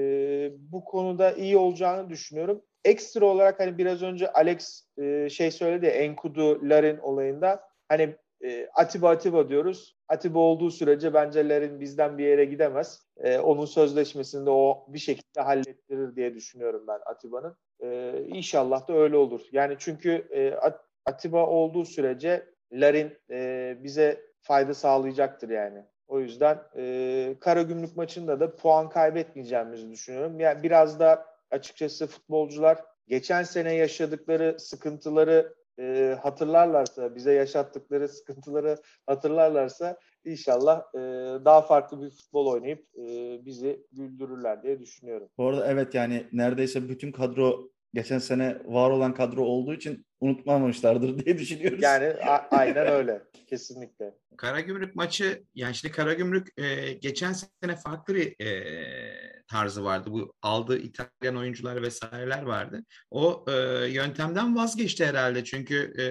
bu 0.58 0.84
konuda 0.84 1.32
iyi 1.32 1.56
olacağını 1.56 2.10
düşünüyorum. 2.10 2.62
Ekstra 2.84 3.26
olarak 3.26 3.60
hani 3.60 3.78
biraz 3.78 4.02
önce 4.02 4.32
Alex 4.32 4.84
e, 4.98 5.28
şey 5.30 5.50
söyledi 5.50 5.86
Enkudu 5.86 6.68
Larin 6.68 6.98
olayında 6.98 7.60
hani 7.88 8.16
e, 8.44 8.68
Atiba 8.74 9.10
Atiba 9.10 9.48
diyoruz. 9.48 9.96
Atiba 10.08 10.38
olduğu 10.38 10.70
sürece 10.70 11.14
bence 11.14 11.48
Larin 11.48 11.80
bizden 11.80 12.18
bir 12.18 12.24
yere 12.24 12.44
gidemez. 12.44 13.06
E, 13.16 13.38
onun 13.38 13.64
sözleşmesinde 13.64 14.50
o 14.50 14.86
bir 14.88 14.98
şekilde 14.98 15.40
hallettirir 15.40 16.16
diye 16.16 16.34
düşünüyorum 16.34 16.84
ben 16.88 17.00
Atiba'nın. 17.06 17.56
E, 17.82 18.18
inşallah 18.26 18.88
da 18.88 18.94
öyle 18.94 19.16
olur. 19.16 19.40
Yani 19.52 19.76
çünkü 19.78 20.10
e, 20.10 20.54
Atiba 21.06 21.46
olduğu 21.46 21.84
sürece 21.84 22.46
Larin 22.72 23.18
e, 23.30 23.76
bize 23.82 24.20
fayda 24.40 24.74
sağlayacaktır 24.74 25.48
yani. 25.48 25.84
O 26.08 26.20
yüzden 26.20 26.62
e, 26.76 27.36
Karagümrük 27.40 27.96
maçında 27.96 28.40
da 28.40 28.56
puan 28.56 28.88
kaybetmeyeceğimizi 28.88 29.90
düşünüyorum. 29.90 30.40
Yani 30.40 30.62
biraz 30.62 31.00
da 31.00 31.26
açıkçası 31.50 32.06
futbolcular 32.06 32.78
geçen 33.08 33.42
sene 33.42 33.74
yaşadıkları 33.74 34.60
sıkıntıları 34.60 35.54
e, 35.78 36.16
hatırlarlarsa, 36.22 37.14
bize 37.14 37.32
yaşattıkları 37.32 38.08
sıkıntıları 38.08 38.76
hatırlarlarsa 39.06 39.98
inşallah 40.24 40.82
e, 40.94 40.98
daha 41.44 41.62
farklı 41.62 42.02
bir 42.02 42.10
futbol 42.10 42.46
oynayıp 42.46 42.86
e, 42.98 43.04
bizi 43.44 43.86
güldürürler 43.92 44.62
diye 44.62 44.80
düşünüyorum. 44.80 45.28
Bu 45.38 45.48
arada 45.48 45.66
evet 45.66 45.94
yani 45.94 46.26
neredeyse 46.32 46.88
bütün 46.88 47.12
kadro 47.12 47.70
geçen 47.94 48.18
sene 48.18 48.58
var 48.64 48.90
olan 48.90 49.14
kadro 49.14 49.44
olduğu 49.44 49.74
için 49.74 50.06
unutmamışlardır 50.22 51.18
diye 51.24 51.38
düşünüyoruz. 51.38 51.82
Yani 51.82 52.06
a- 52.06 52.48
aynen 52.50 52.86
öyle. 52.86 53.22
Kesinlikle. 53.46 54.14
Karagümrük 54.36 54.94
maçı 54.94 55.42
yani 55.54 55.74
şimdi 55.74 55.94
Karagümrük 55.94 56.48
e, 56.56 56.92
geçen 56.92 57.32
sene 57.32 57.76
farklı 57.76 58.14
bir 58.14 58.44
e, 58.46 59.42
tarzı 59.48 59.84
vardı. 59.84 60.10
Bu 60.12 60.34
aldığı 60.42 60.78
İtalyan 60.78 61.36
oyuncular 61.36 61.82
vesaireler 61.82 62.42
vardı. 62.42 62.84
O 63.10 63.44
e, 63.48 63.52
yöntemden 63.88 64.56
vazgeçti 64.56 65.06
herhalde. 65.06 65.44
Çünkü 65.44 65.92
e, 65.98 66.02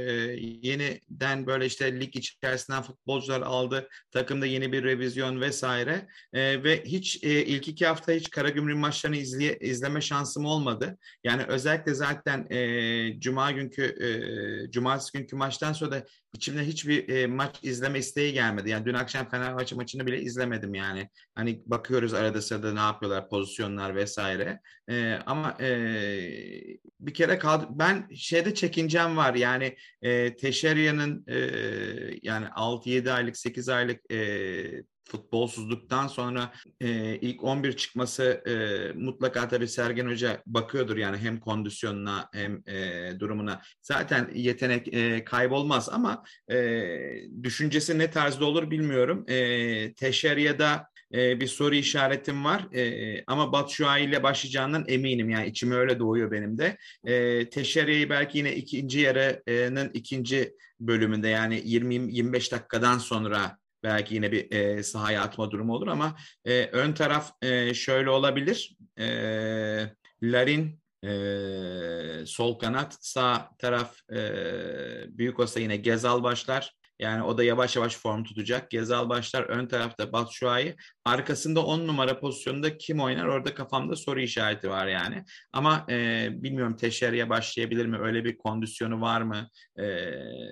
yeniden 0.67 1.47
böyle 1.47 1.65
işte 1.65 2.00
lig 2.00 2.15
içerisinden 2.15 2.82
futbolcular 2.82 3.41
aldı. 3.41 3.89
Takımda 4.12 4.45
yeni 4.45 4.71
bir 4.71 4.84
revizyon 4.84 5.41
vesaire. 5.41 6.08
E, 6.34 6.63
ve 6.63 6.84
hiç 6.84 7.24
e, 7.24 7.45
ilk 7.45 7.67
iki 7.67 7.86
hafta 7.86 8.12
hiç 8.12 8.30
Karagümrük 8.30 8.78
maçlarını 8.78 9.17
izleye, 9.17 9.58
izleme 9.58 10.02
şansım 10.02 10.45
olmadı. 10.45 10.97
Yani 11.24 11.43
özellikle 11.47 11.93
zaten 11.93 12.47
e, 12.50 13.19
Cuma 13.19 13.52
günkü 13.52 13.95
e, 14.01 14.71
Cumartesi 14.71 15.17
günkü 15.17 15.35
maçtan 15.35 15.73
sonra 15.73 15.91
da 15.91 16.05
içimde 16.33 16.67
hiçbir 16.67 17.09
e, 17.09 17.27
maç 17.27 17.59
izleme 17.63 17.99
isteği 17.99 18.33
gelmedi. 18.33 18.69
Yani 18.69 18.85
dün 18.85 18.93
akşam 18.93 19.29
Fenerbahçe 19.29 19.75
maçını 19.75 20.07
bile 20.07 20.21
izlemedim 20.21 20.73
yani. 20.73 21.09
Hani 21.35 21.63
bakıyoruz 21.65 22.13
arada 22.13 22.41
sırada 22.41 22.73
ne 22.73 22.79
yapıyorlar, 22.79 23.29
pozisyonlar 23.29 23.95
vesaire. 23.95 24.59
E, 24.89 25.13
ama 25.25 25.57
e, 25.61 25.69
bir 26.99 27.13
kere 27.13 27.39
kaldı. 27.39 27.67
Ben 27.69 28.09
şeyde 28.15 28.53
çekincem 28.53 29.17
var 29.17 29.33
yani 29.33 29.75
e, 30.01 30.35
Teşerya'nın 30.35 31.25
e, 31.27 31.37
yani 32.23 32.45
6-7 32.45 33.11
aylık, 33.11 33.37
8 33.37 33.69
aylık 33.69 34.11
e, 34.11 34.83
futbolsuzluktan 35.12 36.08
sonra 36.08 36.54
e, 36.82 37.15
ilk 37.15 37.43
11 37.43 37.74
çıkması 37.74 38.24
e, 38.24 38.54
mutlaka 39.00 39.47
tabii 39.47 39.67
Sergen 39.67 40.10
Hoca 40.10 40.43
bakıyordur 40.45 40.97
yani 40.97 41.17
hem 41.17 41.39
kondisyonuna 41.39 42.30
hem 42.34 42.63
e, 42.67 43.19
durumuna. 43.19 43.62
Zaten 43.82 44.30
yetenek 44.34 44.93
e, 44.93 45.24
kaybolmaz 45.24 45.89
ama 45.89 46.24
e, 46.52 46.88
düşüncesi 47.43 48.00
ne 48.00 48.12
tarzda 48.12 48.45
olur 48.45 48.71
bilmiyorum. 48.71 49.26
E, 49.28 49.93
Teşerya'da 49.93 50.91
e, 51.13 51.39
bir 51.39 51.47
soru 51.47 51.76
işaretim 51.76 52.45
var 52.45 52.76
e, 52.76 53.24
ama 53.28 53.52
Batshuayi 53.52 54.08
ile 54.08 54.24
başlayacağından 54.24 54.86
eminim 54.88 55.30
yani 55.30 55.47
içime 55.47 55.76
öyle 55.76 56.00
doğuyor 56.00 56.32
benim 56.32 56.58
de. 56.58 56.78
E, 57.04 57.50
Teşerya'yı 57.50 58.10
belki 58.10 58.38
yine 58.38 58.56
ikinci 58.56 59.00
yarının 59.00 59.91
ikinci 59.93 60.54
bölümünde 60.80 61.28
yani 61.28 61.60
20-25 61.60 62.52
dakikadan 62.52 62.97
sonra 62.97 63.58
belki 63.84 64.15
yine 64.15 64.32
bir 64.32 64.52
e, 64.52 64.84
sahaya 64.84 65.21
atma 65.21 65.52
durumu 65.52 65.73
olur 65.73 65.88
ama 65.88 66.15
e, 66.46 66.65
ön 66.65 66.94
taraf 66.94 67.32
e, 67.42 67.73
şöyle 67.73 68.10
olabilir. 68.10 68.77
E, 69.00 69.06
Larin 70.23 70.82
e, 71.04 72.25
sol 72.25 72.60
kanat, 72.60 72.98
sağ 73.02 73.50
taraf 73.60 74.10
e, 74.12 74.19
büyük 75.17 75.40
olsa 75.40 75.60
yine 75.60 75.75
Gezal 75.75 76.23
başlar. 76.23 76.73
Yani 77.02 77.23
o 77.23 77.38
da 77.38 77.44
yavaş 77.44 77.75
yavaş 77.75 77.98
form 77.98 78.23
tutacak. 78.23 78.71
Gezal 78.71 79.10
başlar 79.10 79.44
ön 79.44 79.67
tarafta 79.67 80.13
Batshuayi. 80.13 80.75
Arkasında 81.06 81.65
10 81.65 81.88
numara 81.88 82.19
pozisyonunda 82.19 82.77
kim 82.77 83.00
oynar? 83.00 83.25
Orada 83.25 83.54
kafamda 83.54 83.96
soru 83.96 84.21
işareti 84.21 84.69
var 84.69 84.88
yani. 84.88 85.23
Ama 85.54 85.86
e, 85.90 86.27
bilmiyorum 86.32 86.77
Teşeri'ye 86.77 87.29
başlayabilir 87.29 87.86
mi? 87.86 87.98
Öyle 87.98 88.25
bir 88.25 88.38
kondisyonu 88.38 89.02
var 89.02 89.21
mı? 89.21 89.48
E, 89.75 89.86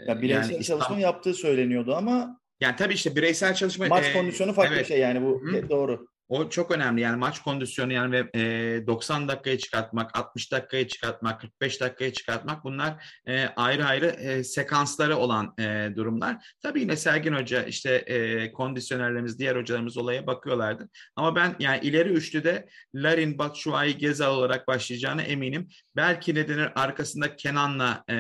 ya 0.08 0.22
bireysel 0.22 0.52
yani 0.52 0.64
çalışma 0.64 0.76
İstanbul... 0.76 1.02
yaptığı 1.02 1.34
söyleniyordu 1.34 1.96
ama 1.96 2.40
yani 2.62 2.76
tabii 2.76 2.93
işte 2.93 3.16
bireysel 3.16 3.55
çalışma 3.55 3.88
maç 3.88 4.05
e, 4.05 4.14
kondisyonu 4.14 4.53
farklı 4.53 4.76
evet. 4.76 4.84
bir 4.84 4.88
şey 4.88 4.99
yani 4.99 5.22
bu 5.22 5.41
Hı-hı. 5.41 5.70
doğru. 5.70 6.07
O 6.30 6.49
çok 6.49 6.72
önemli 6.72 7.01
yani 7.01 7.18
maç 7.18 7.39
kondisyonu 7.39 7.93
yani 7.93 8.12
ve 8.12 8.30
e, 8.36 8.88
90 8.88 9.28
dakikaya 9.28 9.57
çıkartmak, 9.57 10.18
60 10.18 10.51
dakikaya 10.51 10.88
çıkartmak, 10.88 11.41
45 11.41 11.82
dakikaya 11.82 12.14
çıkartmak 12.14 12.64
bunlar 12.64 13.20
e, 13.28 13.45
ayrı 13.45 13.86
ayrı 13.86 14.05
e, 14.05 14.43
sekansları 14.43 15.18
olan 15.18 15.53
e, 15.60 15.89
durumlar. 15.95 16.53
Tabii 16.62 16.82
yine 16.82 16.95
Sergin 16.95 17.34
Hoca 17.34 17.64
işte 17.64 17.93
e, 17.93 18.51
kondisyonerlerimiz, 18.51 19.39
diğer 19.39 19.55
hocalarımız 19.55 19.97
olaya 19.97 20.28
bakıyorlardı. 20.28 20.89
Ama 21.16 21.36
ben 21.36 21.55
yani 21.60 21.80
ileri 21.84 22.10
üçlüde 22.10 22.70
Larin, 22.95 23.38
Batshuayi, 23.38 23.97
Gezal 23.97 24.36
olarak 24.36 24.68
başlayacağına 24.68 25.22
eminim. 25.22 25.68
Belki 25.95 26.36
ne 26.36 26.47
denir 26.47 26.72
arkasında 26.76 27.36
Kenan'la 27.36 28.03
e, 28.10 28.14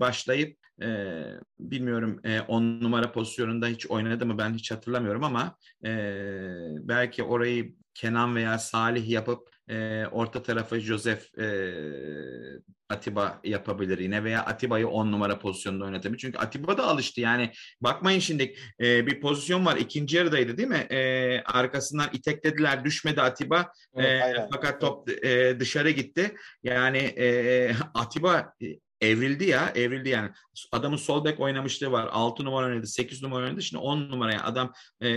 başlayıp 0.00 0.57
e, 0.82 1.22
bilmiyorum 1.58 2.20
10 2.48 2.62
e, 2.62 2.80
numara 2.80 3.12
pozisyonunda 3.12 3.66
hiç 3.66 3.86
oynadı 3.86 4.26
mı 4.26 4.38
ben 4.38 4.54
hiç 4.54 4.70
hatırlamıyorum 4.70 5.24
ama 5.24 5.56
e, 5.84 5.90
belki 6.80 7.22
orayı 7.22 7.74
Kenan 7.94 8.36
veya 8.36 8.58
Salih 8.58 9.08
yapıp 9.08 9.48
e, 9.68 10.06
orta 10.06 10.42
tarafı 10.42 10.80
Joseph 10.80 11.38
e, 11.38 11.48
Atiba 12.88 13.40
yapabilir 13.44 13.98
yine 13.98 14.24
veya 14.24 14.44
Atiba'yı 14.44 14.88
10 14.88 15.12
numara 15.12 15.38
pozisyonunda 15.38 15.84
oynatabilir. 15.84 16.18
Çünkü 16.18 16.38
Atiba 16.38 16.78
da 16.78 16.84
alıştı 16.86 17.20
yani. 17.20 17.52
Bakmayın 17.80 18.20
şimdi 18.20 18.54
e, 18.80 19.06
bir 19.06 19.20
pozisyon 19.20 19.66
var 19.66 19.76
ikinci 19.76 20.16
yarıdaydı 20.16 20.56
değil 20.56 20.68
mi? 20.68 20.86
E, 20.90 21.40
arkasından 21.42 22.08
iteklediler 22.12 22.84
düşmedi 22.84 23.22
Atiba. 23.22 23.72
Evet, 23.96 24.36
e, 24.36 24.48
fakat 24.52 24.80
top 24.80 25.24
e, 25.24 25.60
dışarı 25.60 25.90
gitti. 25.90 26.34
Yani 26.62 26.98
e, 26.98 27.70
Atiba 27.94 28.52
evrildi 29.00 29.44
ya 29.44 29.72
evrildi 29.74 30.08
yani 30.08 30.30
adamın 30.72 30.96
sol 30.96 31.24
bek 31.24 31.40
oynamışlığı 31.40 31.92
var 31.92 32.08
6 32.12 32.44
numara 32.44 32.66
oynadı 32.66 32.86
8 32.86 33.22
numara 33.22 33.44
oynadı 33.44 33.62
şimdi 33.62 33.82
10 33.82 33.98
numaraya 33.98 34.44
adam 34.44 34.72
e, 35.00 35.08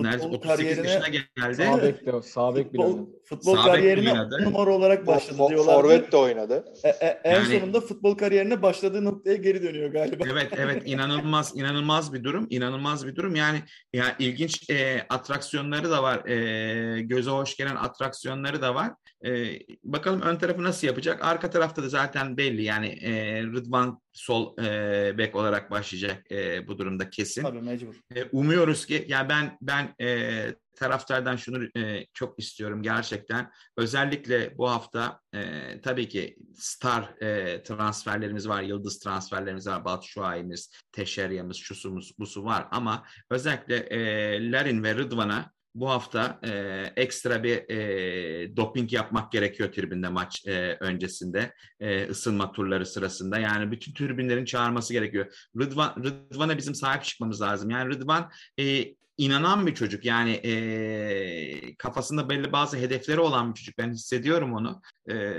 neredeyse 0.00 0.26
38 0.26 0.78
yaşına 0.78 1.08
geldi. 1.08 1.54
Sağ 1.56 1.82
bek 1.82 2.06
de 2.06 2.22
sağ 2.22 2.56
bek 2.56 2.66
futbol, 2.66 3.06
futbol 3.24 3.56
sağ 3.56 3.64
kariyerine 3.64 4.12
10 4.12 4.42
numara 4.42 4.70
olarak 4.70 5.06
başladı 5.06 5.36
for, 5.36 5.50
diyorlar. 5.50 5.74
Forvet 5.74 6.12
de 6.12 6.16
oynadı. 6.16 6.64
E, 6.84 6.88
e, 6.88 7.20
en 7.24 7.34
yani, 7.34 7.60
sonunda 7.60 7.80
futbol 7.80 8.14
kariyerine 8.14 8.62
başladığı 8.62 9.04
noktaya 9.04 9.36
geri 9.36 9.62
dönüyor 9.62 9.90
galiba. 9.90 10.24
Evet 10.32 10.52
evet 10.56 10.82
inanılmaz 10.86 11.56
inanılmaz 11.56 12.12
bir 12.12 12.24
durum 12.24 12.46
inanılmaz 12.50 13.06
bir 13.06 13.16
durum 13.16 13.34
yani 13.34 13.62
yani 13.92 14.12
ilginç 14.18 14.70
e, 14.70 15.06
atraksiyonları 15.08 15.90
da 15.90 16.02
var 16.02 16.26
e, 16.26 17.02
göze 17.02 17.30
hoş 17.30 17.56
gelen 17.56 17.76
atraksiyonları 17.76 18.62
da 18.62 18.74
var. 18.74 18.92
E, 19.24 19.58
bakalım 19.84 20.20
ön 20.20 20.36
tarafı 20.36 20.62
nasıl 20.62 20.86
yapacak 20.86 21.24
arka 21.24 21.50
tarafta 21.50 21.82
da 21.82 21.88
zaten 21.88 22.36
belli 22.36 22.62
yani 22.62 22.86
e, 22.86 23.42
Rıdvan 23.42 24.00
sol 24.12 24.58
e, 24.58 25.18
bek 25.18 25.36
olarak 25.36 25.70
başlayacak 25.70 26.32
e, 26.32 26.66
bu 26.66 26.78
durumda 26.78 27.10
kesin. 27.10 27.42
Tabii 27.42 27.62
mecbur. 27.62 27.94
E, 28.14 28.24
umuyoruz 28.24 28.86
ki 28.86 29.04
yani 29.08 29.28
ben 29.28 29.58
ben 29.60 29.94
e, 30.00 30.54
taraftardan 30.76 31.36
şunu 31.36 31.68
e, 31.76 32.06
çok 32.14 32.38
istiyorum 32.38 32.82
gerçekten. 32.82 33.50
Özellikle 33.76 34.58
bu 34.58 34.70
hafta 34.70 35.20
e, 35.34 35.40
tabii 35.80 36.08
ki 36.08 36.36
star 36.54 37.22
e, 37.22 37.62
transferlerimiz 37.62 38.48
var, 38.48 38.62
yıldız 38.62 38.98
transferlerimiz 38.98 39.66
var. 39.66 39.84
Batshuayi'miz, 39.84 40.70
Teşerya'mız, 40.92 41.56
şusumuz, 41.56 42.18
busu 42.18 42.44
var 42.44 42.68
ama 42.70 43.06
özellikle 43.30 43.76
e, 43.76 44.52
Larin 44.52 44.82
ve 44.82 44.94
Rıdvan'a 44.94 45.55
bu 45.80 45.90
hafta 45.90 46.40
e, 46.42 46.52
ekstra 46.96 47.42
bir 47.42 47.70
e, 47.70 48.56
doping 48.56 48.92
yapmak 48.92 49.32
gerekiyor 49.32 49.72
tribünde 49.72 50.08
maç 50.08 50.46
e, 50.46 50.76
öncesinde 50.80 51.52
e, 51.80 52.08
ısınma 52.08 52.52
turları 52.52 52.86
sırasında. 52.86 53.38
Yani 53.38 53.70
bütün 53.70 53.92
tribünlerin 53.92 54.44
çağırması 54.44 54.92
gerekiyor. 54.92 55.48
Rıdvan 55.60 55.94
Rıdvan'a 56.04 56.58
bizim 56.58 56.74
sahip 56.74 57.04
çıkmamız 57.04 57.40
lazım. 57.40 57.70
Yani 57.70 57.94
Rıdvan 57.94 58.30
e, 58.60 58.94
inanan 59.18 59.66
bir 59.66 59.74
çocuk. 59.74 60.04
Yani 60.04 60.30
e, 60.30 61.76
kafasında 61.76 62.28
belli 62.28 62.52
bazı 62.52 62.76
hedefleri 62.76 63.20
olan 63.20 63.54
bir 63.54 63.58
çocuk. 63.58 63.78
Ben 63.78 63.92
hissediyorum 63.92 64.54
onu. 64.54 64.82
E, 65.10 65.34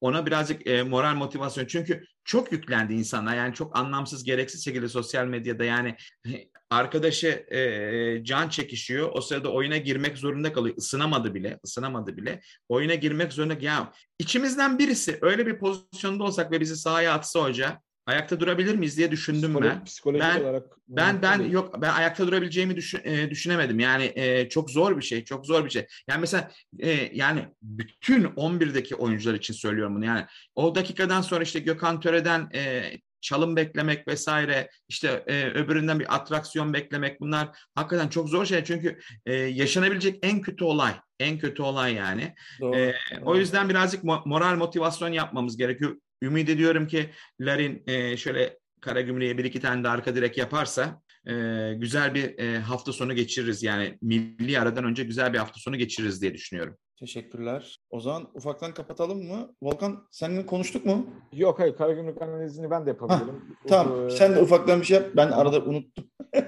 ona 0.00 0.26
birazcık 0.26 0.66
e, 0.66 0.82
moral 0.82 1.14
motivasyon. 1.14 1.66
Çünkü 1.66 2.04
çok 2.24 2.52
yüklendi 2.52 2.94
insanlar. 2.94 3.36
Yani 3.36 3.54
çok 3.54 3.78
anlamsız, 3.78 4.24
gereksiz 4.24 4.64
şekilde 4.64 4.88
sosyal 4.88 5.26
medyada 5.26 5.64
yani 5.64 5.96
arkadaşı 6.70 7.26
e, 7.28 8.24
can 8.24 8.48
çekişiyor. 8.48 9.10
O 9.12 9.20
sırada 9.20 9.52
oyuna 9.52 9.76
girmek 9.76 10.18
zorunda 10.18 10.52
kalıyor. 10.52 10.76
Isınamadı 10.78 11.34
bile, 11.34 11.58
ısınamadı 11.64 12.16
bile. 12.16 12.40
Oyuna 12.68 12.94
girmek 12.94 13.32
zorunda. 13.32 13.56
Ya 13.60 13.92
içimizden 14.18 14.78
birisi 14.78 15.18
öyle 15.22 15.46
bir 15.46 15.58
pozisyonda 15.58 16.24
olsak 16.24 16.52
ve 16.52 16.60
bizi 16.60 16.76
sahaya 16.76 17.14
atsa 17.14 17.40
hoca 17.40 17.80
ayakta 18.06 18.40
durabilir 18.40 18.74
miyiz 18.74 18.96
diye 18.96 19.10
düşündüm 19.10 19.52
Psikolo- 19.52 19.62
ben. 19.62 19.84
Psikolojik 19.84 20.22
ben, 20.22 20.40
olarak 20.40 20.64
ben 20.88 21.22
ben 21.22 21.40
değil. 21.40 21.52
yok 21.52 21.82
ben 21.82 21.90
ayakta 21.92 22.26
durabileceğimi 22.26 22.76
düşün, 22.76 23.00
e, 23.04 23.30
düşünemedim. 23.30 23.78
Yani 23.80 24.12
e, 24.14 24.48
çok 24.48 24.70
zor 24.70 24.96
bir 24.96 25.02
şey, 25.02 25.24
çok 25.24 25.46
zor 25.46 25.64
bir 25.64 25.70
şey. 25.70 25.86
Yani 26.08 26.20
mesela 26.20 26.50
e, 26.78 27.10
yani 27.12 27.48
bütün 27.62 28.24
11'deki 28.24 28.94
oyuncular 28.94 29.34
için 29.34 29.54
söylüyorum 29.54 29.96
bunu. 29.96 30.04
Yani 30.04 30.26
o 30.54 30.74
dakikadan 30.74 31.20
sonra 31.20 31.42
işte 31.42 31.60
Gökhan 31.60 32.00
Töre'den 32.00 32.48
e, 32.54 32.82
çalım 33.20 33.56
beklemek 33.56 34.08
vesaire 34.08 34.70
işte 34.88 35.24
e, 35.26 35.44
öbüründen 35.44 36.00
bir 36.00 36.14
atraksiyon 36.14 36.72
beklemek 36.72 37.20
bunlar 37.20 37.48
hakikaten 37.74 38.08
çok 38.08 38.28
zor 38.28 38.46
şey 38.46 38.64
çünkü 38.64 38.98
e, 39.26 39.34
yaşanabilecek 39.34 40.18
en 40.22 40.40
kötü 40.40 40.64
olay 40.64 40.94
en 41.20 41.38
kötü 41.38 41.62
olay 41.62 41.94
yani. 41.94 42.34
Doğru, 42.60 42.76
e. 42.76 42.94
O 43.24 43.36
yüzden 43.36 43.68
birazcık 43.68 44.04
moral 44.04 44.56
motivasyon 44.56 45.12
yapmamız 45.12 45.56
gerekiyor. 45.56 45.96
Ümit 46.22 46.48
ediyorum 46.48 46.86
ki 46.86 47.10
Larin 47.40 47.82
e, 47.86 48.16
şöyle 48.16 48.58
Karagümrük'e 48.80 49.38
bir 49.38 49.44
iki 49.44 49.60
tane 49.60 49.84
de 49.84 49.88
arka 49.88 50.14
direk 50.14 50.38
yaparsa 50.38 51.02
e, 51.26 51.32
güzel 51.76 52.14
bir 52.14 52.38
e, 52.38 52.58
hafta 52.58 52.92
sonu 52.92 53.14
geçiririz. 53.14 53.62
Yani 53.62 53.98
milli 54.02 54.60
aradan 54.60 54.84
önce 54.84 55.04
güzel 55.04 55.32
bir 55.32 55.38
hafta 55.38 55.60
sonu 55.60 55.76
geçiririz 55.76 56.22
diye 56.22 56.34
düşünüyorum. 56.34 56.76
Teşekkürler. 57.00 57.80
O 57.90 58.00
zaman 58.00 58.28
ufaktan 58.34 58.74
kapatalım 58.74 59.28
mı? 59.28 59.54
Volkan 59.62 60.06
seninle 60.10 60.46
konuştuk 60.46 60.86
mu? 60.86 61.06
Yok 61.32 61.58
hayır 61.58 61.76
Karagümrük 61.76 62.22
analizini 62.22 62.70
ben 62.70 62.86
de 62.86 62.90
yapabilirim. 62.90 63.44
Hah, 63.58 63.68
tamam 63.68 64.06
ee... 64.06 64.10
sen 64.10 64.36
de 64.36 64.42
ufaktan 64.42 64.80
bir 64.80 64.86
şey 64.86 64.96
yap. 64.96 65.06
Ben 65.16 65.30
arada 65.30 65.64
unuttum. 65.64 66.04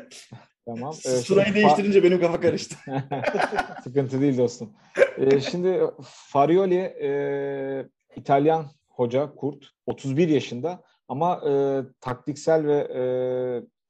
Tamam. 0.67 0.95
Ee, 1.07 1.09
Sırayı 1.09 1.47
şimdi, 1.47 1.59
değiştirince 1.59 2.03
benim 2.03 2.21
kafa 2.21 2.41
karıştı. 2.41 2.77
Sıkıntı 3.85 4.21
değil 4.21 4.39
dostum. 4.39 4.73
Ee, 5.19 5.41
şimdi 5.41 5.81
Farioli 6.03 6.79
e, 6.79 7.11
İtalyan 8.17 8.67
hoca 8.89 9.35
Kurt 9.35 9.69
31 9.87 10.29
yaşında 10.29 10.83
ama 11.09 11.41
e, 11.49 11.83
taktiksel 12.01 12.67
ve 12.67 12.77
e, 12.95 13.03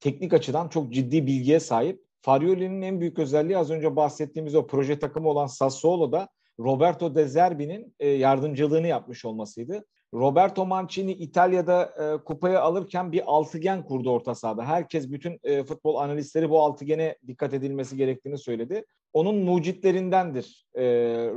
teknik 0.00 0.32
açıdan 0.32 0.68
çok 0.68 0.92
ciddi 0.92 1.26
bilgiye 1.26 1.60
sahip. 1.60 2.02
Farioli'nin 2.20 2.82
en 2.82 3.00
büyük 3.00 3.18
özelliği 3.18 3.58
az 3.58 3.70
önce 3.70 3.96
bahsettiğimiz 3.96 4.54
o 4.54 4.66
proje 4.66 4.98
takımı 4.98 5.28
olan 5.28 5.46
Sassuolo'da 5.46 6.28
Roberto 6.60 7.14
De 7.14 7.28
Zerbi'nin 7.28 7.94
e, 8.00 8.08
yardımcılığını 8.08 8.86
yapmış 8.86 9.24
olmasıydı. 9.24 9.84
Roberto 10.14 10.66
Mancini 10.66 11.12
İtalya'da 11.12 11.84
e, 11.84 12.24
kupayı 12.24 12.60
alırken 12.60 13.12
bir 13.12 13.22
altıgen 13.26 13.84
kurdu 13.84 14.10
orta 14.10 14.34
sahada. 14.34 14.64
Herkes, 14.64 15.10
bütün 15.10 15.40
e, 15.44 15.64
futbol 15.64 15.96
analistleri 15.96 16.50
bu 16.50 16.62
altıgene 16.62 17.16
dikkat 17.26 17.54
edilmesi 17.54 17.96
gerektiğini 17.96 18.38
söyledi. 18.38 18.84
Onun 19.12 19.36
mucitlerindendir 19.36 20.66
e, 20.74 20.84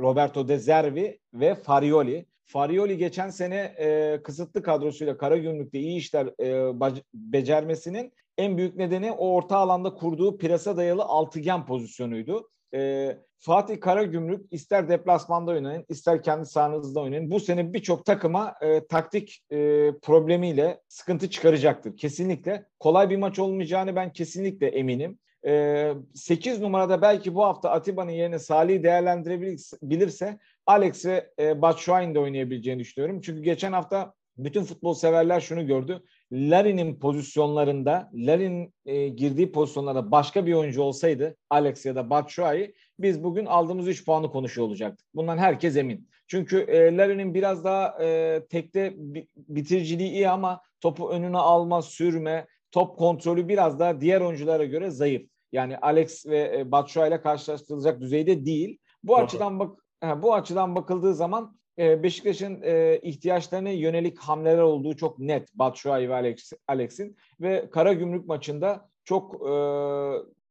Roberto 0.00 0.48
De 0.48 0.58
Zerbi 0.58 1.20
ve 1.34 1.54
Farioli. 1.54 2.26
Farioli 2.44 2.98
geçen 2.98 3.30
sene 3.30 3.56
e, 3.56 4.20
kısıtlı 4.22 4.62
kadrosuyla 4.62 5.16
Karagümrük'te 5.16 5.78
iyi 5.78 5.98
işler 5.98 6.26
e, 6.40 6.80
becermesinin 7.14 8.12
en 8.38 8.56
büyük 8.56 8.76
nedeni 8.76 9.12
o 9.12 9.28
orta 9.28 9.56
alanda 9.56 9.94
kurduğu 9.94 10.38
plasa 10.38 10.76
dayalı 10.76 11.02
altıgen 11.02 11.66
pozisyonuydu. 11.66 12.50
E, 12.76 13.16
Fatih 13.38 13.80
Karagümrük 13.80 14.52
ister 14.52 14.88
deplasmanda 14.88 15.50
oynayın 15.50 15.84
ister 15.88 16.22
kendi 16.22 16.46
sahanızda 16.46 17.00
oynayın. 17.00 17.30
Bu 17.30 17.40
sene 17.40 17.72
birçok 17.72 18.04
takıma 18.04 18.54
e, 18.60 18.86
taktik 18.86 19.42
e, 19.50 19.56
problemiyle 20.02 20.80
sıkıntı 20.88 21.30
çıkaracaktır. 21.30 21.96
Kesinlikle. 21.96 22.66
Kolay 22.80 23.10
bir 23.10 23.16
maç 23.16 23.38
olmayacağını 23.38 23.96
ben 23.96 24.12
kesinlikle 24.12 24.66
eminim. 24.66 25.18
E, 25.46 25.92
8 26.14 26.60
numarada 26.60 27.02
belki 27.02 27.34
bu 27.34 27.44
hafta 27.44 27.70
Atiba'nın 27.70 28.10
yerine 28.10 28.38
Salih'i 28.38 28.82
değerlendirebilirse 28.82 30.38
Alex 30.66 31.06
ve 31.06 31.30
e, 31.38 31.62
Batshuayi'nin 31.62 32.14
de 32.14 32.18
oynayabileceğini 32.18 32.80
düşünüyorum. 32.80 33.20
Çünkü 33.20 33.42
geçen 33.42 33.72
hafta 33.72 34.14
bütün 34.38 34.64
futbol 34.64 34.94
severler 34.94 35.40
şunu 35.40 35.66
gördü. 35.66 36.02
Larin'in 36.32 36.98
pozisyonlarında, 36.98 38.10
Larin'in 38.14 38.74
e, 38.86 39.08
girdiği 39.08 39.52
pozisyonlarda 39.52 40.10
başka 40.10 40.46
bir 40.46 40.54
oyuncu 40.54 40.82
olsaydı 40.82 41.36
Alex 41.50 41.86
ya 41.86 41.96
da 41.96 42.10
Batshuayi 42.10 42.74
biz 42.98 43.24
bugün 43.24 43.46
aldığımız 43.46 43.88
3 43.88 44.04
puanı 44.04 44.30
konuşuyor 44.30 44.66
olacaktık. 44.66 45.06
Bundan 45.14 45.38
herkes 45.38 45.76
emin. 45.76 46.08
Çünkü 46.26 46.58
e, 46.58 46.96
Larin'in 46.96 47.34
biraz 47.34 47.64
daha 47.64 48.04
e, 48.04 48.42
tekte 48.50 48.94
bitiriciliği 49.36 50.10
iyi 50.10 50.28
ama 50.28 50.60
topu 50.80 51.10
önüne 51.10 51.38
alma, 51.38 51.82
sürme, 51.82 52.46
top 52.70 52.98
kontrolü 52.98 53.48
biraz 53.48 53.78
daha 53.78 54.00
diğer 54.00 54.20
oyunculara 54.20 54.64
göre 54.64 54.90
zayıf. 54.90 55.28
Yani 55.52 55.78
Alex 55.78 56.26
ve 56.26 56.58
e, 56.58 56.72
Batshuayi 56.72 57.08
ile 57.08 57.20
karşılaştırılacak 57.20 58.00
düzeyde 58.00 58.46
değil. 58.46 58.78
Bu 59.02 59.12
Doğru. 59.12 59.20
açıdan 59.20 59.58
bak 59.58 59.78
bu 60.16 60.34
açıdan 60.34 60.74
bakıldığı 60.74 61.14
zaman 61.14 61.56
Beşiktaş'ın 61.78 62.62
e, 62.62 63.00
ihtiyaçlarına 63.02 63.70
yönelik 63.70 64.18
hamleler 64.18 64.62
olduğu 64.62 64.96
çok 64.96 65.18
net 65.18 65.54
Batshuayi 65.54 66.08
ve 66.08 66.14
Alex, 66.14 66.52
Alex'in 66.68 67.16
ve 67.40 67.70
Karagümrük 67.70 68.26
maçında 68.26 68.88
çok 69.04 69.34
e, 69.34 69.50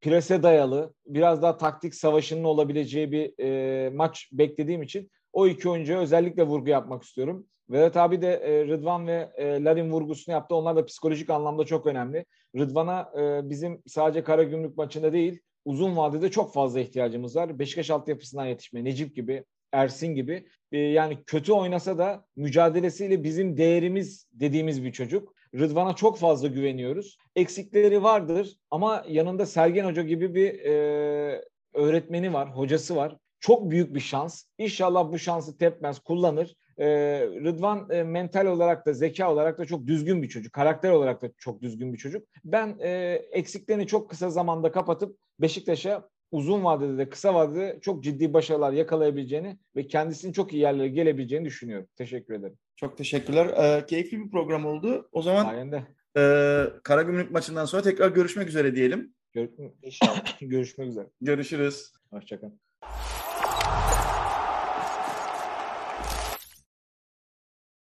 prese 0.01 0.43
dayalı 0.43 0.93
biraz 1.07 1.41
daha 1.41 1.57
taktik 1.57 1.95
savaşının 1.95 2.43
olabileceği 2.43 3.11
bir 3.11 3.33
e, 3.39 3.89
maç 3.89 4.29
beklediğim 4.31 4.81
için 4.81 5.11
o 5.33 5.47
iki 5.47 5.69
oyuncuya 5.69 5.99
özellikle 5.99 6.43
vurgu 6.43 6.69
yapmak 6.69 7.03
istiyorum. 7.03 7.47
Vedat 7.69 7.97
abi 7.97 8.21
de 8.21 8.33
e, 8.33 8.67
Rıdvan 8.67 9.07
ve 9.07 9.31
e, 9.35 9.63
Larin 9.63 9.91
vurgusunu 9.91 10.33
yaptı. 10.33 10.55
Onlar 10.55 10.75
da 10.75 10.85
psikolojik 10.85 11.29
anlamda 11.29 11.65
çok 11.65 11.85
önemli. 11.85 12.25
Rıdvan'a 12.57 13.11
e, 13.19 13.49
bizim 13.49 13.81
sadece 13.87 14.23
Karagümrük 14.23 14.77
maçında 14.77 15.13
değil 15.13 15.41
uzun 15.65 15.97
vadede 15.97 16.31
çok 16.31 16.53
fazla 16.53 16.79
ihtiyacımız 16.79 17.35
var. 17.35 17.59
Beşiktaş 17.59 17.89
altyapısından 17.89 18.45
yetişme, 18.45 18.83
Necip 18.83 19.15
gibi, 19.15 19.43
Ersin 19.71 20.15
gibi. 20.15 20.47
E, 20.75 20.77
yani 20.77 21.23
kötü 21.25 21.53
oynasa 21.53 21.97
da 21.97 22.25
mücadelesiyle 22.35 23.23
bizim 23.23 23.57
değerimiz 23.57 24.27
dediğimiz 24.33 24.83
bir 24.83 24.91
çocuk. 24.91 25.33
Rıdvan'a 25.55 25.95
çok 25.95 26.17
fazla 26.17 26.47
güveniyoruz. 26.47 27.17
Eksikleri 27.35 28.03
vardır 28.03 28.57
ama 28.71 29.05
yanında 29.07 29.45
Sergen 29.45 29.85
Hoca 29.85 30.03
gibi 30.03 30.35
bir 30.35 30.59
e, 30.59 31.41
öğretmeni 31.73 32.33
var, 32.33 32.49
hocası 32.49 32.95
var. 32.95 33.17
Çok 33.39 33.71
büyük 33.71 33.95
bir 33.95 33.99
şans. 33.99 34.43
İnşallah 34.57 35.11
bu 35.11 35.19
şansı 35.19 35.57
tepmez, 35.57 35.99
kullanır. 35.99 36.55
Ee, 36.77 36.87
Rıdvan 37.43 37.89
e, 37.89 38.03
mental 38.03 38.45
olarak 38.45 38.85
da 38.85 38.93
zeka 38.93 39.31
olarak 39.31 39.57
da 39.57 39.65
çok 39.65 39.87
düzgün 39.87 40.23
bir 40.23 40.29
çocuk. 40.29 40.53
Karakter 40.53 40.91
olarak 40.91 41.21
da 41.21 41.29
çok 41.37 41.61
düzgün 41.61 41.93
bir 41.93 41.97
çocuk. 41.97 42.27
Ben 42.45 42.75
e, 42.79 43.21
eksiklerini 43.31 43.87
çok 43.87 44.09
kısa 44.09 44.29
zamanda 44.29 44.71
kapatıp 44.71 45.17
Beşiktaş'a 45.39 46.09
uzun 46.35 46.63
vadede 46.63 46.97
de 46.97 47.09
kısa 47.09 47.33
vadede 47.33 47.79
çok 47.81 48.03
ciddi 48.03 48.33
başarılar 48.33 48.71
yakalayabileceğini 48.73 49.57
ve 49.75 49.87
kendisinin 49.87 50.33
çok 50.33 50.53
iyi 50.53 50.61
yerlere 50.61 50.87
gelebileceğini 50.87 51.45
düşünüyorum. 51.45 51.87
Teşekkür 51.95 52.33
ederim. 52.33 52.57
Çok 52.75 52.97
teşekkürler. 52.97 53.45
Ee, 53.47 53.85
keyifli 53.85 54.19
bir 54.19 54.31
program 54.31 54.65
oldu. 54.65 55.09
O 55.11 55.21
zaman 55.21 55.43
Sayende. 55.43 55.83
e, 56.17 56.21
Karagümrük 56.83 57.31
maçından 57.31 57.65
sonra 57.65 57.81
tekrar 57.81 58.09
görüşmek 58.11 58.47
üzere 58.49 58.75
diyelim. 58.75 59.13
Gör 59.33 59.47
İnşallah. 59.83 60.23
Görüşmek 60.41 60.87
üzere. 60.89 61.07
Görüşürüz. 61.21 61.91
Hoşçakalın. 62.09 62.59